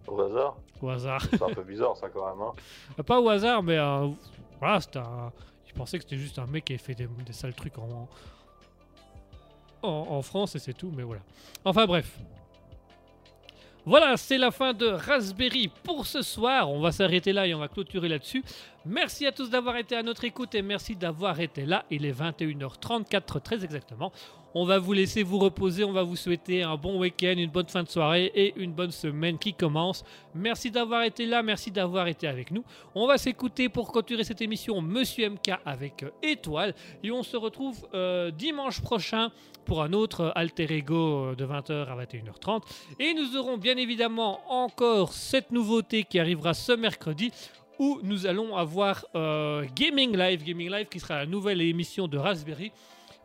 [0.06, 1.22] Au hasard au hasard.
[1.30, 2.46] C'est un peu bizarre ça quand même.
[2.98, 3.02] Hein.
[3.02, 3.78] Pas au hasard, mais
[4.60, 5.32] voilà, c'était un.
[5.66, 8.08] Je pensais que c'était juste un mec qui avait fait des, des sales trucs en...
[9.82, 11.22] en en France et c'est tout, mais voilà.
[11.64, 12.18] Enfin bref.
[13.88, 16.68] Voilà, c'est la fin de Raspberry pour ce soir.
[16.68, 18.42] On va s'arrêter là et on va clôturer là-dessus.
[18.84, 21.84] Merci à tous d'avoir été à notre écoute et merci d'avoir été là.
[21.88, 24.10] Il est 21h34 très exactement.
[24.58, 25.84] On va vous laisser vous reposer.
[25.84, 28.90] On va vous souhaiter un bon week-end, une bonne fin de soirée et une bonne
[28.90, 30.02] semaine qui commence.
[30.34, 31.42] Merci d'avoir été là.
[31.42, 32.64] Merci d'avoir été avec nous.
[32.94, 36.74] On va s'écouter pour clôturer cette émission Monsieur MK avec Étoile.
[37.04, 39.30] Et on se retrouve euh, dimanche prochain
[39.66, 42.62] pour un autre alter ego de 20h à 21h30.
[42.98, 47.30] Et nous aurons bien évidemment encore cette nouveauté qui arrivera ce mercredi
[47.78, 50.44] où nous allons avoir euh, Gaming Live.
[50.44, 52.72] Gaming Live qui sera la nouvelle émission de Raspberry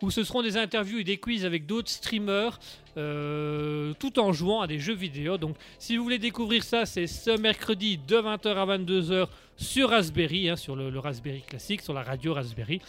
[0.01, 2.59] où ce seront des interviews et des quiz avec d'autres streamers
[2.97, 5.37] euh, tout en jouant à des jeux vidéo.
[5.37, 10.49] Donc si vous voulez découvrir ça, c'est ce mercredi de 20h à 22h sur Raspberry,
[10.49, 12.81] hein, sur le, Raspberry classique, sur la radio Raspberry.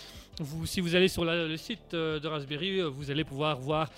[0.64, 3.90] Si vous allez sur le site euh, de Raspberry, euh, vous allez pouvoir voir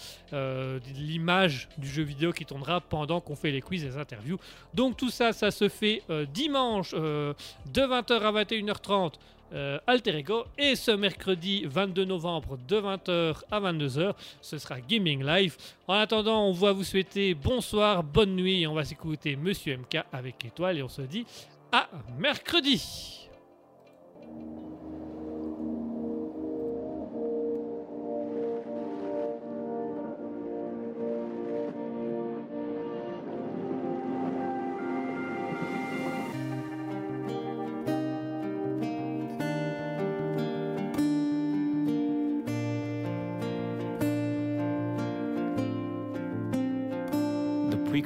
[0.97, 4.39] l'image du jeu vidéo qui tournera pendant qu'on fait les quiz et les interviews.
[4.74, 7.35] Donc tout ça, ça se fait dimanche de
[7.74, 9.12] 20h à 21h30
[9.55, 10.44] euh, Alter Ego.
[10.59, 15.56] Et ce mercredi 22 novembre de 20h à 22h ce sera Gaming Live
[15.86, 18.62] en attendant on va vous souhaiter bonsoir bonne nuit.
[18.62, 21.24] Et on va s'écouter Monsieur MK avec étoile et on se dit
[21.72, 23.28] à mercredi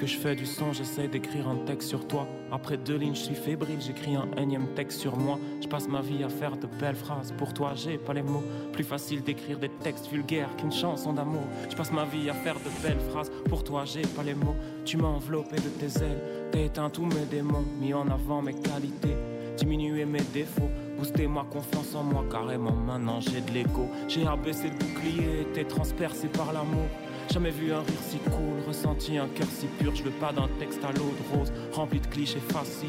[0.09, 2.27] je fais du son, j'essaie d'écrire un texte sur toi.
[2.51, 5.39] Après deux lignes, je suis fébrile, j'écris un énième texte sur moi.
[5.61, 7.33] Je passe ma vie à faire de belles phrases.
[7.37, 8.43] Pour toi, j'ai pas les mots.
[8.73, 11.43] Plus facile d'écrire des textes vulgaires qu'une chanson d'amour.
[11.71, 13.31] Je passe ma vie à faire de belles phrases.
[13.49, 14.57] Pour toi, j'ai pas les mots.
[14.87, 16.23] Tu m'as enveloppé de tes ailes.
[16.53, 19.15] T'as éteint tous mes démons, mis en avant mes qualités.
[19.59, 22.73] Diminué mes défauts, booster ma confiance en moi carrément.
[22.73, 23.91] Maintenant j'ai de l'ego.
[24.07, 26.87] J'ai abaissé le bouclier, été transpercé par l'amour.
[27.31, 29.95] Jamais vu un rire si cool, ressenti un cœur si pur.
[29.95, 32.89] Je veux pas d'un texte à l'eau de rose, rempli de clichés faciles.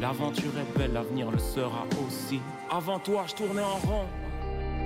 [0.00, 2.40] L'aventure est belle, l'avenir le sera aussi.
[2.68, 4.06] Avant toi, je tournais en rond.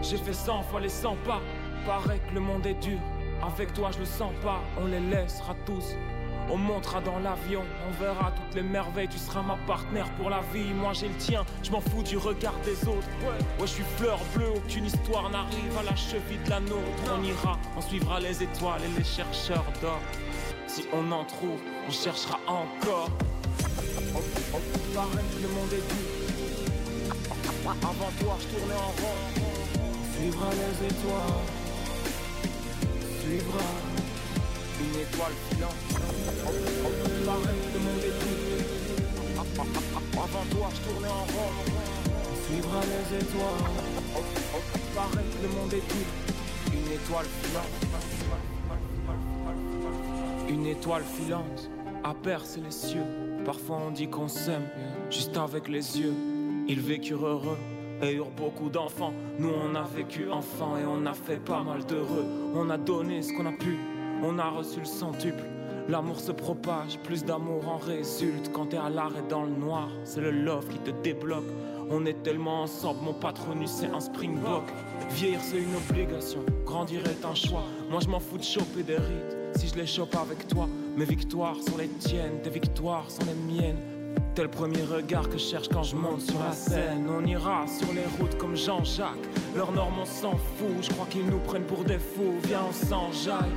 [0.03, 1.41] J'ai fait 100 fois les 100 pas.
[1.87, 2.99] Paraît que le monde est dur.
[3.43, 4.61] Avec toi, je le sens pas.
[4.79, 5.97] On les laissera tous.
[6.49, 9.09] On montera dans l'avion, on verra toutes les merveilles.
[9.09, 10.73] Tu seras ma partenaire pour la vie.
[10.73, 13.09] Moi j'ai le tien, je m'en fous du regard des autres.
[13.23, 16.81] Ouais, ouais je suis fleur bleue, aucune histoire n'arrive à la cheville de la nôtre.
[17.19, 20.01] On ira, on suivra les étoiles et les chercheurs d'or.
[20.69, 23.11] Si on en trouve, on cherchera encore.
[24.15, 24.23] On, on,
[24.55, 26.17] on paraît que le monde est dur.
[27.67, 29.19] Avant toi, je tournais en rond.
[29.83, 31.45] On suivra les étoiles.
[33.21, 33.65] Suivra
[34.79, 35.96] une étoile filante.
[40.19, 41.51] Avant toi, je tournais en rond.
[42.09, 43.65] On suivra les étoiles.
[44.97, 45.87] Que le monde est.
[46.73, 47.75] Une étoile filante.
[50.49, 51.71] Une étoile filante
[52.03, 53.05] a percé les cieux.
[53.45, 54.69] Parfois on dit qu'on s'aime,
[55.11, 56.15] juste avec les yeux.
[56.69, 57.59] Ils vécurent heureux
[58.03, 59.13] et eurent beaucoup d'enfants.
[59.39, 62.25] Nous on a vécu enfant et on a fait pas mal d'heureux.
[62.55, 63.77] On a donné ce qu'on a pu,
[64.23, 65.45] on a reçu le centuple.
[65.89, 68.51] L'amour se propage, plus d'amour en résulte.
[68.53, 71.45] Quand t'es à l'arrêt dans le noir, c'est le love qui te débloque.
[71.89, 74.65] On est tellement ensemble, mon patronus c'est un springbok.
[75.11, 77.63] Vieillir c'est une obligation, grandir est un choix.
[77.89, 80.69] Moi je m'en fous de choper des rides, si je les chope avec toi.
[80.97, 83.79] Mes victoires sont les tiennes, tes victoires sont les miennes.
[84.35, 87.07] T'es le premier regard que je cherche quand je monte sur la scène.
[87.09, 89.29] On ira sur les routes comme Jean-Jacques.
[89.55, 92.35] Leurs normes on s'en fout, je crois qu'ils nous prennent pour des fous.
[92.43, 93.53] Viens on s'enjaille,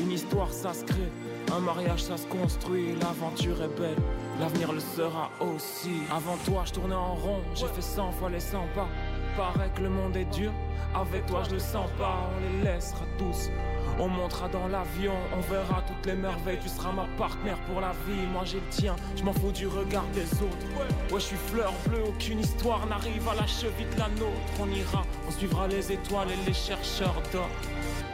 [0.00, 1.10] une histoire ça se crée.
[1.50, 3.98] Un mariage ça se construit, l'aventure est belle,
[4.40, 6.02] l'avenir le sera aussi.
[6.10, 8.88] Avant toi je tournais en rond, j'ai fait 100 fois les 100 pas.
[9.36, 10.52] Paraît que le monde est dur,
[10.94, 13.50] avec toi je le sens pas, on les laissera tous.
[13.98, 17.92] On montera dans l'avion, on verra toutes les merveilles, tu seras ma partenaire pour la
[18.06, 20.66] vie, moi j'ai le tien, je m'en fous du regard des autres.
[21.10, 24.32] Ouais, je suis fleur bleue, aucune histoire n'arrive à la cheville de la nôtre.
[24.60, 27.48] On ira, on suivra les étoiles et les chercheurs d'or.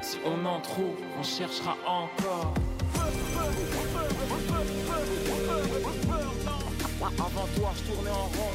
[0.02, 2.54] Si on en trouve, on cherchera encore.
[7.00, 8.54] Avant toi, je tournais en rond.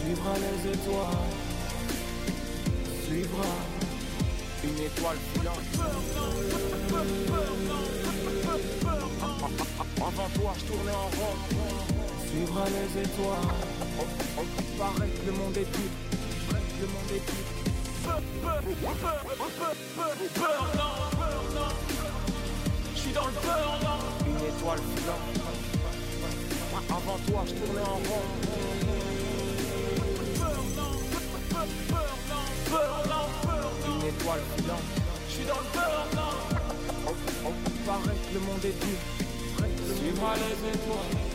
[0.00, 1.26] Suivra les étoiles.
[3.06, 3.50] Suivra
[4.64, 5.66] une étoile filante.
[9.96, 11.36] Avant toi, je tournais en rond.
[12.28, 13.50] Suivra les étoiles.
[14.78, 15.76] Paraît le monde est.
[16.80, 17.56] Le monde est.
[23.06, 25.20] Je suis dans le beurre, Une étoile filante.
[26.90, 28.24] Avant toi, je tournais en rond.
[33.86, 34.82] Une étoile filante.
[35.28, 36.06] Je suis dans le beurre,
[37.86, 38.98] Paraît que le monde est dur.
[39.96, 41.25] Suivra les étoiles.